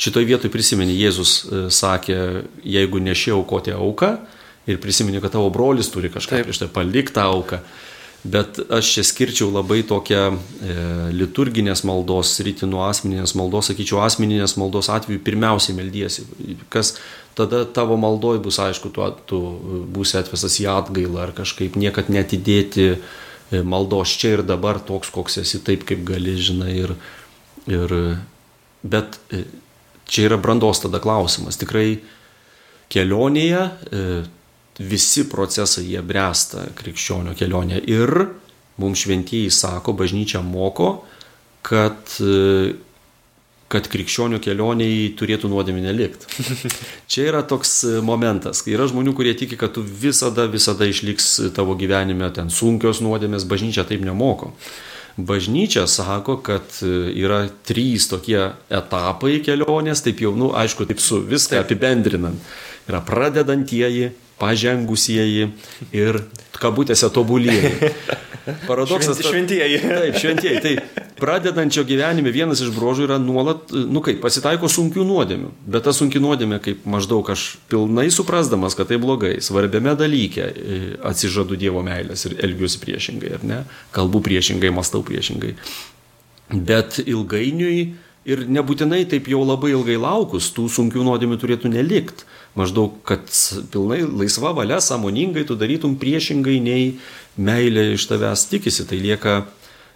šitoj 0.00 0.24
vietoj 0.28 0.52
prisimenu, 0.52 0.94
Jėzus 0.96 1.34
e, 1.44 1.62
sakė, 1.72 2.18
jeigu 2.64 3.00
nešiau 3.04 3.42
aukoti 3.42 3.74
auką 3.76 4.14
ir 4.70 4.80
prisimenu, 4.80 5.20
kad 5.20 5.34
tavo 5.36 5.50
brolis 5.52 5.92
turi 5.92 6.08
kažką 6.12 6.38
Taip. 6.38 6.48
prieš 6.48 6.62
tai 6.62 6.70
palikti 6.72 7.20
auką, 7.20 7.60
Bet 8.20 8.58
aš 8.68 8.88
čia 8.92 9.02
skirčiau 9.06 9.48
labai 9.48 9.80
tokią 9.88 10.24
e, 10.28 10.74
liturginės 11.16 11.80
maldos 11.88 12.34
sritį 12.36 12.66
nuo 12.68 12.82
asmeninės 12.84 13.32
maldos, 13.38 13.70
sakyčiau, 13.70 14.02
asmeninės 14.04 14.58
maldos 14.60 14.90
atveju 14.92 15.22
pirmiausiai 15.24 15.78
meldiesi. 15.78 16.26
Kas 16.68 16.98
tada 17.40 17.64
tavo 17.64 17.96
maldoj 18.00 18.40
bus 18.44 18.60
aišku, 18.62 18.92
tu, 18.94 19.06
tu 19.28 19.40
būsi 19.90 20.18
atvestas 20.20 20.58
į 20.62 20.68
atgailą 20.72 21.24
ar 21.24 21.34
kažkaip 21.36 21.78
niekad 21.80 22.12
netidėti 22.12 22.86
e, 22.92 22.98
maldos 23.64 24.12
čia 24.20 24.36
ir 24.36 24.44
dabar 24.46 24.80
toks, 24.84 25.12
koks 25.14 25.40
esi, 25.42 25.62
taip 25.64 25.86
kaip 25.88 26.04
gali, 26.08 26.36
žinai. 26.36 26.74
Ir, 26.84 26.94
ir, 27.70 27.96
bet 28.82 29.20
e, 29.32 29.44
čia 30.10 30.28
yra 30.28 30.40
brandos 30.42 30.82
tada 30.84 31.00
klausimas. 31.02 31.58
Tikrai 31.60 32.00
kelionėje 32.92 33.64
e, 33.64 34.04
visi 34.80 35.26
procesai 35.28 35.86
jie 35.90 36.02
bręsta 36.04 36.68
krikščionio 36.78 37.34
kelionė. 37.38 37.80
Ir 37.90 38.14
mums 38.80 39.02
šventieji 39.04 39.50
sako, 39.52 39.94
bažnyčia 39.98 40.40
moko, 40.44 41.02
kad, 41.66 42.16
kad 43.70 43.86
krikščionių 43.90 44.40
kelioniai 44.42 45.10
turėtų 45.18 45.50
nuodėmį 45.52 45.84
nelikti. 45.84 46.46
Čia 47.10 47.28
yra 47.30 47.42
toks 47.46 48.02
momentas, 48.06 48.64
kai 48.66 48.74
yra 48.74 48.88
žmonių, 48.90 49.14
kurie 49.16 49.34
tiki, 49.38 49.58
kad 49.60 49.76
tu 49.76 49.84
visada, 49.84 50.48
visada 50.50 50.88
išliks 50.90 51.52
tavo 51.56 51.76
gyvenime 51.78 52.32
ten 52.34 52.50
sunkios 52.50 53.02
nuodėmės, 53.04 53.46
bažnyčia 53.50 53.86
taip 53.86 54.02
nemoko. 54.06 54.50
Bažnyčia 55.20 55.84
sako, 55.90 56.38
kad 56.42 56.80
yra 56.82 57.44
trys 57.66 58.08
tokie 58.10 58.40
etapai 58.72 59.38
kelionės, 59.44 60.02
taip 60.06 60.22
jau, 60.24 60.32
nu, 60.38 60.50
aišku, 60.56 60.86
taip 60.90 61.02
su 61.02 61.20
viską 61.22 61.60
apibendrinant. 61.60 62.50
Yra 62.90 63.02
pradedantieji, 63.06 64.10
pažengusieji 64.40 65.50
ir 65.94 66.22
kabutėse 66.58 67.10
tobulieji. 67.14 67.92
Paradoksas. 68.70 69.20
Šventieji. 69.22 69.78
Taip, 69.84 70.18
šventieji. 70.18 70.62
Tai 70.64 71.06
pradedančio 71.20 71.84
gyvenime 71.86 72.32
vienas 72.34 72.62
iš 72.64 72.72
brožų 72.74 73.06
yra 73.06 73.18
nuolat, 73.22 73.70
nu 73.70 74.02
kaip, 74.04 74.18
pasitaiko 74.22 74.68
sunkių 74.70 75.04
nuodėmių. 75.06 75.52
Bet 75.70 75.86
ta 75.86 75.94
sunki 75.96 76.22
nuodėmė, 76.22 76.60
kaip 76.64 76.84
maždaug 76.88 77.30
aš 77.32 77.46
pilnai 77.70 78.08
suprasdamas, 78.14 78.76
kad 78.78 78.90
tai 78.90 78.98
blogai, 79.02 79.36
svarbiame 79.44 79.94
dalyke 79.98 80.48
e, 80.50 80.80
atsižadu 81.12 81.58
Dievo 81.60 81.84
meilės 81.86 82.26
ir 82.28 82.38
elgiuosi 82.42 82.82
priešingai, 82.82 83.32
ar 83.38 83.46
ne? 83.46 83.62
Kalbu 83.96 84.22
priešingai, 84.26 84.72
mastau 84.74 85.04
priešingai. 85.06 85.54
Bet 86.50 86.98
ilgainiui 87.04 87.80
ir 88.30 88.44
nebūtinai 88.50 89.04
taip 89.08 89.30
jau 89.30 89.44
labai 89.46 89.72
ilgai 89.74 89.96
laukus, 90.00 90.50
tų 90.56 90.66
sunkių 90.72 91.06
nuodėmių 91.06 91.38
turėtų 91.40 91.70
nelikti 91.72 92.26
maždaug, 92.58 92.98
kad 93.06 93.30
pilnai 93.72 94.02
laisva 94.04 94.52
valia, 94.56 94.80
sąmoningai 94.82 95.46
tu 95.46 95.56
darytum 95.58 95.96
priešingai 96.00 96.58
nei 96.62 96.94
meilė 97.40 97.92
iš 97.94 98.08
tavęs 98.10 98.48
tikisi, 98.50 98.86
tai 98.90 98.98
lieka, 99.02 99.44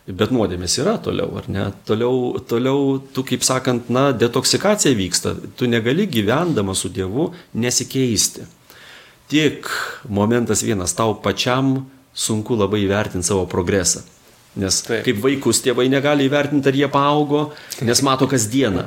bet 0.06 0.32
nuodėmės 0.34 0.76
yra 0.82 0.96
toliau, 1.02 1.30
ar 1.40 1.48
ne? 1.48 1.68
Toliau, 1.88 2.40
toliau 2.48 2.98
tu, 3.14 3.24
kaip 3.26 3.44
sakant, 3.46 3.88
na, 3.92 4.10
detoksikacija 4.12 4.96
vyksta, 4.98 5.34
tu 5.56 5.68
negali 5.70 6.06
gyvendama 6.10 6.76
su 6.76 6.90
Dievu 6.92 7.30
nesikeisti. 7.56 8.44
Tik 9.32 9.70
momentas 10.12 10.62
vienas, 10.66 10.92
tau 10.96 11.16
pačiam 11.24 11.78
sunku 12.14 12.58
labai 12.58 12.82
įvertinti 12.84 13.26
savo 13.26 13.46
progresą. 13.50 14.04
Nes 14.60 14.84
Taip. 14.86 15.00
kaip 15.06 15.16
vaikus 15.18 15.64
tėvai 15.64 15.88
negali 15.90 16.28
įvertinti, 16.28 16.68
ar 16.70 16.76
jie 16.78 16.90
paaugo, 16.92 17.48
nes 17.82 18.04
mato 18.06 18.28
kasdieną 18.30 18.86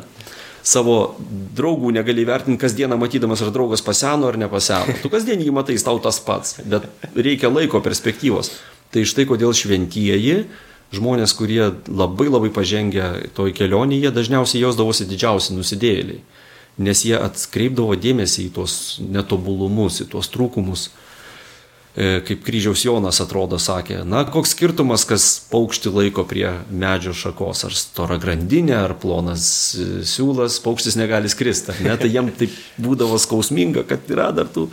savo 0.68 1.16
draugų 1.58 1.94
negali 1.96 2.26
vertinti 2.28 2.60
kasdieną 2.62 2.98
matydamas, 3.00 3.42
ar 3.44 3.54
draugas 3.56 3.84
paseno 3.86 4.30
ar 4.30 4.38
nepaseno. 4.40 4.98
Tu 5.04 5.12
kasdien 5.12 5.42
jį 5.44 5.54
matai, 5.56 5.78
tau 5.84 6.00
tas 6.04 6.20
pats, 6.24 6.58
bet 6.68 6.88
reikia 7.16 7.52
laiko 7.52 7.82
perspektyvos. 7.84 8.52
Tai 8.92 9.04
štai 9.08 9.28
kodėl 9.28 9.56
šventieji, 9.56 10.42
žmonės, 10.96 11.34
kurie 11.38 11.72
labai 11.88 12.30
labai 12.30 12.52
pažengę 12.54 13.32
toj 13.38 13.56
kelionėje, 13.58 14.14
dažniausiai 14.16 14.64
jausdavosi 14.64 15.08
didžiausi 15.10 15.58
nusidėjėliai, 15.58 16.22
nes 16.78 17.04
jie 17.06 17.18
atskreipdavo 17.20 17.98
dėmesį 18.00 18.48
į 18.48 18.54
tuos 18.60 18.78
netobulumus, 19.04 20.02
į 20.06 20.12
tuos 20.14 20.32
trūkumus 20.34 20.90
E, 21.98 22.20
kaip 22.22 22.44
kryžiaus 22.46 22.84
Jonas 22.86 23.18
atrodo 23.24 23.58
sakė, 23.58 24.04
na 24.06 24.20
koks 24.30 24.52
skirtumas, 24.54 25.02
kas 25.10 25.24
paukštį 25.50 25.94
laiko 25.96 26.28
prie 26.30 26.52
medžio 26.70 27.16
šakos, 27.18 27.64
ar 27.66 27.74
stora 27.74 28.20
grandinė, 28.22 28.76
ar 28.78 28.94
plonas 29.02 29.48
e, 29.74 29.88
siūlas, 30.06 30.60
paukštis 30.62 30.94
negali 31.00 31.32
skristi, 31.34 31.74
ne, 31.88 31.96
tai 31.98 32.12
jam 32.14 32.30
taip 32.30 32.54
būdavo 32.78 33.18
skausminga, 33.18 33.82
kad 33.90 34.06
yra 34.14 34.30
dar 34.30 34.46
tų. 34.54 34.68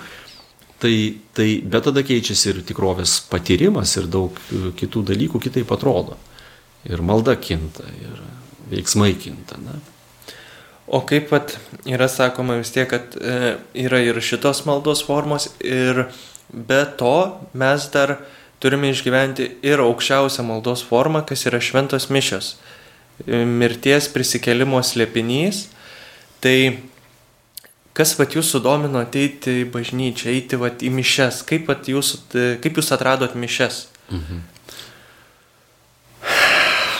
Tai, 0.84 0.96
tai, 1.32 1.48
bet 1.64 1.86
tada 1.86 2.02
keičiasi 2.04 2.50
ir 2.50 2.60
tikrovės 2.68 3.16
patyrimas 3.30 3.94
ir 3.96 4.10
daug 4.12 4.36
e, 4.52 4.74
kitų 4.76 5.04
dalykų 5.14 5.40
kitaip 5.46 5.72
atrodo. 5.72 6.18
Ir 6.84 7.00
malda 7.00 7.38
kinta, 7.40 7.86
ir 7.96 8.20
veiksmai 8.68 9.14
kinta. 9.16 9.56
Ne. 9.64 9.78
O 10.84 11.00
kaip 11.08 11.30
pat 11.30 11.56
yra 11.88 12.10
sakoma 12.12 12.58
vis 12.60 12.74
tiek, 12.74 12.90
kad 12.90 13.16
e, 13.16 13.56
yra 13.86 14.02
ir 14.04 14.20
šitos 14.20 14.66
maldos 14.68 15.00
formos 15.06 15.48
ir 15.64 16.04
Be 16.54 16.84
to, 16.96 17.40
mes 17.52 17.88
dar 17.90 18.18
turime 18.62 18.90
išgyventi 18.92 19.48
ir 19.66 19.80
aukščiausią 19.82 20.44
maldos 20.46 20.84
formą, 20.86 21.24
kas 21.26 21.46
yra 21.48 21.60
šventos 21.62 22.10
mišios. 22.12 22.54
Mirties 23.26 24.06
prisikelimo 24.12 24.78
slėpinys. 24.84 25.64
Tai 26.44 26.56
kas 27.94 28.16
vat 28.18 28.34
jūsų 28.36 28.60
domino 28.64 29.02
ateiti 29.02 29.60
į 29.62 29.68
bažnyčią, 29.74 30.32
eiti 30.34 30.58
vat 30.60 30.82
į 30.82 30.90
mišes, 30.94 31.44
kaip, 31.48 31.70
vat 31.70 31.86
jūs, 31.90 32.16
kaip 32.34 32.82
jūs 32.82 32.92
atradot 32.96 33.38
mišes? 33.38 33.86
Mhm 34.10 34.50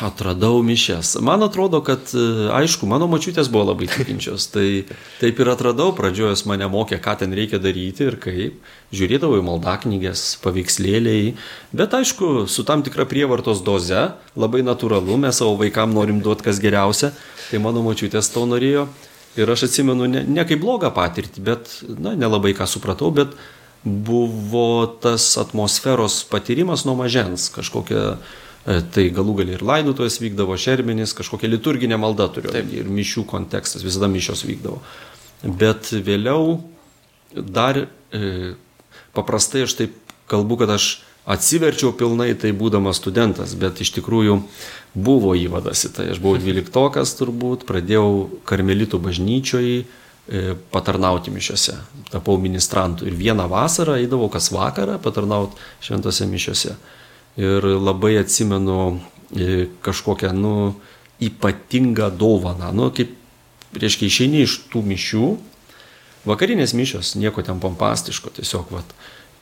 atradau 0.00 0.62
mišes. 0.62 1.16
Man 1.20 1.42
atrodo, 1.42 1.80
kad, 1.84 2.00
e, 2.14 2.50
aišku, 2.54 2.86
mano 2.86 3.06
mačiutės 3.10 3.48
buvo 3.52 3.70
labai 3.70 3.88
tikinčios. 3.90 4.48
Tai 4.52 4.66
taip 5.20 5.40
ir 5.40 5.50
atradau, 5.52 5.92
pradžiojas 5.96 6.44
mane 6.50 6.66
mokė, 6.70 6.98
ką 7.02 7.16
ten 7.22 7.34
reikia 7.36 7.60
daryti 7.62 8.08
ir 8.08 8.18
kaip. 8.20 8.58
Žiūrėdavau 8.94 9.40
į 9.40 9.46
maldaknygės, 9.46 10.26
paveikslėliai. 10.44 11.34
Bet 11.72 11.94
aišku, 11.94 12.46
su 12.50 12.66
tam 12.66 12.84
tikra 12.86 13.06
prievartos 13.08 13.62
doze, 13.64 14.12
labai 14.36 14.64
natūralu, 14.66 15.18
mes 15.20 15.40
savo 15.40 15.56
vaikam 15.60 15.94
norim 15.94 16.20
duoti 16.24 16.46
kas 16.50 16.60
geriausia. 16.62 17.14
Tai 17.50 17.62
mano 17.62 17.84
mačiutės 17.86 18.32
to 18.34 18.46
norėjo. 18.48 18.88
Ir 19.40 19.50
aš 19.50 19.66
atsimenu 19.68 20.06
ne, 20.10 20.22
ne 20.26 20.46
kaip 20.46 20.62
blogą 20.62 20.92
patirtį, 20.94 21.42
bet, 21.44 21.74
na, 21.98 22.14
nelabai 22.18 22.54
ką 22.54 22.68
supratau, 22.70 23.10
bet 23.14 23.34
buvo 23.84 24.86
tas 25.02 25.26
atmosferos 25.40 26.22
patyrimas 26.30 26.86
nuo 26.86 26.94
mažens, 27.02 27.50
kažkokia 27.52 28.14
E, 28.64 28.78
tai 28.94 29.10
galų 29.12 29.34
gali 29.42 29.56
ir 29.58 29.64
laidotuvės 29.64 30.16
vykdavo, 30.22 30.56
šermenys, 30.56 31.12
kažkokia 31.16 31.50
liturginė 31.52 31.98
malda 32.00 32.30
turėjo 32.32 32.54
Taip. 32.54 32.70
ir 32.72 32.88
mišių 32.88 33.26
kontekstas, 33.28 33.84
visada 33.84 34.08
mišios 34.08 34.44
vykdavo. 34.48 34.78
Bet 35.44 35.90
vėliau 35.92 36.62
dar 37.34 37.82
e, 37.84 38.54
paprastai 39.12 39.66
aš 39.66 39.76
taip 39.82 39.98
kalbu, 40.32 40.62
kad 40.62 40.72
aš 40.78 40.94
atsiverčiau 41.24 41.94
pilnai 41.96 42.32
tai 42.38 42.52
būdamas 42.56 43.00
studentas, 43.00 43.54
bet 43.56 43.80
iš 43.80 43.94
tikrųjų 43.98 44.38
buvo 44.94 45.34
įvadas 45.38 45.86
į 45.88 45.92
tai. 45.96 46.08
Aš 46.12 46.20
buvau 46.22 46.40
dvyliktokas 46.40 47.16
turbūt, 47.18 47.64
pradėjau 47.68 48.40
karmelitų 48.48 49.00
bažnyčioj 49.02 49.70
e, 49.80 49.84
patarnauti 50.74 51.32
mišiose, 51.34 51.78
tapau 52.12 52.36
ministrantu 52.40 53.08
ir 53.08 53.16
vieną 53.16 53.48
vasarą 53.50 53.96
eidavau 54.02 54.28
kas 54.32 54.52
vakarą 54.54 55.00
patarnauti 55.02 55.56
šventose 55.84 56.28
mišiose 56.28 56.76
ir 57.40 57.66
labai 57.66 58.18
atsimenu 58.20 59.00
e, 59.34 59.66
kažkokią, 59.82 60.32
nu, 60.36 60.74
ypatingą 61.24 62.10
dovaną. 62.10 62.70
Nu, 62.74 62.90
kaip, 62.94 63.16
reiškia, 63.74 64.08
išeini 64.10 64.44
iš 64.44 64.60
tų 64.70 64.84
mišių, 64.86 65.28
vakarinės 66.28 66.74
mišios, 66.76 67.14
nieko 67.18 67.42
ten 67.46 67.60
pompastiško, 67.62 68.34
tiesiog, 68.38 68.70
vat. 68.74 68.94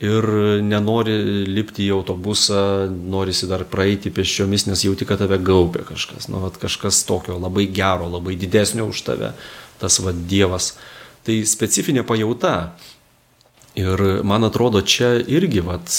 Ir 0.02 0.26
nenori 0.66 1.14
lipti 1.46 1.84
į 1.86 1.92
autobusą, 1.94 2.88
norisi 2.90 3.46
dar 3.46 3.62
praeiti 3.70 4.10
pėsčiomis, 4.10 4.64
nes 4.66 4.80
jauti, 4.82 5.06
kad 5.06 5.20
tave 5.22 5.38
gaubė 5.38 5.84
kažkas, 5.86 6.26
nu, 6.32 6.40
vat, 6.42 6.56
kažkas 6.58 7.04
tokio 7.06 7.36
labai 7.38 7.68
gero, 7.70 8.08
labai 8.10 8.34
didesnio 8.34 8.88
už 8.90 9.04
tave, 9.06 9.30
tas 9.78 10.00
vat 10.02 10.24
Dievas. 10.26 10.72
Tai 11.22 11.36
specifinė 11.46 12.02
pajauta. 12.02 12.72
Ir 13.78 14.02
man 14.26 14.42
atrodo, 14.44 14.82
čia 14.82 15.14
irgi 15.22 15.62
vat, 15.64 15.94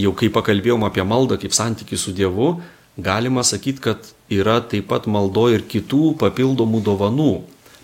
jau 0.00 0.14
kai 0.16 0.30
pakalbėjom 0.32 0.88
apie 0.88 1.04
maldą 1.04 1.36
kaip 1.42 1.52
santykių 1.52 1.98
su 2.00 2.14
Dievu, 2.16 2.54
galima 2.96 3.44
sakyti, 3.44 3.82
kad 3.84 4.08
yra 4.32 4.56
taip 4.64 4.88
pat 4.88 5.04
maldo 5.06 5.50
ir 5.52 5.66
kitų 5.68 6.14
papildomų 6.20 6.80
dovanų. 6.88 7.32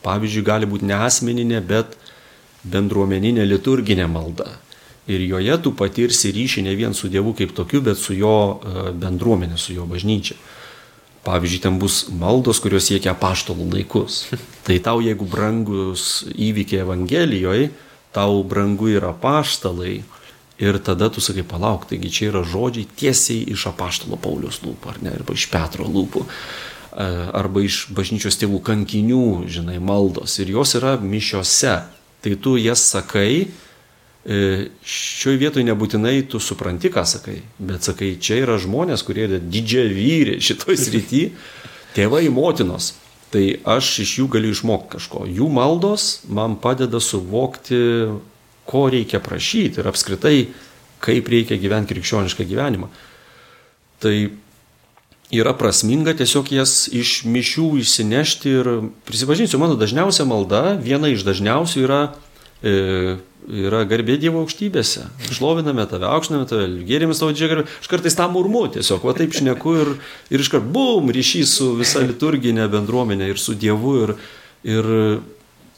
Pavyzdžiui, 0.03 0.47
gali 0.47 0.71
būti 0.71 0.89
ne 0.89 0.97
asmeninė, 1.05 1.61
bet 1.61 1.99
bendruomeninė 2.65 3.45
liturginė 3.45 4.09
malda. 4.09 4.57
Ir 5.09 5.25
joje 5.25 5.57
tu 5.65 5.73
patirsi 5.73 6.33
ryšį 6.37 6.67
ne 6.67 6.75
vien 6.77 6.95
su 6.95 7.09
Dievu 7.09 7.33
kaip 7.37 7.55
tokiu, 7.57 7.81
bet 7.85 8.01
su 8.01 8.17
jo 8.17 8.33
e, 8.61 8.91
bendruomenė, 8.93 9.57
su 9.57 9.73
jo 9.77 9.87
bažnyčia. 9.89 10.37
Pavyzdžiui, 11.25 11.63
ten 11.65 11.79
bus 11.81 12.07
maldos, 12.15 12.61
kurios 12.65 12.87
siekia 12.89 13.17
paštalų 13.19 13.71
laikus. 13.73 14.27
Tai 14.69 14.77
tau, 14.85 15.01
jeigu 15.05 15.29
brangus 15.29 16.27
įvykiai 16.33 16.85
Evangelijoje, 16.85 17.73
tau 18.13 18.43
brangu 18.45 18.93
yra 18.93 19.15
paštalai, 19.17 20.03
Ir 20.59 20.79
tada 20.83 21.07
tu 21.07 21.23
sakai, 21.23 21.45
palauk, 21.47 21.87
taigi 21.87 22.11
čia 22.11 22.33
yra 22.33 22.43
žodžiai 22.43 22.89
tiesiai 22.99 23.45
iš 23.55 23.69
apaštalo 23.71 24.19
Paulius 24.19 24.59
lūpų, 24.65 24.91
ar 24.91 24.97
ne, 25.07 25.13
arba 25.15 25.37
iš 25.39 25.45
Petro 25.53 25.87
lūpų, 25.87 26.25
e, 26.27 27.07
arba 27.39 27.63
iš 27.63 27.85
bažnyčios 27.95 28.41
tėvų 28.41 28.59
kankinių, 28.67 29.47
žinai, 29.47 29.79
maldos. 29.79 30.35
Ir 30.43 30.51
jos 30.57 30.75
yra 30.75 30.97
mišiose. 30.99 31.77
Tai 32.19 32.33
tu 32.43 32.57
jas 32.59 32.83
sakai, 32.83 33.47
šioje 34.29 35.41
vietoje 35.41 35.65
nebūtinai 35.65 36.27
tu 36.29 36.41
supranti, 36.43 36.91
ką 36.93 37.05
sakai, 37.09 37.39
bet 37.59 37.87
sakai, 37.87 38.13
čia 38.21 38.43
yra 38.43 38.59
žmonės, 38.61 39.05
kurie 39.07 39.25
yra 39.25 39.39
didžia 39.41 39.87
vyrė 39.89 40.39
šitoj 40.45 40.77
srity, 40.85 41.29
tėvai, 41.97 42.27
motinos. 42.33 42.95
Tai 43.29 43.43
aš 43.69 43.91
iš 44.07 44.13
jų 44.23 44.27
galiu 44.33 44.55
išmokti 44.55 44.95
kažko. 44.95 45.27
Jų 45.29 45.51
maldos 45.53 46.23
man 46.33 46.55
padeda 46.61 46.97
suvokti 46.97 47.77
ko 48.69 48.87
reikia 48.93 49.21
prašyti 49.25 49.81
ir 49.81 49.89
apskritai, 49.89 50.37
kaip 51.05 51.29
reikia 51.29 51.59
gyventi 51.61 51.97
krikščionišką 51.97 52.45
gyvenimą. 52.49 52.89
Tai 54.01 54.15
yra 55.35 55.53
prasminga 55.57 56.15
tiesiog 56.17 56.53
jas 56.53 56.87
iš 56.93 57.23
mišių 57.29 57.69
išsinešti 57.83 58.55
ir 58.61 58.71
prisipažinsiu, 59.09 59.61
mano 59.61 59.77
dažniausia 59.81 60.25
malda, 60.29 60.79
viena 60.81 61.11
iš 61.13 61.25
dažniausių 61.27 61.85
yra, 61.85 62.01
e, 62.09 62.28
yra 62.63 63.85
garbė 63.89 64.19
Dievo 64.21 64.43
aukštybėse. 64.43 65.07
Šloviname 65.37 65.87
tave, 65.89 66.09
aukštiname 66.11 66.49
tave, 66.51 66.67
gėrėmės 66.89 67.23
tavo 67.23 67.33
didžiąją 67.33 67.55
garbę. 67.55 67.79
Aš 67.83 67.91
kartais 67.93 68.19
tam 68.19 68.37
urmu 68.41 68.67
tiesiog, 68.75 69.07
va 69.07 69.15
taip 69.17 69.37
šneku 69.37 69.75
ir, 69.79 69.95
ir 70.35 70.45
iškart, 70.45 70.67
bum, 70.75 71.13
ryšys 71.15 71.55
su 71.61 71.73
visa 71.79 72.03
liturginė 72.05 72.67
bendruomenė 72.73 73.31
ir 73.31 73.41
su 73.41 73.57
Dievu. 73.59 73.97
Ir, 74.05 74.15
ir 74.69 74.95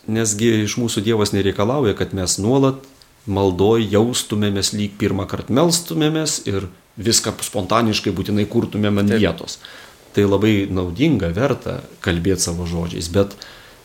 Nesgi 0.09 0.49
iš 0.65 0.79
mūsų 0.81 1.03
Dievas 1.05 1.35
nereikalauja, 1.35 1.93
kad 1.99 2.15
mes 2.17 2.39
nuolat 2.41 2.81
maldoj 3.31 3.85
jaustumėmės 3.93 4.73
lyg 4.73 4.97
pirmą 4.99 5.27
kartą 5.29 5.55
melstumėmės 5.59 6.41
ir 6.49 6.67
viską 7.01 7.35
spontaniškai 7.45 8.13
būtinai 8.17 8.47
kurtumėm 8.51 9.03
ant 9.03 9.13
vietos. 9.13 9.59
Tai 10.17 10.25
labai 10.27 10.65
naudinga, 10.73 11.31
verta 11.37 11.83
kalbėti 12.03 12.49
savo 12.49 12.67
žodžiais, 12.67 13.11
bet, 13.13 13.37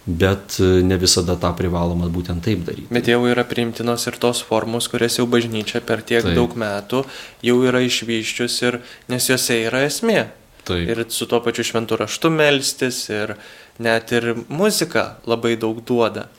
bet 0.06 0.60
ne 0.62 0.98
visada 1.02 1.34
tą 1.42 1.50
privaloma 1.58 2.08
būtent 2.14 2.46
taip 2.46 2.62
daryti. 2.68 2.88
Bet 2.94 3.10
jau 3.10 3.24
yra 3.26 3.46
priimtinos 3.48 4.06
ir 4.06 4.20
tos 4.22 4.44
formos, 4.46 4.88
kurias 4.92 5.18
jau 5.18 5.26
bažnyčia 5.30 5.82
per 5.82 6.04
tiek 6.06 6.22
taip. 6.22 6.36
daug 6.38 6.54
metų 6.54 7.02
jau 7.46 7.58
yra 7.66 7.82
išvyščius 7.86 8.58
ir 8.68 8.80
nes 9.10 9.30
juose 9.32 9.58
yra 9.66 9.86
esmė. 9.90 10.28
Taip. 10.66 10.90
Ir 10.90 11.04
su 11.14 11.28
tuo 11.30 11.42
pačiu 11.46 11.66
šventu 11.66 11.98
raštu 11.98 12.30
melstis 12.34 13.04
ir 13.14 13.36
net 13.82 14.14
ir 14.14 14.34
muzika 14.50 15.18
labai 15.26 15.56
daug 15.62 15.82
duoda. 15.86 16.30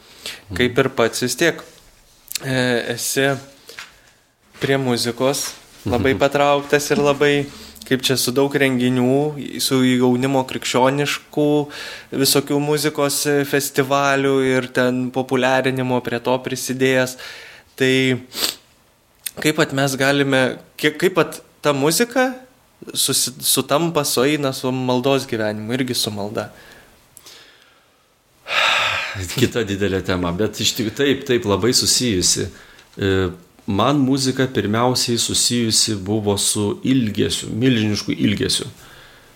Kaip 0.55 0.79
ir 0.83 0.91
pats 0.95 1.23
vis 1.23 1.37
tiek 1.39 1.61
e, 2.43 2.57
esi 2.95 3.29
prie 4.59 4.79
muzikos 4.83 5.53
labai 5.87 6.15
patrauktas 6.23 6.91
ir 6.91 7.03
labai, 7.03 7.47
kaip 7.87 8.03
čia 8.07 8.17
su 8.19 8.35
daug 8.35 8.53
renginių, 8.53 9.61
su 9.63 9.81
jaunimo 9.85 10.43
krikščioniškų 10.49 11.49
visokių 12.19 12.61
muzikos 12.63 13.23
festivalių 13.47 14.37
ir 14.47 14.71
ten 14.75 15.07
populiarinimo 15.15 16.01
prie 16.05 16.21
to 16.23 16.35
prisidėjęs. 16.43 17.17
Tai 17.79 17.95
kaip 19.43 19.59
pat 19.61 19.75
mes 19.77 19.95
galime, 20.01 20.43
kaip 20.81 21.15
pat 21.15 21.41
ta 21.63 21.75
muzika 21.77 22.33
susi, 22.95 23.33
sutampa, 23.41 24.05
sueina 24.05 24.53
su 24.53 24.73
maldos 24.73 25.27
gyvenimu, 25.29 25.73
irgi 25.77 25.95
su 25.95 26.11
malda. 26.15 26.51
kita 29.41 29.65
didelė 29.67 30.03
tema, 30.07 30.33
bet 30.37 30.61
iš 30.63 30.75
tikrųjų 30.79 30.99
taip, 31.01 31.27
taip 31.29 31.49
labai 31.49 31.73
susijusi. 31.77 32.51
Man 33.67 33.99
muzika 33.99 34.47
pirmiausiai 34.47 35.19
susijusi 35.19 35.97
buvo 35.97 36.37
su 36.39 36.79
ilgesiu, 36.87 37.49
milžinišku 37.51 38.13
ilgesiu, 38.13 38.67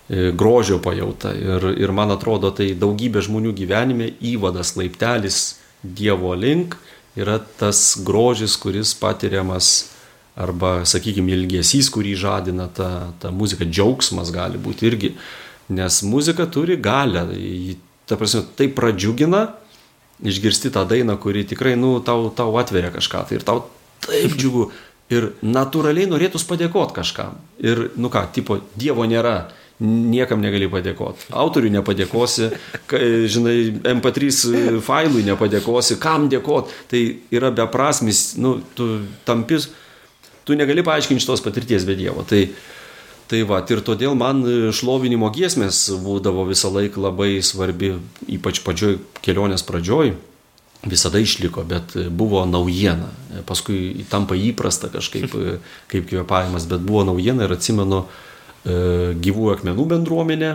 e, 0.09 0.31
grožio 0.33 0.79
pajauta. 0.79 1.33
Ir, 1.35 1.67
ir 1.83 1.93
man 1.93 2.15
atrodo, 2.15 2.53
tai 2.55 2.71
daugybė 2.79 3.25
žmonių 3.27 3.55
gyvenime 3.59 4.13
įvadas 4.23 4.77
laiptelis 4.79 5.59
Dievo 5.83 6.35
link 6.37 6.77
yra 7.17 7.39
tas 7.59 7.97
grožis, 8.05 8.55
kuris 8.61 8.93
patiriamas 8.95 9.91
arba, 10.39 10.85
sakykime, 10.87 11.33
ilgesys, 11.35 11.91
kurį 11.91 12.15
žadina 12.21 12.69
ta, 12.71 13.11
ta 13.19 13.33
muzika, 13.35 13.67
džiaugsmas 13.67 14.31
gali 14.31 14.61
būti 14.63 14.87
irgi. 14.87 15.15
Nes 15.75 16.03
muzika 16.07 16.47
turi 16.47 16.77
galę, 16.79 17.27
ta 18.07 18.19
prasme, 18.21 18.45
tai 18.57 18.69
pradžiugina, 18.71 19.49
išgirsti 20.23 20.71
tą 20.71 20.85
dainą, 20.87 21.17
kuri 21.19 21.43
tikrai, 21.49 21.75
nu, 21.81 21.97
tau, 22.05 22.29
tau 22.31 22.55
atveria 22.61 22.93
kažką. 22.95 23.27
Tai 23.27 23.39
ir 23.41 23.47
tau 23.47 23.67
taip 24.07 24.37
džiugu. 24.37 24.71
Ir 25.11 25.33
natūraliai 25.43 26.07
norėtus 26.07 26.45
padėkoti 26.47 26.95
kažkam. 27.01 27.41
Ir, 27.59 27.89
nu 27.99 28.13
ką, 28.13 28.29
tipo, 28.35 28.61
Dievo 28.79 29.03
nėra, 29.11 29.51
niekam 29.83 30.43
negali 30.45 30.69
padėkoti. 30.71 31.31
Autoriui 31.35 31.73
nepadėkosi, 31.75 32.51
žinai, 33.33 33.57
MP3 33.97 34.81
failui 34.87 35.25
nepadėkosi, 35.27 35.99
kam 36.03 36.29
dėkoti. 36.31 36.77
Tai 36.93 37.01
yra 37.35 37.51
beprasmis, 37.55 38.37
nu, 38.39 38.61
tu 38.79 39.01
tampis, 39.27 39.71
tu 40.47 40.59
negali 40.59 40.85
paaiškinti 40.87 41.25
šitos 41.25 41.43
patirties 41.43 41.89
be 41.89 41.99
Dievo. 41.99 42.27
Tai, 42.29 42.45
Tai 43.31 43.45
va, 43.47 43.61
ir 43.63 43.79
todėl 43.87 44.17
man 44.19 44.41
šlovinimo 44.75 45.29
giesmės 45.31 45.85
būdavo 46.03 46.49
visą 46.49 46.67
laiką 46.75 46.99
labai 46.99 47.37
svarbi, 47.47 47.93
ypač 48.27 48.59
pačioj 48.67 48.97
kelionės 49.23 49.63
pradžioj, 49.69 50.17
visada 50.87 51.19
išliko, 51.19 51.65
bet 51.69 51.97
buvo 52.11 52.45
naujiena. 52.49 53.11
Paskui 53.47 54.07
tampa 54.11 54.37
įprasta 54.39 54.91
kažkaip 54.93 55.35
kaip 55.91 56.09
kvepavimas, 56.09 56.69
bet 56.71 56.85
buvo 56.87 57.05
naujiena 57.13 57.47
ir 57.47 57.57
atsimenu 57.57 58.05
e, 58.05 59.15
gyvų 59.21 59.53
akmenų 59.57 59.87
bendruomenę, 59.93 60.51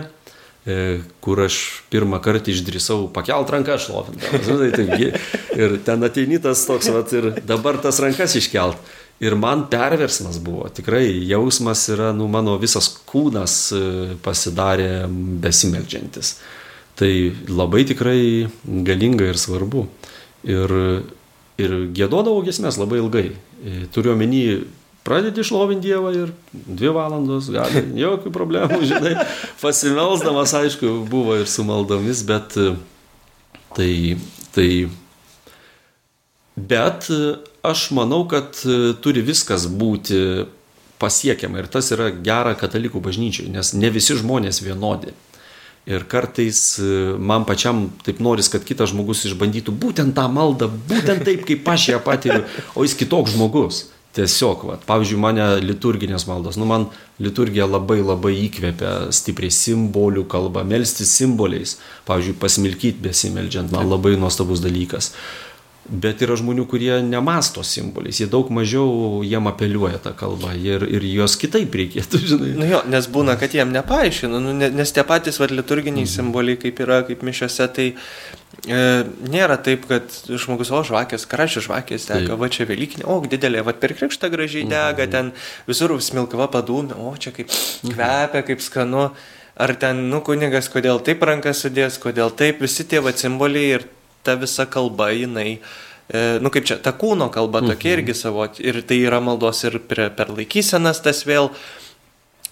e, 0.66 0.78
kur 1.22 1.44
aš 1.46 1.60
pirmą 1.92 2.20
kartą 2.24 2.50
išdrįsau 2.52 3.06
pakelt 3.14 3.54
ranką 3.54 3.78
šlovinti. 3.82 5.10
Ir 5.56 5.78
ten 5.86 6.06
ateini 6.06 6.42
tas 6.42 6.66
toks, 6.68 6.90
vat, 6.94 7.14
ir 7.16 7.32
dabar 7.46 7.78
tas 7.82 8.02
rankas 8.02 8.36
iškelt. 8.38 8.94
Ir 9.16 9.32
man 9.40 9.62
perversmas 9.72 10.36
buvo, 10.44 10.66
tikrai 10.68 11.06
jausmas 11.24 11.86
yra, 11.88 12.10
nu, 12.12 12.26
mano 12.28 12.58
visas 12.60 12.90
kūnas 13.08 13.54
e, 13.72 13.86
pasidarė 14.20 15.06
besimeldžiantis. 15.40 16.34
Tai 16.96 17.08
labai 17.48 17.86
tikrai 17.88 18.20
galinga 18.64 19.30
ir 19.30 19.40
svarbu. 19.40 19.86
Ir, 20.46 20.72
ir 21.58 21.76
gėdodavau 21.96 22.44
gesmes 22.46 22.78
labai 22.78 23.00
ilgai. 23.02 23.28
E, 23.64 23.86
turiu 23.94 24.12
omeny, 24.14 24.62
pradedi 25.06 25.44
šlovinti 25.46 25.88
Dievą 25.88 26.12
ir 26.14 26.34
dvi 26.52 26.92
valandos, 26.94 27.50
gali, 27.54 27.82
jokių 28.04 28.32
problemų, 28.34 28.82
žinai, 28.86 29.16
pasimelsdamas, 29.62 30.54
aišku, 30.60 31.00
buvo 31.10 31.38
ir 31.40 31.50
su 31.50 31.66
maldomis, 31.66 32.22
bet 32.26 32.58
e, 32.60 32.76
tai, 33.74 33.90
tai 34.54 34.70
Bet 36.56 37.10
e, 37.12 37.34
aš 37.68 37.90
manau, 37.92 38.22
kad 38.24 38.56
turi 39.04 39.20
viskas 39.20 39.66
būti 39.68 40.46
pasiekiama 40.96 41.60
ir 41.60 41.68
tas 41.68 41.90
yra 41.92 42.08
gera 42.10 42.54
katalikų 42.56 43.02
bažnyčiai, 43.04 43.50
nes 43.52 43.74
ne 43.76 43.90
visi 43.92 44.16
žmonės 44.16 44.62
vienodi. 44.64 45.12
Ir 45.86 46.02
kartais 46.10 46.60
e, 46.82 46.86
man 47.18 47.44
pačiam 47.46 47.84
taip 48.02 48.18
noris, 48.18 48.48
kad 48.50 48.64
kitas 48.66 48.90
žmogus 48.90 49.22
išbandytų 49.28 49.70
būtent 49.70 50.16
tą 50.16 50.24
maldą, 50.32 50.66
būtent 50.90 51.22
taip, 51.28 51.44
kaip 51.46 51.68
aš 51.70 51.92
ją 51.92 52.00
patiriu, 52.02 52.42
o 52.74 52.82
jis 52.82 52.96
kitoks 52.98 53.36
žmogus. 53.36 53.84
Tiesiog, 54.16 54.62
va, 54.64 54.78
pavyzdžiui, 54.88 55.18
mane 55.20 55.46
liturginės 55.60 56.24
maldos, 56.24 56.56
nu 56.56 56.64
man 56.66 56.86
liturgija 57.20 57.66
labai 57.68 57.98
labai 58.00 58.32
įkvepia 58.46 59.12
stipriai 59.12 59.52
simbolių 59.52 60.24
kalba, 60.32 60.62
melstis 60.64 61.12
simboliais, 61.20 61.76
pavyzdžiui, 62.08 62.38
pasmilkyti 62.40 63.04
besimeldžiant, 63.04 63.74
man 63.76 63.92
labai 63.92 64.14
nuostabus 64.16 64.64
dalykas. 64.64 65.12
Uh, 65.12 65.45
Bet 65.86 66.22
yra 66.24 66.34
žmonių, 66.38 66.64
kurie 66.66 66.96
nemasto 67.06 67.62
simboliais, 67.66 68.18
jie 68.18 68.26
daug 68.30 68.48
mažiau 68.54 69.20
jiem 69.22 69.46
apeliuoja 69.46 70.00
tą 70.02 70.10
kalbą 70.18 70.50
ir, 70.58 70.82
ir 70.90 71.04
juos 71.06 71.36
kitaip 71.38 71.74
reikėtų, 71.78 72.20
žinai. 72.32 72.48
Nu 72.58 72.66
jo, 72.66 72.80
nes 72.90 73.06
būna, 73.12 73.36
kad 73.38 73.54
jiem 73.54 73.70
nepaaiškina, 73.74 74.40
nu, 74.42 74.54
nes 74.56 74.94
tie 74.94 75.04
patys 75.06 75.38
vad 75.38 75.54
liturginiai 75.54 76.08
simboliai, 76.10 76.58
kaip 76.58 76.82
yra, 76.82 76.98
kaip 77.06 77.22
mišiose, 77.26 77.68
tai 77.76 77.86
e, 77.92 78.82
nėra 79.30 79.60
taip, 79.62 79.86
kad 79.86 80.10
žmogus, 80.26 80.74
o 80.74 80.82
žvakės, 80.90 81.28
karačių 81.30 81.62
žvakės 81.68 82.10
dega, 82.10 82.32
taip. 82.32 82.42
va 82.42 82.50
čia 82.50 82.66
Velykinė, 82.66 83.06
o 83.06 83.20
didelė, 83.22 83.62
va 83.68 83.78
per 83.78 83.94
krikštą 83.94 84.32
gražiai 84.34 84.66
dega, 84.66 85.06
mhm. 85.06 85.14
ten 85.14 85.32
visur 85.70 85.94
smilkava 86.02 86.50
padūmė, 86.56 86.98
o 86.98 87.14
čia 87.14 87.30
kaip 87.36 87.52
mhm. 87.52 87.94
kvepia, 87.94 88.46
kaip 88.50 88.64
skanu. 88.64 89.10
Ar 89.56 89.72
ten, 89.80 90.02
nu, 90.10 90.18
kunigas, 90.20 90.66
kodėl 90.68 90.98
taip 91.00 91.22
rankas 91.24 91.62
sudės, 91.62 91.94
kodėl 92.02 92.28
taip, 92.36 92.58
visi 92.60 92.84
tie 92.84 92.98
va 93.00 93.14
simboliai 93.16 93.78
ir 93.78 93.86
ta 94.26 94.36
visa 94.40 94.66
kalba 94.70 95.12
jinai, 95.14 95.58
e, 96.10 96.24
nu 96.42 96.52
kaip 96.54 96.66
čia, 96.68 96.80
ta 96.82 96.92
kūno 96.96 97.30
kalba 97.34 97.62
tokia 97.64 97.92
mhm. 97.92 97.98
irgi 97.98 98.18
savo, 98.18 98.46
ir 98.62 98.82
tai 98.86 99.00
yra 99.06 99.22
maldos 99.22 99.64
ir 99.68 99.78
per, 99.86 100.08
per 100.18 100.34
laikysenas 100.34 101.02
tas 101.04 101.24
vėl 101.28 101.52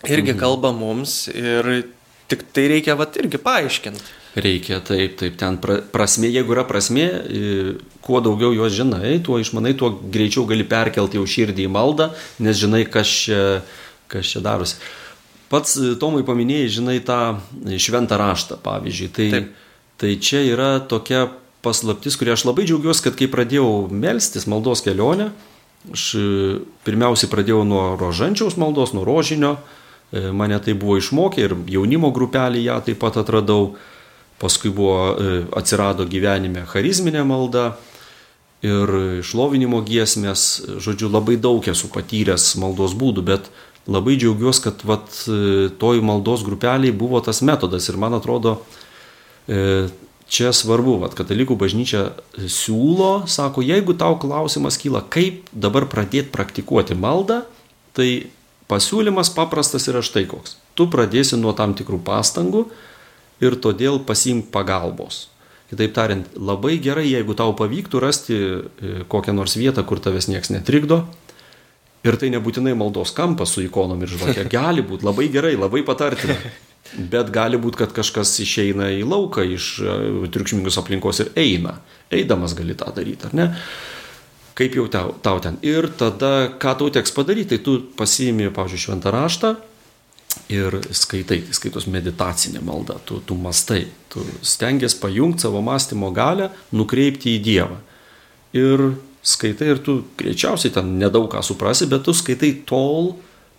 irgi 0.05 0.35
mhm. 0.35 0.41
kalba 0.41 0.73
mums 0.77 1.25
ir 1.33 1.89
tik 2.31 2.47
tai 2.57 2.69
reikia 2.73 2.97
vat 2.99 3.19
irgi 3.21 3.41
paaiškinti. 3.43 4.21
Reikia, 4.35 4.81
taip, 4.83 5.13
taip, 5.21 5.37
ten 5.39 5.61
pra, 5.63 5.77
prasme, 5.95 6.27
jeigu 6.27 6.57
yra 6.57 6.65
prasme, 6.67 7.05
kuo 8.03 8.19
daugiau 8.25 8.51
jos 8.57 8.75
žinai, 8.75 9.21
tuo 9.23 9.39
išmanai, 9.39 9.77
tuo 9.79 9.93
greičiau 10.11 10.43
gali 10.49 10.67
perkelti 10.67 11.21
jau 11.21 11.27
širdį 11.29 11.69
į 11.69 11.71
maldą, 11.71 12.09
nes 12.43 12.59
žinai, 12.59 12.83
kas 12.91 13.13
čia, 13.23 13.43
kas 14.11 14.33
čia 14.33 14.43
darosi. 14.43 14.81
Pats 15.53 15.77
e, 15.79 15.93
Tomui 16.01 16.25
paminėjai, 16.27 16.73
žinai, 16.81 16.97
tą 17.07 17.21
šventą 17.79 18.19
raštą, 18.19 18.59
pavyzdžiui. 18.65 19.11
Tai, 19.15 19.29
taip. 19.37 19.53
tai 20.03 20.13
čia 20.19 20.43
yra 20.49 20.71
tokia 20.91 21.29
paslaptis, 21.65 22.19
kurie 22.21 22.35
aš 22.35 22.45
labai 22.49 22.67
džiaugiuosi, 22.69 23.03
kad 23.07 23.17
kai 23.19 23.29
pradėjau 23.33 23.89
melstis 23.91 24.47
maldos 24.51 24.85
kelionę, 24.85 25.31
aš 25.93 26.05
e, 26.19 26.27
pirmiausiai 26.87 27.31
pradėjau 27.33 27.65
nuo 27.69 27.83
rožančiaus 28.01 28.59
maldos, 28.61 28.95
nuo 28.97 29.05
rožinio, 29.09 29.57
e, 30.13 30.29
mane 30.37 30.61
tai 30.65 30.77
buvo 30.79 30.99
išmokę 31.01 31.45
ir 31.45 31.57
jaunimo 31.73 32.13
grupelį 32.15 32.65
ją 32.69 32.79
taip 32.87 33.03
pat 33.03 33.21
atradau. 33.21 33.75
Paskui 34.35 34.73
buvo, 34.75 35.15
e, 35.15 35.35
atsirado 35.57 36.05
gyvenime 36.11 36.65
charizminė 36.67 37.23
malda 37.25 37.77
ir 38.67 38.91
šlovinimo 39.25 39.79
giesmės, 39.87 40.65
žodžiu, 40.83 41.07
labai 41.13 41.37
daug 41.39 41.65
esu 41.71 41.89
patyręs 41.93 42.57
maldos 42.59 42.97
būdų, 42.99 43.23
bet 43.25 43.47
labai 43.87 44.17
džiaugiuosi, 44.19 44.63
kad 44.65 44.83
vat, 44.89 45.21
toj 45.79 46.01
maldos 46.03 46.43
grupeliai 46.45 46.93
buvo 46.93 47.21
tas 47.23 47.45
metodas. 47.47 47.87
Ir 47.93 48.01
man 48.01 48.17
atrodo, 48.19 48.57
čia 50.31 50.53
svarbu, 50.57 50.99
vat, 51.03 51.17
katalikų 51.19 51.57
bažnyčia 51.61 52.07
siūlo, 52.39 53.27
sako, 53.31 53.65
jeigu 53.65 53.97
tau 53.99 54.17
klausimas 54.21 54.79
kyla, 54.81 55.05
kaip 55.05 55.51
dabar 55.53 55.87
pradėti 55.91 56.33
praktikuoti 56.35 56.97
maldą, 56.99 57.43
tai 57.95 58.31
pasiūlymas 58.71 59.31
paprastas 59.37 59.87
yra 59.93 60.03
štai 60.05 60.25
koks. 60.31 60.59
Tu 60.75 60.89
pradėsi 60.91 61.39
nuo 61.39 61.53
tam 61.55 61.77
tikrų 61.79 62.01
pastangų, 62.07 62.65
ir 63.43 63.57
todėl 63.61 64.01
pasimk 64.07 64.51
pagalbos. 64.55 65.29
Kitaip 65.73 65.95
tariant, 65.97 66.27
labai 66.37 66.77
gerai, 66.83 67.07
jeigu 67.09 67.35
tau 67.37 67.55
pavyktų 67.57 68.01
rasti 68.03 68.37
e, 68.37 68.59
kokią 69.11 69.35
nors 69.35 69.57
vietą, 69.59 69.83
kur 69.87 70.01
tavęs 70.03 70.29
niekas 70.31 70.53
netrikdo. 70.55 71.03
Ir 72.05 72.19
tai 72.21 72.29
nebūtinai 72.35 72.75
maldos 72.77 73.15
kampas 73.17 73.55
su 73.57 73.65
ikonom 73.65 74.03
ir 74.05 74.13
žvakė. 74.13 74.47
Gali 74.55 74.85
būti 74.87 75.09
labai 75.09 75.31
gerai, 75.33 75.55
labai 75.59 75.83
patartina. 75.87 76.37
Bet 76.93 77.33
gali 77.35 77.59
būti, 77.59 77.81
kad 77.81 77.95
kažkas 77.97 78.37
išeina 78.45 78.91
į 78.95 79.03
lauką 79.09 79.43
iš 79.57 79.69
e, 79.83 79.99
triukšmingos 80.31 80.79
aplinkos 80.79 81.25
ir 81.25 81.33
eina. 81.41 81.79
Eidamas 82.15 82.55
gali 82.55 82.77
tą 82.79 82.93
daryti, 82.95 83.31
ar 83.31 83.35
ne? 83.35 83.47
Kaip 84.55 84.77
jau 84.79 84.85
tau, 84.93 85.15
tau 85.25 85.41
ten. 85.43 85.57
Ir 85.67 85.89
tada, 85.99 86.53
ką 86.63 86.77
tau 86.79 86.91
teks 86.95 87.11
padaryti, 87.17 87.57
tai 87.57 87.65
tu 87.67 87.79
pasiimi, 87.99 88.53
pavyzdžiui, 88.55 88.85
šventą 88.85 89.11
raštą, 89.11 89.55
ir 90.53 90.77
skaitai, 90.95 91.41
tai 91.47 91.57
skaitos 91.57 91.87
meditacinė 91.91 92.63
malda, 92.65 92.99
tu, 93.07 93.21
tu 93.27 93.37
mastai, 93.39 93.87
tu 94.13 94.25
stengiasi 94.45 95.01
pajungti 95.03 95.47
savo 95.47 95.63
mąstymo 95.65 96.11
galę, 96.15 96.51
nukreipti 96.75 97.37
į 97.37 97.43
Dievą. 97.45 97.79
Ir 98.55 98.85
skaitai 99.25 99.73
ir 99.73 99.83
tu 99.85 100.03
greičiausiai 100.19 100.75
ten 100.75 100.97
nedaug 101.01 101.31
ką 101.33 101.43
suprasi, 101.43 101.89
bet 101.91 102.05
tu 102.07 102.15
skaitai 102.15 102.53
tol, 102.69 103.15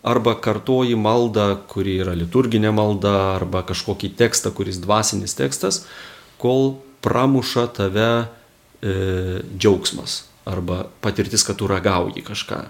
arba 0.06 0.36
kartoji 0.38 0.96
maldą, 1.00 1.48
kuri 1.72 1.98
yra 2.04 2.14
liturginė 2.18 2.72
malda, 2.76 3.16
arba 3.40 3.64
kažkokį 3.66 4.12
tekstą, 4.20 4.54
kuris 4.54 4.78
dvasinis 4.84 5.34
tekstas, 5.38 5.84
kol 6.42 6.76
pramuša 7.06 7.66
tave 7.74 8.10
e, 8.22 8.26
džiaugsmas, 9.58 10.24
arba 10.46 10.86
patirtis, 11.02 11.46
kad 11.48 11.58
tu 11.58 11.70
ragauji 11.72 12.26
kažką. 12.26 12.62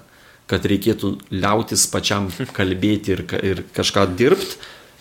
Kad 0.46 0.66
reikėtų 0.70 1.12
liautis 1.34 1.88
pačiam 1.90 2.30
kalbėti 2.54 3.16
ir, 3.16 3.24
ir 3.44 3.64
kažką 3.76 4.06
dirbti, 4.16 4.60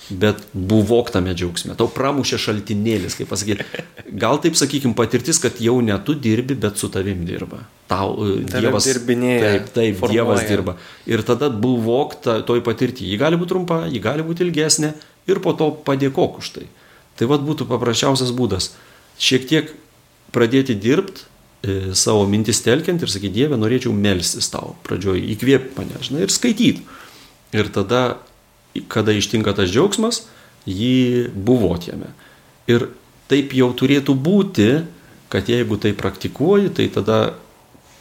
bet 0.09 0.43
buvok 0.53 1.11
tame 1.15 1.33
džiaugsme. 1.37 1.77
Tau 1.79 1.89
pramušė 1.93 2.39
šaltinėlis, 2.43 3.17
kaip 3.19 3.31
pasakyti. 3.33 3.67
Gal 4.21 4.41
taip 4.45 4.59
sakykim, 4.59 4.95
patirtis, 4.99 5.41
kad 5.43 5.61
jau 5.63 5.79
ne 5.85 5.97
tu 6.05 6.17
dirbi, 6.19 6.57
bet 6.61 6.81
su 6.81 6.91
tavim 6.93 7.25
dirba. 7.29 7.63
Tau 7.91 8.15
uh, 8.15 8.37
Dievas. 8.49 8.89
Dirbinėja, 8.89 9.43
taip, 9.45 9.69
taip, 9.77 9.99
formuoja. 10.01 10.21
Dievas 10.21 10.47
dirba. 10.49 10.77
Ir 11.11 11.25
tada 11.27 11.51
buvok 11.51 12.19
ta, 12.25 12.39
toj 12.47 12.65
patirti. 12.67 13.09
Ji 13.11 13.21
gali 13.21 13.41
būti 13.41 13.55
trumpa, 13.55 13.85
ji 13.91 14.03
gali 14.05 14.27
būti 14.27 14.47
ilgesnė 14.47 14.95
ir 15.31 15.41
po 15.45 15.57
to 15.59 15.71
padėkok 15.87 16.41
už 16.43 16.55
tai. 16.59 16.67
Tai 17.19 17.31
vad 17.31 17.45
būtų 17.47 17.69
paprasčiausias 17.71 18.35
būdas. 18.35 18.73
Šiek 19.23 19.47
tiek 19.49 19.71
pradėti 20.35 20.75
dirbti 20.75 21.31
E, 21.65 21.95
savo 21.97 22.27
mintis 22.29 22.61
telkiant 22.61 23.01
ir 23.01 23.09
sakyti, 23.09 23.39
Dieve, 23.39 23.57
norėčiau 23.57 23.95
melstis 23.97 24.51
tau, 24.53 24.75
pradžioj 24.85 25.23
įkvėp 25.33 25.79
mane, 25.79 25.97
žinai, 26.05 26.27
ir 26.27 26.33
skaityti. 26.33 26.85
Ir 27.57 27.71
tada, 27.73 28.19
kada 28.89 29.15
ištinka 29.15 29.55
tas 29.57 29.71
džiaugsmas, 29.71 30.25
jį 30.67 31.31
buvot 31.35 31.89
jame. 31.89 32.11
Ir 32.71 32.89
taip 33.31 33.55
jau 33.57 33.71
turėtų 33.77 34.17
būti, 34.17 34.69
kad 35.33 35.49
jeigu 35.51 35.79
tai 35.81 35.95
praktikuoji, 35.97 36.73
tai 36.77 36.89
tada 36.93 37.19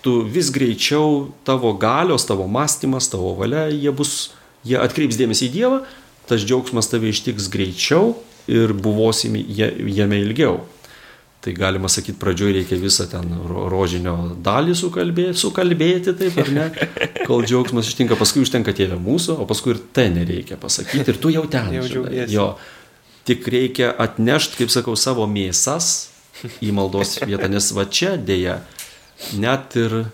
tu 0.04 0.22
vis 0.28 0.52
greičiau 0.52 1.32
tavo 1.48 1.72
galios, 1.80 2.28
tavo 2.28 2.48
mąstymas, 2.52 3.08
tavo 3.12 3.34
valia, 3.40 3.70
jie 3.72 3.92
bus, 3.96 4.34
jie 4.68 4.76
atkreips 4.80 5.20
dėmesį 5.20 5.48
į 5.48 5.54
Dievą, 5.54 5.80
tas 6.28 6.44
džiaugsmas 6.44 6.92
tave 6.92 7.12
ištiks 7.12 7.48
greičiau 7.52 8.14
ir 8.52 8.76
buvosimi 8.76 9.44
jame 9.48 10.20
ilgiau. 10.24 10.60
Tai 11.44 11.52
galima 11.52 11.90
sakyti, 11.92 12.16
pradžioj 12.22 12.54
reikia 12.56 12.78
visą 12.80 13.04
ten 13.12 13.34
rožinio 13.72 14.14
dalį 14.46 14.78
sukalbėti, 14.80 15.36
sukalbėti 15.42 16.14
taip 16.16 16.38
ar 16.40 16.52
ne, 16.56 16.68
kol 17.28 17.44
džiaugsmas 17.44 17.90
ištinka, 17.92 18.16
paskui 18.16 18.46
užtenka 18.46 18.72
tėvė 18.76 18.96
mūsų, 19.04 19.36
o 19.44 19.48
paskui 19.50 19.74
ir 19.74 19.82
ten 19.96 20.16
nereikia 20.16 20.56
pasakyti 20.62 21.12
ir 21.12 21.20
tu 21.20 21.34
jau 21.34 21.44
ten. 21.52 21.68
Jau 21.76 21.84
žinai, 21.90 22.30
jo, 22.32 22.46
tik 23.28 23.44
reikia 23.52 23.92
atnešti, 24.06 24.62
kaip 24.62 24.72
sakau, 24.72 24.96
savo 24.96 25.28
mėsas 25.28 25.90
į 26.64 26.72
maldos 26.76 27.18
vietą, 27.26 27.52
nes 27.52 27.68
va 27.76 27.86
čia 27.92 28.16
dėja 28.16 28.62
net 29.36 29.76
ir 29.80 30.06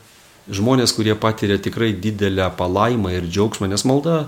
žmonės, 0.49 0.95
kurie 0.97 1.13
patiria 1.13 1.59
tikrai 1.61 1.91
didelę 1.93 2.49
palaimą 2.57 3.13
ir 3.19 3.29
džiaugsmą, 3.29 3.69
nes 3.69 3.85
malda 3.85 4.23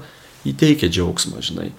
įteikia 0.45 0.91
džiaugsmą, 0.93 1.41
žinai 1.41 1.71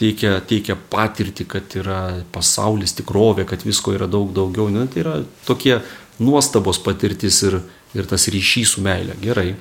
teikia, 0.00 0.38
teikia 0.46 0.76
patirtį, 0.90 1.46
kad 1.50 1.76
yra 1.78 2.00
pasaulis 2.32 2.96
tikrovė, 2.98 3.46
kad 3.48 3.64
visko 3.66 3.94
yra 3.96 4.08
daug 4.10 4.32
daugiau. 4.36 4.70
Ne, 4.72 4.86
tai 4.90 5.04
yra 5.04 5.16
tokie 5.46 5.78
nuostabos 6.20 6.80
patirtis 6.84 7.42
ir, 7.48 7.60
ir 7.96 8.08
tas 8.10 8.28
ryšys 8.32 8.76
su 8.76 8.84
meilė. 8.84 9.16
Gerai. 9.22 9.54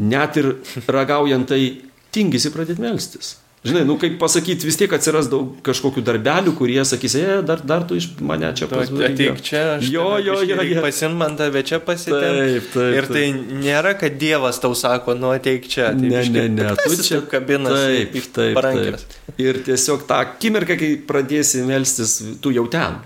Net 0.00 0.38
ir 0.40 0.52
ragaujant 0.86 1.48
tai 1.50 1.62
tingisi 2.14 2.52
pradėti 2.54 2.84
melstis. 2.84 3.39
Žinai, 3.60 3.82
nu 3.84 3.98
kaip 4.00 4.14
pasakyti, 4.16 4.64
vis 4.64 4.78
tiek 4.80 4.92
atsiras 4.96 5.26
daug 5.28 5.58
kažkokių 5.66 6.00
darbelių, 6.00 6.54
kurie 6.56 6.80
sakys, 6.88 7.12
e, 7.20 7.24
dar, 7.44 7.60
dar 7.60 7.82
tu 7.84 7.98
iš 8.00 8.06
mane 8.24 8.48
čia 8.56 8.64
pasakys. 8.70 9.02
Ateik 9.10 9.42
čia, 9.44 9.64
aš 9.74 9.90
jo, 9.92 10.06
jo, 10.24 10.38
jo, 10.48 10.56
jo. 10.64 10.78
pasim 10.80 11.18
man 11.20 11.36
tave 11.36 11.60
čia 11.68 11.76
pasitėm. 11.84 12.38
Taip, 12.38 12.70
taip. 12.72 12.94
Ir 12.96 13.08
tai 13.10 13.24
taip. 13.26 13.50
nėra, 13.60 13.92
kad 14.00 14.16
Dievas 14.22 14.62
tau 14.62 14.72
sako, 14.72 15.12
nu 15.18 15.28
ateik 15.34 15.68
čia. 15.68 15.90
Taip, 15.92 16.06
ne, 16.08 16.22
ne, 16.32 16.46
ne, 16.54 16.70
tu 16.80 16.96
čia 17.04 17.20
kabinas. 17.28 17.76
Taip, 17.76 18.16
taip, 18.38 18.54
parankės. 18.56 19.04
taip. 19.12 19.42
Ir 19.44 19.60
tiesiog 19.68 20.08
tą 20.08 20.22
akimirką, 20.24 20.78
kai 20.80 20.90
pradėsi 21.12 21.60
melstis, 21.68 22.16
tu 22.40 22.54
jau 22.56 22.64
ten. 22.72 22.96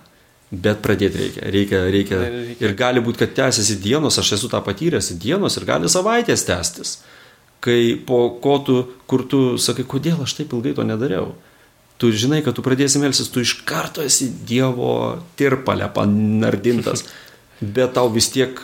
Bet 0.54 0.78
pradėti 0.86 1.18
reikia. 1.18 1.50
Reikia, 1.50 1.82
reikia. 1.90 2.22
reikia. 2.30 2.60
Ir 2.62 2.78
gali 2.78 3.02
būti, 3.02 3.24
kad 3.24 3.34
tęsiasi 3.40 3.80
dienos, 3.82 4.22
aš 4.22 4.36
esu 4.38 4.52
tą 4.54 4.62
patyręs, 4.62 5.10
dienos 5.18 5.58
ir 5.58 5.66
gali 5.66 5.90
savaitės 5.90 6.46
tęstis 6.46 6.94
kai 7.64 7.96
po 7.96 8.26
ko 8.44 8.58
tu, 8.60 8.78
kur 9.08 9.24
tu 9.24 9.56
sakai, 9.60 9.86
kodėl 9.88 10.20
aš 10.26 10.36
taip 10.40 10.52
ilgai 10.52 10.74
to 10.76 10.84
nedariau. 10.84 11.32
Tu 11.96 12.10
žinai, 12.12 12.42
kad 12.44 12.56
tu 12.56 12.64
pradėsi 12.66 13.00
melsis, 13.00 13.30
tu 13.32 13.40
iš 13.40 13.54
karto 13.64 14.02
esi 14.04 14.28
Dievo 14.44 15.22
tirpalę 15.38 15.88
panardintas, 15.94 17.06
bet 17.76 17.94
tau 17.96 18.10
vis 18.12 18.28
tiek 18.34 18.58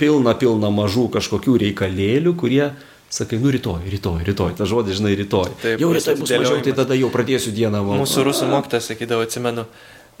pilna, 0.00 0.34
pilna 0.38 0.72
mažų 0.74 1.06
kažkokių 1.14 1.60
reikalėlių, 1.66 2.34
kurie 2.40 2.72
sakai, 3.12 3.38
nu 3.38 3.52
rytoj, 3.52 3.84
rytoj, 3.92 4.24
rytoj, 4.24 4.54
ta 4.56 4.66
žodis, 4.66 4.96
žinai, 4.98 5.12
rytoj. 5.20 5.52
Taip, 5.60 5.82
jau 5.84 5.90
rytoj 5.92 6.16
bus 6.22 6.32
mažiau, 6.32 6.62
tai 6.64 6.72
tada 6.76 6.96
jau 6.96 7.12
pradėsiu 7.12 7.52
dieną. 7.52 7.84
Man. 7.84 8.00
Mūsų 8.00 8.24
rusų 8.24 8.48
mokytas 8.48 8.88
sakydavo, 8.88 9.26
atsimenu, 9.28 9.66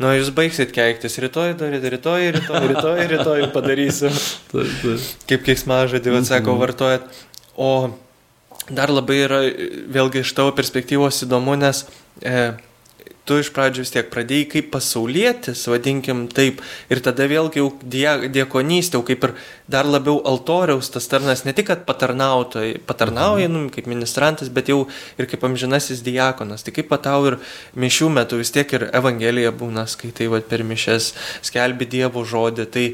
nu 0.02 0.12
jūs 0.12 0.28
baigsit 0.36 0.74
keiktis, 0.76 1.16
rytoj, 1.24 1.54
rytoj, 1.56 1.88
rytoj, 1.96 2.28
rytoj, 2.36 2.68
rytoj, 2.74 3.02
rytoj 3.14 3.46
padarysiu. 3.56 4.12
taip, 4.52 4.76
taip. 4.84 5.10
Kaip 5.32 5.46
keiksmažodį, 5.48 6.18
atsako, 6.20 6.52
mhm. 6.52 6.62
vartojat. 6.66 7.22
O 7.56 7.72
dar 8.74 8.92
labai 8.92 9.22
yra 9.26 9.40
vėlgi 9.92 10.22
iš 10.24 10.34
tavo 10.36 10.52
perspektyvos 10.56 11.22
įdomu, 11.26 11.56
nes 11.60 11.84
e, 12.20 12.52
tu 13.28 13.38
iš 13.38 13.52
pradžių 13.54 13.84
vis 13.84 13.92
tiek 13.94 14.08
pradėjai 14.10 14.46
kaip 14.56 14.70
pasaulietis, 14.72 15.62
vadinkim 15.70 16.24
taip, 16.34 16.60
ir 16.90 17.02
tada 17.04 17.28
vėlgi 17.30 17.60
jau 17.60 17.68
die, 17.80 18.06
diekonystė, 18.34 18.98
jau 18.98 19.04
kaip 19.06 19.26
ir 19.28 19.34
dar 19.70 19.86
labiau 19.86 20.18
altoriaus 20.26 20.90
tas 20.92 21.06
tarnas, 21.10 21.44
ne 21.46 21.54
tik, 21.54 21.68
kad 21.70 21.84
patarnauja, 21.86 22.80
patarnauja 22.88 23.46
mhm. 23.46 23.68
nu, 23.68 23.72
kaip 23.74 23.86
ministrantas, 23.90 24.50
bet 24.52 24.72
jau 24.72 24.82
ir 25.20 25.30
kaip 25.30 25.46
amžinasis 25.46 26.02
diakonas. 26.06 26.66
Tai 26.66 26.74
kaip 26.74 26.90
patau 26.90 27.20
ir 27.30 27.38
mišių 27.78 28.10
metu 28.18 28.40
vis 28.42 28.50
tiek 28.54 28.74
ir 28.74 28.88
evangelija 28.90 29.54
būna, 29.54 29.86
skaitai 29.90 30.30
va, 30.32 30.42
per 30.42 30.66
mišes, 30.66 31.12
skelbi 31.46 31.86
Dievo 31.92 32.26
žodį. 32.26 32.66
Tai 32.74 32.86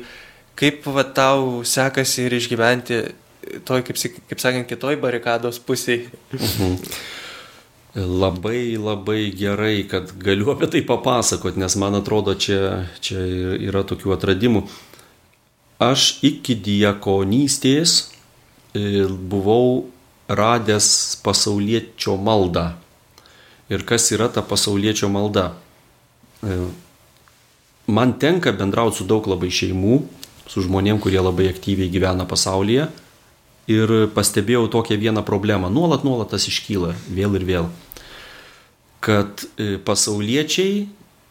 kaip 0.61 0.85
va, 0.93 1.07
tau 1.09 1.65
sekasi 1.65 2.29
ir 2.29 2.37
išgyventi 2.37 3.01
toj, 3.65 3.85
kaip, 3.87 3.99
kaip 4.31 4.43
sakant, 4.43 4.69
kitoj 4.69 4.99
barikados 5.01 5.61
pusėje. 5.63 6.11
Mhm. 6.37 6.77
Labai 7.99 8.77
labai 8.77 9.33
gerai, 9.35 9.83
kad 9.89 10.13
galiu 10.23 10.53
apie 10.53 10.69
tai 10.71 10.83
papasakot, 10.87 11.57
nes 11.57 11.75
man 11.81 11.97
atrodo, 11.99 12.35
čia, 12.37 12.85
čia 13.01 13.23
yra 13.65 13.83
tokių 13.83 14.13
atradimų. 14.15 14.67
Aš 15.83 16.19
iki 16.27 16.55
diekonystės 16.59 17.97
e, 18.77 19.07
buvau 19.09 19.89
radęs 20.29 21.19
pasaulietčio 21.25 22.19
maldą. 22.21 22.75
Ir 23.73 23.83
kas 23.89 24.13
yra 24.13 24.29
ta 24.29 24.45
pasaulietčio 24.45 25.09
malda? 25.11 25.55
E, 26.45 26.61
man 27.89 28.15
tenka 28.21 28.53
bendrauti 28.53 29.01
su 29.01 29.09
daug 29.09 29.27
labai 29.33 29.49
šeimų, 29.49 30.03
su 30.47 30.63
žmonėm, 30.67 31.01
kurie 31.01 31.25
labai 31.25 31.49
aktyviai 31.51 31.91
gyvena 31.91 32.29
pasaulyje 32.29 32.91
ir 33.69 33.93
pastebėjau 34.17 34.67
tokią 34.73 34.97
vieną 34.99 35.23
problemą. 35.29 35.71
Nuolat, 35.71 36.05
nuolat 36.05 36.33
tas 36.33 36.49
iškyla 36.49 36.95
vėl 37.13 37.37
ir 37.39 37.45
vėl. 37.49 37.71
Kad 39.05 39.45
e, 39.61 39.77
pasauliečiai 39.85 40.87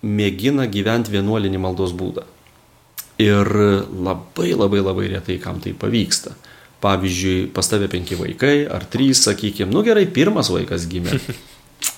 mėgina 0.06 0.68
gyventi 0.70 1.12
vienuolinį 1.16 1.62
maldos 1.62 1.96
būdą. 1.98 2.24
Ir 3.18 3.50
labai 3.90 4.52
labai 4.54 4.84
labai 4.84 5.08
retai 5.16 5.40
kam 5.42 5.58
tai 5.60 5.74
pavyksta. 5.74 6.36
Pavyzdžiui, 6.84 7.48
pas 7.50 7.66
tave 7.66 7.90
penki 7.90 8.16
vaikai 8.20 8.68
ar 8.70 8.86
trys, 8.86 9.24
sakykime, 9.26 9.72
nu 9.74 9.82
gerai, 9.82 10.06
pirmas 10.06 10.52
vaikas 10.54 10.86
gimė. 10.90 11.18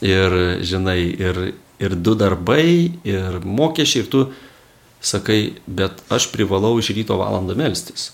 Ir, 0.03 0.33
žinai, 0.63 0.99
ir, 1.19 1.37
ir 1.79 1.93
du 1.95 2.13
darbai, 2.15 2.91
ir 3.07 3.37
mokesčiai, 3.43 4.03
ir 4.03 4.09
tu 4.11 4.21
sakai, 5.03 5.55
bet 5.67 5.99
aš 6.11 6.29
privalau 6.31 6.73
iš 6.79 6.91
ryto 6.95 7.15
valandą 7.19 7.55
melstis 7.59 8.09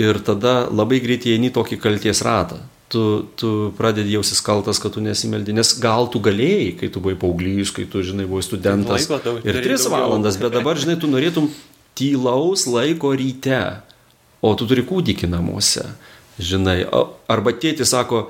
ir 0.00 0.18
tada 0.24 0.54
labai 0.72 0.98
greitai 1.04 1.36
eini 1.36 1.50
tokį 1.54 1.78
kalties 1.82 2.22
ratą. 2.26 2.58
Tu, 2.90 3.02
tu 3.38 3.50
pradedi 3.78 4.16
jausis 4.16 4.40
kaltas, 4.42 4.80
kad 4.82 4.90
tu 4.96 5.02
nesimeldi, 5.04 5.52
nes 5.54 5.68
gal 5.78 6.08
tu 6.10 6.18
galėjai, 6.24 6.72
kai 6.80 6.88
tu 6.90 6.98
buvai 7.04 7.14
paauglys, 7.20 7.70
kai 7.76 7.84
tu, 7.86 8.00
žinai, 8.02 8.24
buvai 8.26 8.42
studentas. 8.42 9.04
Laiko 9.06 9.20
daug- 9.22 9.44
ir 9.46 9.60
tris 9.62 9.84
daugiau. 9.84 10.08
valandas, 10.08 10.38
bet 10.42 10.50
dabar, 10.56 10.74
žinai, 10.80 10.96
tu 10.98 11.06
norėtum 11.06 11.46
tylaus 11.94 12.66
laiko 12.66 13.12
ryte, 13.14 13.60
o 14.42 14.54
tu 14.58 14.66
turi 14.66 14.82
kūdikį 14.88 15.28
namuose. 15.30 15.84
Žinai, 16.40 16.78
arba 17.30 17.52
tėti 17.52 17.84
sako, 17.86 18.24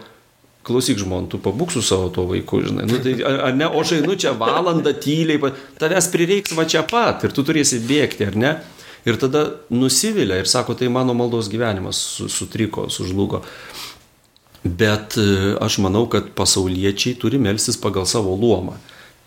klausyk 0.67 0.99
žmon, 1.01 1.29
tu 1.33 1.39
pabūk 1.41 1.71
su 1.73 1.81
savo 1.87 2.11
tuo 2.13 2.27
vaiku, 2.29 2.61
žinai. 2.67 2.85
Nu, 2.91 2.99
tai, 3.01 3.15
ar, 3.25 3.55
ne, 3.57 3.65
o 3.71 3.81
aš 3.81 3.95
einu 4.01 4.17
čia 4.19 4.35
valandą 4.37 4.93
tyliai, 4.93 5.55
tavęs 5.81 6.11
prireiks 6.13 6.53
va 6.59 6.67
čia 6.69 6.83
pat 6.85 7.25
ir 7.25 7.33
tu 7.33 7.45
turėsi 7.47 7.81
bėgti, 7.87 8.27
ar 8.29 8.37
ne? 8.37 8.53
Ir 9.09 9.17
tada 9.17 9.47
nusivilia 9.73 10.41
ir 10.43 10.49
sako, 10.51 10.75
tai 10.77 10.89
mano 10.93 11.15
maldos 11.17 11.49
gyvenimas 11.49 11.97
su- 11.97 12.29
sutriko, 12.29 12.89
sužlugo. 12.93 13.43
Bet 14.65 15.17
e, 15.17 15.55
aš 15.61 15.79
manau, 15.81 16.05
kad 16.13 16.35
pasauliečiai 16.37 17.17
turi 17.17 17.39
melstis 17.41 17.79
pagal 17.81 18.05
savo 18.07 18.35
luomą. 18.37 18.77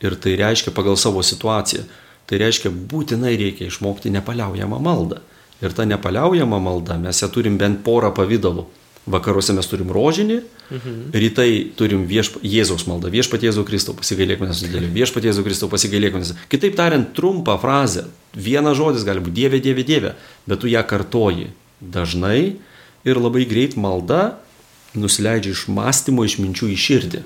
Ir 0.04 0.14
tai 0.22 0.36
reiškia 0.38 0.74
pagal 0.76 0.98
savo 1.00 1.24
situaciją. 1.26 1.88
Tai 2.30 2.38
reiškia, 2.40 2.70
būtinai 2.70 3.34
reikia 3.40 3.68
išmokti 3.72 4.12
nepaliaujamą 4.14 4.78
maldą. 4.84 5.24
Ir 5.64 5.74
ta 5.74 5.86
nepaliaujama 5.88 6.60
malda, 6.60 6.98
mes 7.00 7.22
ją 7.24 7.30
turim 7.32 7.58
bent 7.58 7.82
porą 7.86 8.12
pavydalų. 8.16 8.66
Vakaruose 9.04 9.52
mes 9.52 9.68
turim 9.68 9.90
rožinį, 9.92 10.38
mhm. 10.72 11.00
rytai 11.12 11.50
turim 11.76 12.06
viešpa, 12.08 12.40
Jėzaus 12.48 12.86
maldą. 12.88 13.10
Viešpat 13.12 13.44
Jėzau 13.44 13.66
Kristau, 13.68 13.96
pasigailėk 14.00 14.40
manęs 14.40 14.62
dideliu. 14.64 14.92
Viešpat 14.96 15.28
Jėzau 15.28 15.44
Kristau, 15.44 15.68
pasigailėk 15.72 16.16
manęs. 16.16 16.32
Kitaip 16.52 16.78
tariant, 16.80 17.10
trumpą 17.18 17.58
frazę. 17.60 18.06
Vienas 18.32 18.80
žodis 18.80 19.04
gali 19.04 19.20
būti 19.24 19.36
Dieve, 19.42 19.60
Dieve, 19.60 19.84
Dieve, 19.84 20.14
bet 20.48 20.64
tu 20.64 20.72
ją 20.72 20.86
kartoji 20.88 21.52
dažnai 21.84 22.56
ir 23.04 23.20
labai 23.20 23.44
greit 23.50 23.76
malda 23.76 24.38
nusileidžia 24.96 25.52
iš 25.52 25.68
mąstymo, 25.68 26.24
iš 26.24 26.40
minčių 26.40 26.72
į 26.72 26.80
širdį. 26.80 27.24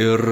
Ir 0.00 0.26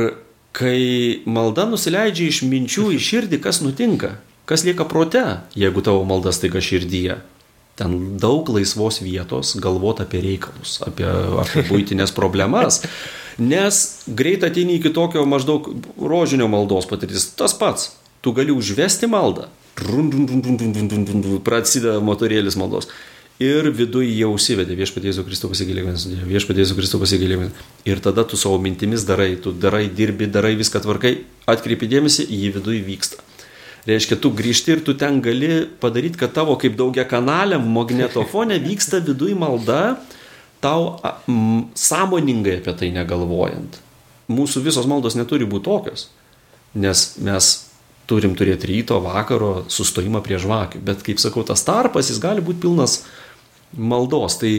kai 0.56 0.80
malda 1.28 1.66
nusileidžia 1.68 2.32
iš 2.32 2.42
minčių 2.48 2.92
į 2.96 3.00
širdį, 3.02 3.40
kas 3.44 3.60
nutinka? 3.60 4.16
Kas 4.48 4.64
lieka 4.64 4.86
prote, 4.88 5.42
jeigu 5.58 5.84
tavo 5.84 6.06
malda 6.08 6.32
staiga 6.32 6.62
širdyje? 6.64 7.18
ten 7.78 7.94
daug 8.18 8.48
laisvos 8.50 9.00
vietos 9.04 9.54
galvoti 9.62 10.02
apie 10.04 10.22
reikalus, 10.24 10.78
apie, 10.86 11.06
apie 11.44 11.64
būtinės 11.68 12.14
problemas. 12.16 12.82
Nes 13.38 13.82
greit 14.18 14.42
ateini 14.42 14.80
iki 14.80 14.90
tokio 14.94 15.22
maždaug 15.30 15.70
rožinio 16.02 16.48
maldos 16.50 16.88
patirtis. 16.90 17.28
Tas 17.38 17.54
pats, 17.54 17.92
tu 18.24 18.34
gali 18.34 18.50
užvesti 18.54 19.06
maldą. 19.10 19.46
Prasideda 21.46 22.00
motorėlis 22.02 22.58
maldos. 22.58 22.90
Ir 23.38 23.68
viduje 23.70 24.16
jau 24.18 24.32
užsivedė 24.34 24.74
viešpatėzų 24.80 25.22
Kristų 25.28 25.52
pasigilėjimas, 25.52 26.08
viešpatėzų 26.26 26.74
Kristų 26.74 26.98
pasigilėjimas. 27.04 27.60
Ir 27.86 28.02
tada 28.02 28.24
tu 28.26 28.34
savo 28.34 28.58
mintimis 28.58 29.06
darai, 29.06 29.36
tu 29.38 29.52
darai, 29.54 29.84
dirbi, 29.86 30.26
darai 30.26 30.56
viską 30.58 30.82
tvarkai, 30.82 31.20
atkreipi 31.46 31.86
dėmesį, 31.86 32.26
jį 32.26 32.50
viduje 32.58 32.82
vyksta. 32.82 33.22
Reiškia, 33.86 34.18
tu 34.20 34.32
grįžti 34.34 34.74
ir 34.74 34.82
tu 34.84 34.94
ten 34.98 35.20
gali 35.24 35.62
padaryti, 35.80 36.18
kad 36.20 36.34
tavo 36.36 36.56
kaip 36.60 36.74
daugia 36.78 37.06
kanaliam 37.08 37.64
magnetofone 37.72 38.58
vyksta 38.68 39.00
viduje 39.04 39.36
malda, 39.38 39.98
tau 40.64 40.96
a, 41.02 41.18
m, 41.30 41.68
sąmoningai 41.78 42.58
apie 42.62 42.74
tai 42.80 42.90
negalvojant. 42.96 43.78
Mūsų 44.28 44.64
visos 44.66 44.88
maldos 44.90 45.16
neturi 45.16 45.46
būti 45.48 45.68
tokios, 45.70 46.08
nes 46.76 47.06
mes 47.24 47.52
turim 48.08 48.34
turėti 48.36 48.68
ryto, 48.70 48.98
vakaro 49.04 49.68
sustojimą 49.72 50.22
prie 50.24 50.40
žvakių. 50.40 50.80
Bet, 50.84 51.04
kaip 51.06 51.20
sakau, 51.20 51.44
tas 51.46 51.64
tarpas 51.64 52.08
jis 52.10 52.20
gali 52.22 52.44
būti 52.44 52.64
pilnas 52.64 53.02
maldos. 53.76 54.38
Tai 54.40 54.52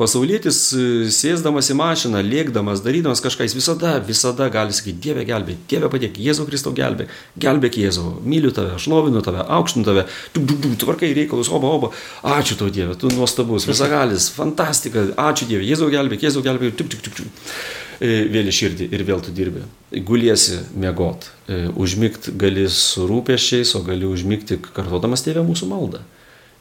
pasaulietis 0.00 0.58
e, 0.72 0.84
sėsdamas 1.12 1.68
į 1.72 1.76
mašiną, 1.78 2.22
lėkdamas, 2.24 2.82
darydamas 2.84 3.20
kažką, 3.24 3.46
jis 3.46 3.56
visada, 3.58 3.94
visada 4.04 4.48
gali 4.52 4.74
sakyti, 4.76 4.98
Dieve 5.04 5.26
gelbėk, 5.28 5.60
Dieve 5.70 5.90
padėk, 5.92 6.16
Jėzau 6.20 6.46
Kristau 6.48 6.72
gelbėk, 6.76 7.12
gelbėk 7.40 7.76
Jėzau, 7.82 8.14
myliu 8.24 8.54
tave, 8.56 8.74
aš 8.78 8.88
lovinu 8.90 9.22
tave, 9.26 9.44
aukštinu 9.58 9.86
tave, 9.86 10.06
tu, 10.32 10.44
tu, 10.46 10.56
tu, 10.62 10.72
tvarkai 10.84 11.12
reikalus, 11.16 11.52
oba, 11.52 11.74
oba, 11.76 11.92
ačiū 12.38 12.56
tau 12.60 12.72
Dieve, 12.72 12.96
tu 13.00 13.12
nuostabus, 13.12 13.68
visagalis, 13.68 14.30
fantastika, 14.34 15.10
ačiū 15.28 15.50
Dieve, 15.50 15.68
Jėzau 15.68 15.92
gelbėk, 15.92 16.24
Jėzau 16.28 16.44
gelbėk, 16.46 16.78
tik, 16.80 16.90
tik, 16.94 17.06
tik, 17.06 17.20
tik. 17.20 17.54
Vėl 18.00 18.48
į 18.48 18.52
širdį 18.56 18.86
ir 18.96 19.02
vėl 19.04 19.20
tu 19.20 19.32
dirbi. 19.36 19.60
Guliesi 19.92 20.62
miegot. 20.72 21.26
E, 21.44 21.66
Užmigt 21.68 22.30
gali 22.40 22.64
su 22.72 23.04
rūpeščiais, 23.04 23.74
o 23.76 23.82
gali 23.84 24.08
užmigti 24.08 24.56
kartodamas 24.72 25.20
tėvę 25.26 25.44
mūsų 25.44 25.68
maldą. 25.68 26.00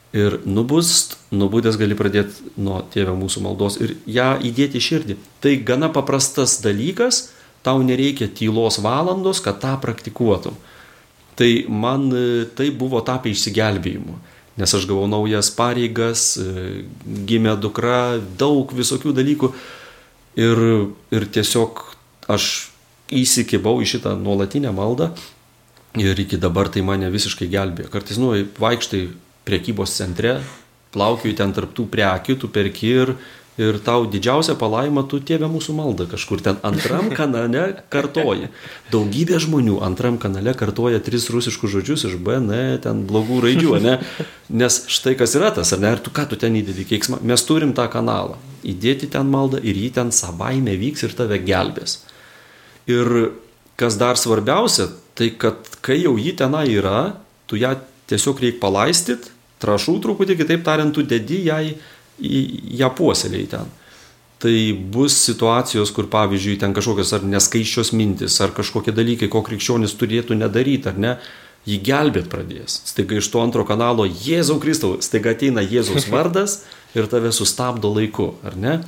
Ir 0.10 0.40
nubust, 0.50 1.20
nubudęs 1.30 1.78
gali 1.78 1.94
pradėti 1.94 2.54
nuo 2.58 2.80
tėvę 2.94 3.14
mūsų 3.14 3.44
maldos 3.46 3.78
ir 3.78 3.94
ją 4.10 4.32
įdėti 4.42 4.82
širdį. 4.82 5.18
Tai 5.44 5.52
gana 5.68 5.92
paprastas 5.94 6.56
dalykas, 6.64 7.28
tau 7.62 7.84
nereikia 7.86 8.26
tylos 8.34 8.80
valandos, 8.82 9.44
kad 9.46 9.62
tą 9.62 9.76
praktikuotum. 9.84 10.58
Tai 11.38 11.52
man 11.70 12.10
e, 12.10 12.48
tai 12.58 12.72
buvo 12.74 13.04
tapę 13.06 13.30
išsigelbėjimu. 13.30 14.18
Nes 14.60 14.74
aš 14.76 14.90
gavau 14.90 15.06
naujas 15.08 15.54
pareigas, 15.56 16.34
e, 16.42 16.84
gimė 17.30 17.54
dukra, 17.62 18.18
daug 18.18 18.74
visokių 18.76 19.14
dalykų. 19.16 19.54
Ir, 20.42 20.66
ir 21.14 21.30
tiesiog 21.38 21.86
aš 22.30 22.70
įsikibau 23.14 23.78
į 23.82 23.88
šitą 23.94 24.18
nuolatinę 24.18 24.72
maldą 24.74 25.14
ir 25.98 26.20
iki 26.22 26.38
dabar 26.38 26.70
tai 26.70 26.84
mane 26.86 27.10
visiškai 27.10 27.50
gelbėjo. 27.50 27.90
Kartais, 27.94 28.20
nu, 28.22 28.34
vaikštai 28.62 29.08
priekybos 29.50 29.98
centre, 29.98 30.38
plaukiui 30.94 31.36
ten 31.38 31.54
tarptų 31.54 31.90
prekių, 31.92 32.38
tu 32.42 32.50
perki 32.54 32.94
ir, 33.02 33.12
ir 33.60 33.78
tau 33.84 34.06
didžiausia 34.10 34.56
palaima, 34.60 35.04
tu 35.10 35.20
tėvė 35.22 35.50
mūsų 35.52 35.76
maldą 35.78 36.08
kažkur 36.10 36.42
ten 36.46 36.60
antram 36.66 37.10
kanale 37.20 37.66
kartoji. 37.94 38.50
Daugybė 38.94 39.42
žmonių 39.44 39.80
antram 39.86 40.20
kanale 40.22 40.56
kartoja 40.58 41.02
tris 41.04 41.28
rusiškus 41.34 41.76
žodžius 41.76 42.08
iš 42.10 42.16
B, 42.22 42.38
N, 42.40 42.54
ten 42.84 43.04
blogų 43.10 43.42
raidžių, 43.46 43.74
ne? 43.84 43.98
Nes 44.50 44.82
štai 44.90 45.16
kas 45.20 45.36
yra 45.38 45.52
tas, 45.56 45.74
ar 45.76 45.84
ne? 45.84 45.94
Ir 45.98 46.06
tu 46.06 46.14
ką 46.16 46.30
tu 46.32 46.40
ten 46.40 46.56
įdedi 46.58 46.88
keiksmą? 46.90 47.22
Mes 47.22 47.46
turim 47.46 47.76
tą 47.78 47.90
kanalą. 47.92 48.40
Įdėti 48.66 49.12
ten 49.12 49.30
maldą 49.30 49.62
ir 49.62 49.78
jį 49.78 49.92
ten 50.00 50.14
savaime 50.16 50.74
vyks 50.80 51.06
ir 51.06 51.14
tave 51.18 51.38
gelbės. 51.44 52.00
Ir 52.90 53.36
kas 53.80 53.96
dar 54.00 54.18
svarbiausia, 54.20 54.90
tai 55.16 55.30
kad 55.40 55.68
kai 55.86 56.02
jau 56.02 56.18
jį 56.20 56.34
tenai 56.40 56.66
yra, 56.74 57.20
tu 57.48 57.60
ją 57.60 57.76
tiesiog 58.10 58.42
reikia 58.42 58.60
palaistyt, 58.64 59.30
trašų 59.60 60.00
truputį, 60.04 60.38
kitaip 60.40 60.64
tariant, 60.66 60.94
tu 60.96 61.04
dedi 61.04 61.44
į, 61.50 62.42
ją 62.80 62.90
puoseliai 62.96 63.48
ten. 63.52 63.70
Tai 64.40 64.56
bus 64.92 65.18
situacijos, 65.26 65.92
kur 65.92 66.08
pavyzdžiui 66.12 66.60
ten 66.62 66.74
kažkokios 66.76 67.12
ar 67.18 67.26
neskaiščios 67.28 67.92
mintis, 67.92 68.38
ar 68.40 68.54
kažkokie 68.56 68.94
dalykai, 68.96 69.28
ko 69.32 69.44
krikščionis 69.44 69.98
turėtų 70.00 70.38
nedaryti, 70.40 70.88
ar 70.88 71.00
ne, 71.00 71.18
jį 71.68 71.80
gelbėt 71.84 72.30
pradės. 72.32 72.80
Staiga 72.88 73.20
iš 73.20 73.28
to 73.34 73.42
antro 73.44 73.66
kanalo 73.68 74.08
Jėzau 74.08 74.60
Kristau, 74.64 74.96
staiga 75.04 75.36
ateina 75.36 75.64
Jėzaus 75.66 76.08
vardas 76.14 76.62
ir 76.96 77.12
tave 77.12 77.34
sustabdo 77.36 77.92
laiku, 77.96 78.34
ar 78.48 78.56
ne? 78.56 78.80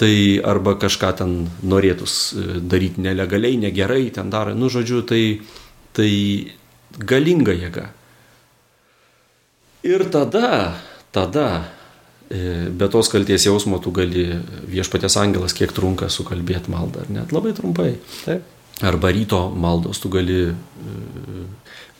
Tai 0.00 0.14
arba 0.48 0.78
kažką 0.80 1.10
ten 1.18 1.34
norėtus 1.60 2.32
daryti 2.64 3.04
nelegaliai, 3.04 3.58
negerai, 3.60 4.06
ten 4.16 4.32
daro, 4.32 4.54
nu 4.56 4.72
žodžiu, 4.72 5.02
tai, 5.04 5.42
tai 5.92 6.08
galinga 6.96 7.52
jėga. 7.52 7.90
Ir 9.82 10.04
tada, 10.12 10.76
tada 11.12 11.46
e, 12.28 12.68
be 12.68 12.88
tos 12.92 13.08
kalties 13.08 13.46
jausmo 13.48 13.80
tu 13.80 13.92
gali 13.96 14.26
viešpatės 14.68 15.16
angelas 15.22 15.56
kiek 15.56 15.72
trunka 15.72 16.10
sukalbėti 16.12 16.72
maldą, 16.72 17.06
ar 17.06 17.12
net 17.14 17.32
labai 17.32 17.54
trumpai. 17.56 17.94
Taip. 18.26 18.44
Arba 18.84 19.12
ryto 19.12 19.46
maldos 19.52 20.00
tu 20.00 20.12
gali, 20.12 20.42
e, 20.52 21.46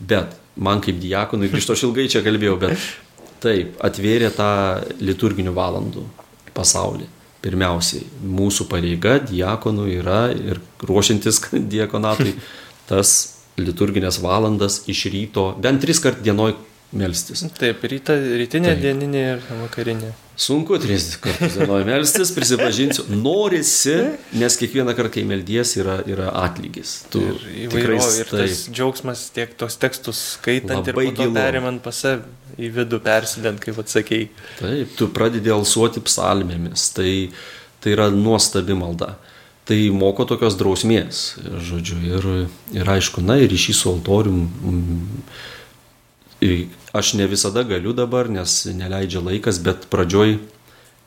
bet 0.01 0.37
man 0.61 0.85
kaip 0.85 1.01
diakonui, 1.01 1.49
grįžto 1.53 1.77
aš 1.77 1.87
ilgai 1.89 2.09
čia 2.13 2.25
kalbėjau, 2.25 2.59
bet 2.61 2.85
taip, 3.41 3.75
atvėrė 3.81 4.29
tą 4.37 4.53
liturginių 5.01 5.57
valandų 5.57 6.05
pasaulį. 6.57 7.09
Pirmiausiai, 7.41 8.05
mūsų 8.21 8.67
pareiga 8.69 9.17
diakonų 9.25 9.87
yra 9.97 10.27
ir 10.37 10.61
ruošiantis 10.85 11.47
diakonatui 11.73 12.35
tas 12.91 13.39
liturginės 13.61 14.21
valandas 14.21 14.83
iš 14.89 15.07
ryto, 15.13 15.55
bent 15.61 15.81
tris 15.81 16.01
kart 16.05 16.21
dienoj 16.25 16.59
melstis. 16.97 17.45
Taip, 17.59 17.85
ryta, 17.87 18.17
rytinė, 18.19 18.75
Taip. 18.75 18.83
dieninė 18.83 19.23
ir 19.35 19.47
vakarinė. 19.61 20.11
Sunku 20.41 20.79
tris 20.81 21.13
kartus 21.21 21.55
dienoj 21.59 21.85
melstis, 21.85 22.33
prisipažinsiu, 22.33 23.05
norisi, 23.13 23.97
nes 24.41 24.57
kiekvieną 24.59 24.95
kartą, 24.97 25.13
kai 25.19 25.25
meldies, 25.29 25.75
yra, 25.79 25.99
yra 26.09 26.31
atlygis. 26.43 26.95
Tu 27.13 27.21
Ir 27.21 27.45
įvairovė, 27.67 28.15
ir 28.23 28.31
taip, 28.31 28.41
tas 28.41 28.63
džiaugsmas 28.73 29.27
tiek 29.37 29.53
tos 29.61 29.77
tekstus 29.81 30.23
skaitant 30.39 30.89
Labai 30.89 31.11
ir 31.13 31.35
perimant 31.37 31.83
pas 31.85 32.03
save 32.07 32.25
į 32.61 32.73
vidų 32.81 33.03
persidant, 33.05 33.61
kaip 33.63 33.79
atsakėjai. 33.85 34.31
Taip, 34.63 34.97
tu 34.99 35.11
pradedi 35.15 35.53
alsuoti 35.53 36.03
psalmėmis, 36.09 36.89
tai, 36.97 37.13
tai 37.85 37.95
yra 37.99 38.09
nuostabi 38.15 38.77
malda. 38.79 39.15
Tai 39.69 39.79
moko 39.95 40.25
tokios 40.27 40.57
drausmės, 40.59 41.23
žodžiu, 41.69 42.01
ir, 42.17 42.29
ir 42.75 42.89
aišku, 42.97 43.23
na 43.23 43.37
ir 43.39 43.53
ryšys 43.53 43.85
su 43.85 43.93
altorium. 43.93 44.49
mm, 44.67 45.25
ir 46.41 46.55
Aš 46.93 47.15
ne 47.15 47.27
visada 47.31 47.63
galiu 47.63 47.93
dabar, 47.95 48.31
nes 48.31 48.65
neleidžia 48.75 49.23
laikas, 49.23 49.61
bet 49.63 49.87
pradžioj 49.93 50.39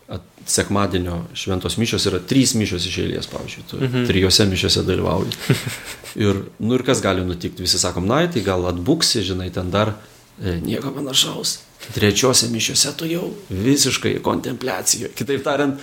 at- 0.08 0.34
sekmadienio 0.46 1.24
šventos 1.34 1.78
mišios 1.78 2.06
yra 2.10 2.20
trys 2.28 2.54
mišios 2.60 2.86
iš 2.88 2.98
eilės, 3.06 3.28
pavyzdžiui, 3.32 3.66
tu 3.70 3.80
mhm. 3.80 4.08
trijose 4.10 4.48
mišiose 4.50 4.84
dalyvauji. 4.88 5.36
Ir, 6.24 6.44
nu 6.62 6.76
ir 6.78 6.84
kas 6.86 7.00
gali 7.02 7.24
nutikti, 7.26 7.64
visi 7.66 7.80
sakom, 7.82 8.06
na, 8.06 8.20
tai 8.30 8.44
gal 8.46 8.68
atbuksi, 8.70 9.24
žinai, 9.26 9.48
ten 9.50 9.72
dar 9.74 9.96
e, 10.38 10.60
nieko 10.62 10.92
panašaus. 10.94 11.56
Trečiose 11.96 12.52
mišiose 12.54 12.92
tu 13.00 13.08
jau 13.10 13.32
visiškai 13.50 14.20
kontempliacijoje. 14.22 15.10
Kitaip 15.18 15.42
tariant, 15.42 15.82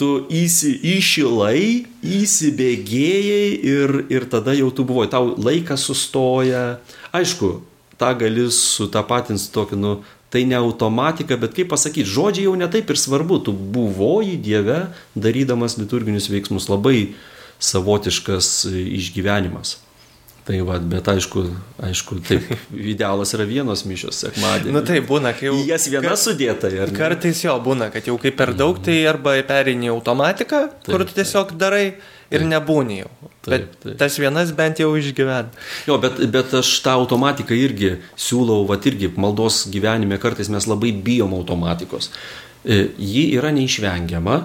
tu 0.00 0.08
įsi, 0.32 0.72
išilai, 0.96 1.84
įsibėgėjai 2.00 3.50
ir, 3.68 3.92
ir 4.08 4.26
tada 4.32 4.56
jau 4.56 4.70
tu 4.72 4.88
buvai, 4.88 5.10
tau 5.12 5.34
laikas 5.36 5.84
sustoja. 5.90 6.80
Aišku, 7.12 7.52
tą 8.00 8.14
gali 8.18 8.48
sutapatinti 8.54 9.42
su 9.42 9.52
tokiu, 9.54 9.78
nu, 9.80 9.98
tai 10.30 10.44
ne 10.46 10.56
automatika, 10.56 11.36
bet 11.40 11.54
kaip 11.56 11.70
pasakyti, 11.72 12.08
žodžiai 12.08 12.46
jau 12.46 12.56
netaip 12.58 12.90
ir 12.90 12.98
svarbu, 12.98 13.40
tu 13.46 13.52
buvoji 13.52 14.38
Dieve, 14.40 14.84
darydamas 15.18 15.76
liturginius 15.80 16.30
veiksmus, 16.30 16.70
labai 16.70 17.12
savotiškas 17.60 18.50
išgyvenimas. 18.70 19.78
Tai 20.50 20.56
va, 20.66 20.78
bet 20.82 21.06
aišku, 21.12 21.42
aišku, 21.84 22.16
taip, 22.26 22.46
idealas 22.92 23.34
yra 23.36 23.44
vienos 23.46 23.84
mišios 23.86 24.22
sekmadienį. 24.24 24.72
Nu 24.74 24.80
tai 24.86 25.02
būna, 25.06 25.34
kai 25.36 25.50
jau... 25.50 25.58
Jas 25.68 25.84
viena 25.92 26.16
sudėta, 26.18 26.70
ar 26.72 26.90
ne? 26.90 26.96
Kartais 26.96 27.42
jo 27.44 27.58
būna, 27.62 27.90
kad 27.92 28.08
jau 28.08 28.16
kaip 28.22 28.38
per 28.38 28.54
daug, 28.56 28.80
tai 28.82 29.02
arba 29.10 29.36
pereini 29.46 29.90
į 29.90 29.92
automatiką, 29.98 30.62
kur 30.88 31.04
tu 31.04 31.18
tiesiog 31.20 31.52
darai 31.60 31.84
ir 32.30 32.44
nebūni 32.46 33.00
jau. 33.02 33.10
Taip, 33.40 33.48
Bet 33.50 33.66
taip. 33.82 33.96
tas 34.00 34.18
vienas 34.20 34.52
bent 34.56 34.80
jau 34.82 34.90
išgyvena. 34.98 35.50
Jo, 35.88 35.96
bet, 36.02 36.20
bet 36.32 36.52
aš 36.60 36.70
tą 36.84 36.94
automatiką 37.00 37.56
irgi 37.56 37.94
siūlau, 38.20 38.66
va 38.68 38.76
irgi 38.84 39.10
maldos 39.16 39.64
gyvenime 39.72 40.18
kartais 40.20 40.50
mes 40.52 40.68
labai 40.68 40.92
bijom 40.92 41.34
automatikos. 41.38 42.10
E, 42.64 42.90
Ji 42.98 43.30
yra 43.38 43.52
neišvengiama 43.56 44.36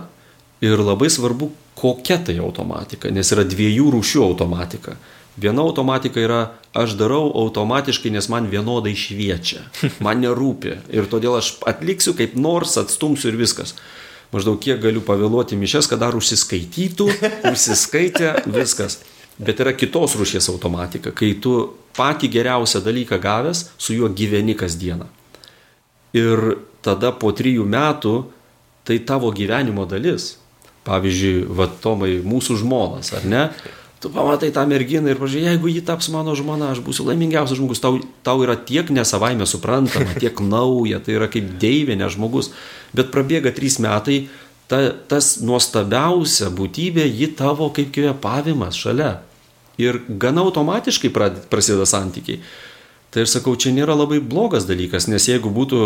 ir 0.64 0.80
labai 0.80 1.10
svarbu, 1.12 1.52
kokia 1.76 2.22
tai 2.24 2.38
automatika, 2.40 3.12
nes 3.12 3.32
yra 3.36 3.44
dviejų 3.44 3.92
rūšių 3.98 4.24
automatika. 4.24 4.96
Viena 5.36 5.66
automatika 5.68 6.22
yra, 6.24 6.40
aš 6.72 6.94
darau 6.96 7.28
automatiškai, 7.42 8.08
nes 8.16 8.30
man 8.32 8.48
vienodai 8.48 8.94
šviečia, 8.96 9.66
man 10.06 10.24
nerūpi 10.24 10.78
ir 10.96 11.10
todėl 11.12 11.36
aš 11.42 11.58
atliksiu 11.68 12.16
kaip 12.16 12.38
nors, 12.40 12.78
atstumsiu 12.80 13.34
ir 13.34 13.42
viskas. 13.44 13.76
Maždaug 14.36 14.60
kiek 14.60 14.82
galiu 14.84 15.00
pavėluoti 15.06 15.56
mišes, 15.56 15.88
kad 15.88 16.02
dar 16.04 16.16
užsiskaitytų, 16.18 17.08
užsiskaitė, 17.54 18.34
viskas. 18.52 19.00
Bet 19.40 19.60
yra 19.64 19.72
kitos 19.76 20.16
rūšies 20.20 20.50
automatika, 20.52 21.12
kai 21.16 21.34
tu 21.40 21.56
patį 21.96 22.30
geriausią 22.32 22.82
dalyką 22.84 23.20
gavęs, 23.24 23.70
su 23.80 23.96
juo 23.96 24.10
gyveni 24.12 24.56
kasdieną. 24.60 25.08
Ir 26.16 26.44
tada 26.84 27.12
po 27.16 27.32
trijų 27.36 27.66
metų 27.68 28.16
tai 28.88 29.00
tavo 29.08 29.32
gyvenimo 29.36 29.88
dalis. 29.90 30.36
Pavyzdžiui, 30.86 31.48
va 31.58 31.66
Tomai, 31.82 32.20
mūsų 32.22 32.60
žmonas, 32.62 33.10
ar 33.18 33.24
ne? 33.26 33.48
Tu 34.06 34.12
pamatai 34.14 34.52
tą 34.54 34.62
merginą 34.70 35.10
ir 35.10 35.18
pažiūrėjai, 35.18 35.56
jeigu 35.56 35.70
ji 35.74 35.80
taps 35.82 36.12
mano 36.14 36.36
žmona, 36.38 36.68
aš 36.76 36.84
būsiu 36.86 37.08
laimingiausias 37.08 37.58
žmogus, 37.58 37.80
tau, 37.82 37.96
tau 38.22 38.44
yra 38.46 38.54
tiek 38.54 38.92
nesavaime 38.94 39.48
suprantama, 39.50 40.14
tiek 40.22 40.38
nauja, 40.46 41.00
tai 41.02 41.16
yra 41.16 41.26
kaip 41.26 41.56
deivinė 41.58 42.12
žmogus. 42.14 42.52
Bet 42.94 43.10
prabėga 43.10 43.50
trys 43.58 43.80
metai, 43.82 44.28
ta, 44.70 44.92
tas 45.10 45.40
nuostabiausia 45.42 46.52
būtybė, 46.54 47.08
ji 47.10 47.32
tavo 47.34 47.72
kaip 47.74 47.90
kvėpavimas 47.98 48.78
šalia. 48.78 49.16
Ir 49.82 50.04
gana 50.22 50.46
automatiškai 50.46 51.10
prasideda 51.10 51.90
santykiai. 51.90 52.46
Tai 53.10 53.26
aš 53.26 53.40
sakau, 53.40 53.58
čia 53.58 53.74
nėra 53.74 53.98
labai 53.98 54.22
blogas 54.22 54.70
dalykas, 54.70 55.10
nes 55.10 55.26
jeigu 55.34 55.50
būtų 55.50 55.84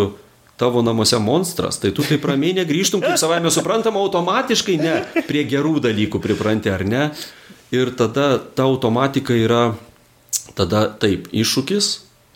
tavo 0.60 0.84
namuose 0.84 1.24
monstras, 1.24 1.80
tai 1.80 1.96
tu 1.96 2.04
taip 2.04 2.28
ramiai 2.28 2.60
negrįžtum, 2.60 3.00
kaip 3.00 3.16
savame 3.24 3.48
suprantama, 3.48 4.04
automatiškai 4.04 4.80
ne, 4.84 5.02
prie 5.24 5.48
gerų 5.48 5.78
dalykų 5.88 6.20
pripranti 6.20 6.76
ar 6.76 6.84
ne. 6.84 7.12
Ir 7.76 7.92
tada 7.94 8.40
ta 8.40 8.66
automatika 8.66 9.36
yra, 9.38 9.76
tada 10.58 10.88
taip, 10.90 11.28
iššūkis 11.30 11.90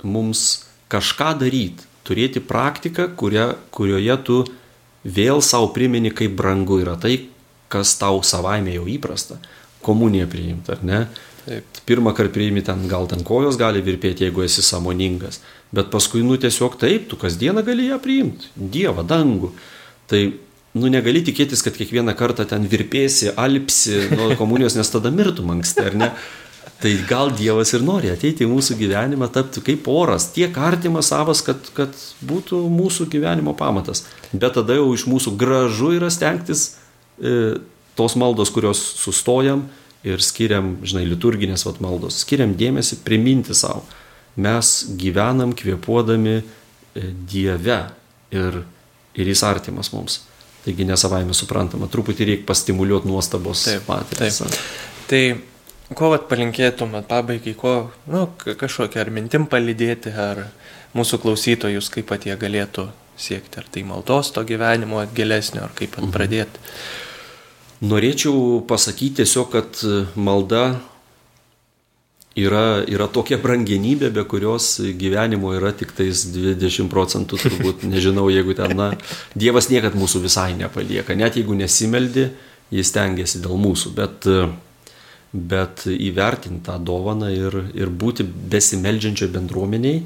mums 0.06 0.66
kažką 0.94 1.32
daryti, 1.42 1.88
turėti 2.06 2.44
praktiką, 2.44 3.10
kuria, 3.18 3.54
kurioje 3.74 4.18
tu 4.28 4.40
vėl 5.04 5.42
savo 5.42 5.72
primeni, 5.74 6.12
kaip 6.14 6.36
brangu 6.38 6.80
yra 6.84 6.96
tai, 7.00 7.18
kas 7.74 7.96
tau 7.98 8.22
savaime 8.22 8.76
jau 8.76 8.86
įprasta. 8.90 9.40
Komuniją 9.84 10.30
priimti, 10.32 10.72
ar 10.72 10.84
ne? 10.86 11.00
Taip. 11.44 11.82
Pirmą 11.84 12.14
kartą 12.16 12.38
priimi 12.38 12.62
ten, 12.64 12.86
gal 12.88 13.10
ten 13.12 13.26
kojos 13.28 13.58
gali 13.60 13.82
virpėti, 13.84 14.24
jeigu 14.24 14.46
esi 14.46 14.64
samoningas. 14.64 15.42
Bet 15.76 15.90
paskui, 15.92 16.22
nu 16.24 16.38
tiesiog 16.40 16.78
taip, 16.80 17.10
tu 17.12 17.18
kasdieną 17.20 17.66
gali 17.68 17.90
ją 17.90 17.98
priimti. 18.00 18.54
Dievą, 18.56 19.04
dangų. 19.10 19.50
Tai, 20.08 20.22
nu 20.78 20.89
negali 20.89 21.21
tikėtis, 21.26 21.61
kad 21.65 21.76
kiekvieną 21.78 22.15
kartą 22.17 22.45
ten 22.49 22.65
virpėsi, 22.69 23.34
alpsi 23.38 24.07
nuo 24.13 24.34
komunijos, 24.39 24.78
nes 24.78 24.89
tada 24.89 25.11
mirtum 25.13 25.53
anksti, 25.53 25.86
ar 25.89 25.99
ne? 25.99 26.09
Tai 26.84 26.91
gal 27.07 27.30
Dievas 27.32 27.69
ir 27.71 27.84
nori 27.86 28.09
ateiti 28.11 28.43
į 28.43 28.49
mūsų 28.51 28.76
gyvenimą, 28.82 29.30
tapti 29.32 29.61
kaip 29.63 29.86
oras, 29.88 30.26
tiek 30.36 30.57
artimas 30.59 31.13
savas, 31.13 31.39
kad, 31.45 31.69
kad 31.78 31.93
būtų 32.28 32.59
mūsų 32.67 33.07
gyvenimo 33.13 33.53
pamatas. 33.55 34.03
Bet 34.34 34.57
tada 34.57 34.76
jau 34.76 34.89
iš 34.91 35.05
mūsų 35.07 35.32
gražu 35.39 35.93
yra 35.95 36.09
stengtis 36.11 36.74
e, 37.21 37.61
tos 37.95 38.17
maldos, 38.19 38.51
kurios 38.51 38.82
sustojam 38.99 39.67
ir 40.03 40.19
skiriam, 40.19 40.74
žinai, 40.84 41.05
liturginės 41.07 41.63
vat 41.69 41.80
maldos, 41.84 42.19
skiriam 42.26 42.57
dėmesį 42.59 42.99
priminti 43.07 43.55
savo. 43.55 43.86
Mes 44.36 44.76
gyvenam 44.99 45.55
kvėpuodami 45.55 46.36
e, 46.41 46.43
Dieve 47.32 47.80
ir, 48.34 48.63
ir 49.15 49.32
jis 49.32 49.47
artimas 49.47 49.93
mums. 49.95 50.19
Taigi 50.64 50.86
nesavaime 50.88 51.36
suprantama, 51.36 51.89
truputį 51.91 52.28
reikia 52.30 52.47
pastimuliuoti 52.47 53.09
nuostabos 53.09 53.66
taip. 53.68 53.84
Tai 55.11 55.24
ko 55.99 56.09
vat 56.14 56.30
palinkėtumėt 56.30 57.09
pabaigai, 57.09 57.53
ko, 57.59 57.74
nu, 58.07 58.30
ka- 58.39 58.55
kažkokią 58.61 59.01
ar 59.03 59.11
mintim 59.11 59.45
palydėti, 59.51 60.14
ar 60.16 60.45
mūsų 60.95 61.20
klausytojus, 61.26 61.89
kaip 61.91 62.07
pat 62.14 62.24
jie 62.30 62.38
galėtų 62.39 62.88
siekti, 63.20 63.59
ar 63.59 63.68
tai 63.70 63.84
maldos 63.84 64.32
to 64.34 64.41
gyvenimo 64.47 65.03
gilesnio, 65.16 65.66
ar 65.68 65.76
kaip 65.76 65.97
pat 65.97 66.07
pradėti. 66.16 66.64
Norėčiau 67.84 68.61
pasakyti 68.70 69.20
tiesiog, 69.20 69.51
kad 69.51 69.84
malda 70.16 70.80
yra, 72.40 72.84
yra 72.90 73.08
tokia 73.14 73.38
brangenybė, 73.42 74.10
be 74.14 74.24
kurios 74.30 74.76
gyvenimo 75.00 75.54
yra 75.58 75.74
tik 75.78 75.94
tais 75.98 76.26
20 76.34 76.90
procentų, 76.92 77.40
turbūt. 77.46 77.86
Nežinau, 77.94 78.30
jeigu 78.34 78.56
ten, 78.58 78.76
na, 78.78 78.92
Dievas 79.38 79.70
niekad 79.74 79.98
mūsų 80.00 80.24
visai 80.26 80.52
nepalieka, 80.58 81.18
net 81.18 81.38
jeigu 81.40 81.58
nesimeldi, 81.58 82.30
jis 82.74 82.94
tengiasi 82.96 83.44
dėl 83.44 83.60
mūsų, 83.62 83.94
bet, 83.98 84.28
bet 85.34 85.86
įvertinti 85.94 86.66
tą 86.66 86.80
dovaną 86.82 87.30
ir, 87.34 87.60
ir 87.78 87.94
būti 87.94 88.26
besimeldžiančio 88.26 89.30
bendruomeniai, 89.34 90.02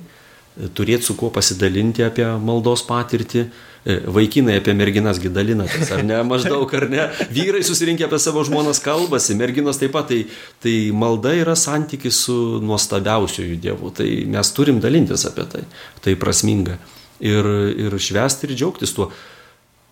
turėti 0.76 1.06
su 1.06 1.16
kuo 1.16 1.30
pasidalinti 1.32 2.04
apie 2.04 2.26
maldos 2.42 2.84
patirtį, 2.88 3.46
vaikinai 3.88 4.58
apie 4.60 4.74
merginas 4.76 5.20
gidalinatės, 5.24 5.94
ar 5.96 6.04
ne, 6.04 6.20
maždaug, 6.32 6.74
ar 6.76 6.88
ne, 6.92 7.08
vyrai 7.34 7.64
susirinkę 7.64 8.08
apie 8.08 8.20
savo 8.20 8.44
žmonas 8.48 8.82
kalbasi, 8.84 9.38
merginos 9.40 9.80
taip 9.80 9.96
pat, 9.96 10.10
tai, 10.12 10.24
tai 10.64 10.76
malda 10.92 11.32
yra 11.38 11.56
santykis 11.56 12.20
su 12.28 12.38
nuostabiausiųjų 12.66 13.58
dievu, 13.64 13.94
tai 13.96 14.10
mes 14.28 14.54
turim 14.58 14.84
dalintis 14.84 15.24
apie 15.30 15.48
tai, 15.54 15.64
tai 16.04 16.18
prasminga 16.20 16.76
ir, 17.24 17.48
ir 17.88 17.98
švesti 18.00 18.50
ir 18.50 18.56
džiaugtis 18.58 18.96
tuo. 18.98 19.12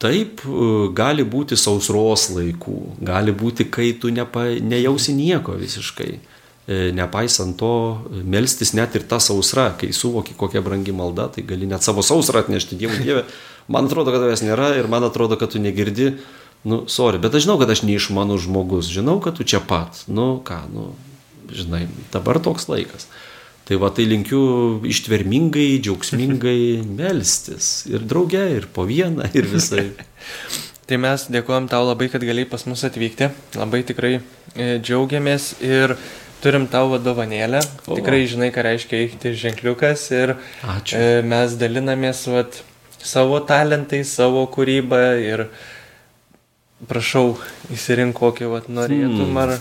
Taip, 0.01 0.43
e, 0.43 0.69
gali 0.95 1.23
būti 1.23 1.55
sausros 1.55 2.27
laikų, 2.35 2.79
gali 3.07 3.31
būti, 3.31 3.69
kai 3.71 3.93
tu 3.99 4.11
nepa, 4.11 4.49
nejausi 4.59 5.15
nieko 5.15 5.55
visiškai. 5.55 6.09
E, 6.65 6.77
nepaisant 6.97 7.55
to, 7.59 7.71
melstis 8.25 8.73
net 8.73 8.95
ir 8.97 9.05
ta 9.07 9.21
sausra, 9.21 9.69
kai 9.79 9.91
suvoki, 9.93 10.33
kokia 10.35 10.63
brangi 10.65 10.91
malda, 10.91 11.29
tai 11.31 11.45
gali 11.47 11.69
net 11.69 11.85
savo 11.85 12.03
sausrą 12.03 12.41
atnešti 12.43 12.75
Dievui 12.81 13.03
Dievę. 13.05 13.23
Man 13.71 13.89
atrodo, 13.89 14.13
kad 14.13 14.21
tavęs 14.21 14.43
nėra 14.45 14.73
ir 14.79 14.89
man 14.91 15.05
atrodo, 15.07 15.37
kad 15.41 15.53
tu 15.55 15.61
negirdi. 15.61 16.15
Nu, 16.65 16.83
sorry, 16.89 17.19
bet 17.21 17.35
aš 17.37 17.45
žinau, 17.45 17.59
kad 17.61 17.69
aš 17.69 17.83
neišmanų 17.85 18.39
žmogus, 18.41 18.89
žinau, 18.89 19.19
kad 19.21 19.37
tu 19.37 19.45
čia 19.45 19.61
pat. 19.61 20.01
Nu, 20.09 20.39
ką, 20.45 20.63
nu, 20.73 20.89
žinai, 21.53 21.85
dabar 22.13 22.41
toks 22.41 22.69
laikas. 22.71 23.05
Tai 23.65 23.79
va, 23.81 23.89
tai 23.93 24.05
linkiu 24.05 24.41
ištvermingai, 24.85 25.79
džiaugsmingai 25.81 26.83
melstis. 26.99 27.87
Ir 27.89 28.05
drauge, 28.05 28.43
ir 28.59 28.67
po 28.73 28.85
vieną, 28.89 29.31
ir 29.33 29.49
visai. 29.49 29.87
tai 30.89 31.01
mes 31.01 31.25
dėkojom 31.33 31.69
tau 31.71 31.87
labai, 31.87 32.11
kad 32.13 32.25
galėjai 32.25 32.51
pas 32.51 32.65
mus 32.69 32.85
atvykti. 32.85 33.31
Labai 33.57 33.81
tikrai 33.89 34.19
e, 34.19 34.77
džiaugiamės 34.85 35.55
ir 35.65 35.95
turim 36.45 36.69
tau 36.69 36.91
vadovanėlę. 36.93 37.63
O. 37.89 37.97
Tikrai 37.97 38.21
žinai, 38.29 38.51
ką 38.53 38.67
reiškia 38.67 39.01
eiti 39.01 39.33
ženkliukas. 39.33 40.05
Ir 40.13 40.35
Ačiū. 40.61 41.01
E, 41.01 41.25
mes 41.25 41.57
dalinamės 41.57 42.21
vat, 42.29 42.61
savo 43.05 43.39
talentai, 43.45 44.03
savo 44.07 44.45
kūrybą. 44.51 45.03
Ir 45.23 45.47
prašau, 46.89 47.35
įsirink 47.73 48.17
kokį 48.17 48.51
vat, 48.51 48.71
norėtum. 48.71 49.29
Hmm. 49.29 49.43
Ar 49.45 49.57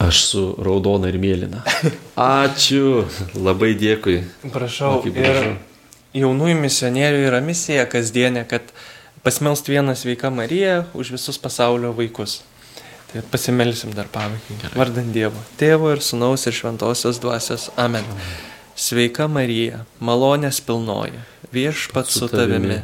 Aš 0.00 0.22
su 0.24 0.42
raudona 0.64 1.10
ir 1.12 1.18
mėlyna. 1.20 1.60
Ačiū, 2.16 3.02
labai 3.36 3.74
dėkui. 3.76 4.22
Prašau, 4.48 5.02
ir 5.12 5.58
jaunųjų 6.16 6.56
misionierių 6.56 7.26
yra 7.28 7.42
misija 7.44 7.84
kasdienė, 7.90 8.46
kad 8.48 8.72
pasimelst 9.26 9.68
vieną 9.68 9.92
sveiką 10.00 10.32
Mariją 10.32 10.86
už 10.96 11.12
visus 11.18 11.36
pasaulio 11.38 11.92
vaikus. 11.92 12.40
Tai 13.10 13.26
pasimelsim 13.28 13.92
dar 13.92 14.08
pabaigai. 14.08 14.72
Vardant 14.78 15.12
Dievo, 15.12 15.36
Tėvo 15.60 15.90
ir 15.92 16.00
Sūnaus 16.00 16.46
ir 16.46 16.54
Šventosios 16.56 17.20
Dvasios. 17.20 17.68
Amen. 17.76 18.06
Sveika 18.80 19.26
Marija, 19.28 19.82
malonės 20.00 20.62
pilnoji, 20.64 21.18
viešpat 21.52 22.08
su 22.08 22.30
tavimi, 22.32 22.78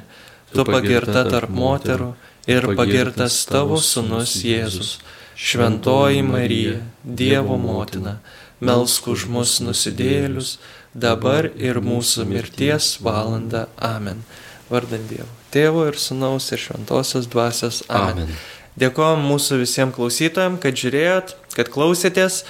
tu 0.52 0.64
pagirta 0.68 1.22
tarp 1.24 1.54
moterų 1.56 2.10
ir 2.52 2.66
pagirtas 2.76 3.38
tavo 3.48 3.78
Sūnus 3.80 4.34
Jėzus. 4.44 4.98
Šventoji 5.36 6.20
Marija, 6.24 6.82
Dievo 7.00 7.56
motina, 7.60 8.18
melsk 8.60 9.08
už 9.12 9.24
mus 9.32 9.56
nusidėlius, 9.64 10.58
dabar 10.92 11.48
ir 11.56 11.80
mūsų 11.80 12.28
mirties 12.28 12.94
valanda. 13.00 13.66
Amen. 13.80 14.20
Vardant 14.68 15.08
Dievo. 15.08 15.28
Tėvo 15.52 15.88
ir 15.88 15.96
Sūnaus 16.00 16.50
ir 16.52 16.60
Šventosios 16.60 17.28
Dvasios. 17.32 17.82
Amen. 17.88 18.26
Amen. 18.26 18.38
Dėkojom 18.76 19.22
mūsų 19.24 19.62
visiems 19.62 19.96
klausytojams, 19.96 20.60
kad 20.60 20.76
žiūrėjot, 20.76 21.36
kad 21.56 21.72
klausėtės. 21.72 22.42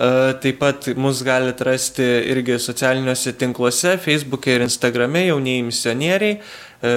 E, 0.00 0.32
taip 0.40 0.56
pat 0.62 0.86
mus 0.96 1.20
galite 1.20 1.64
rasti 1.66 2.04
irgi 2.32 2.56
socialiniuose 2.56 3.34
tinkluose, 3.36 3.98
Facebook'e 4.00 4.54
ir 4.56 4.62
Instagram'e, 4.64 5.26
jaunieji 5.26 5.64
misionieriai. 5.66 6.38
E, 6.80 6.92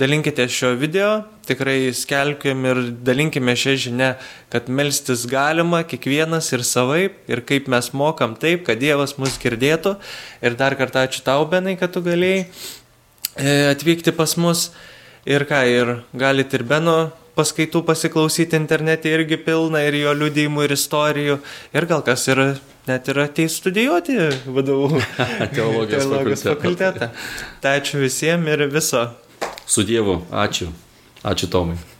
dalinkite 0.00 0.46
šio 0.48 0.70
video, 0.80 1.10
tikrai 1.44 1.92
skelkim 1.92 2.64
ir 2.64 2.80
dalinkime 3.04 3.52
šią 3.60 3.74
žinę, 3.82 4.08
kad 4.48 4.70
melstis 4.72 5.26
galima 5.28 5.82
kiekvienas 5.84 6.48
ir 6.56 6.64
savaip, 6.64 7.20
ir 7.28 7.44
kaip 7.44 7.68
mes 7.68 7.92
mokam 7.92 8.32
taip, 8.40 8.64
kad 8.70 8.80
Dievas 8.80 9.18
mus 9.20 9.36
girdėtų. 9.42 9.98
Ir 10.40 10.56
dar 10.56 10.78
kartą 10.80 11.04
ačiū 11.04 11.26
tau, 11.28 11.44
Benai, 11.52 11.76
kad 11.76 11.92
tu 11.92 12.00
galėjai 12.08 12.46
e, 13.36 13.52
atvykti 13.74 14.16
pas 14.16 14.32
mus. 14.40 14.70
Ir 15.28 15.44
ką, 15.44 15.60
ir 15.68 15.96
galite 16.16 16.56
ir 16.56 16.64
Beno 16.64 16.98
paskaitų 17.36 17.82
pasiklausyti 17.86 18.58
internete 18.58 19.12
irgi 19.12 19.38
pilna 19.40 19.82
ir 19.86 19.98
jo 20.00 20.14
liudijimų 20.16 20.66
ir 20.66 20.76
istorijų. 20.76 21.40
Ir 21.76 21.88
gal 21.90 22.04
kas 22.06 22.26
yra 22.32 22.48
net 22.88 23.10
ir 23.12 23.20
ateis 23.24 23.58
studijuoti 23.60 24.16
vadovų 24.46 25.02
teologijos, 25.56 26.06
teologijos 26.06 26.46
fakultetą. 26.46 27.10
Tai 27.62 27.76
ačiū 27.80 28.00
visiems 28.04 28.54
ir 28.56 28.66
viso. 28.72 29.08
Su 29.66 29.84
Dievu, 29.86 30.22
ačiū. 30.30 30.70
Ačiū 31.26 31.50
Tomai. 31.50 31.95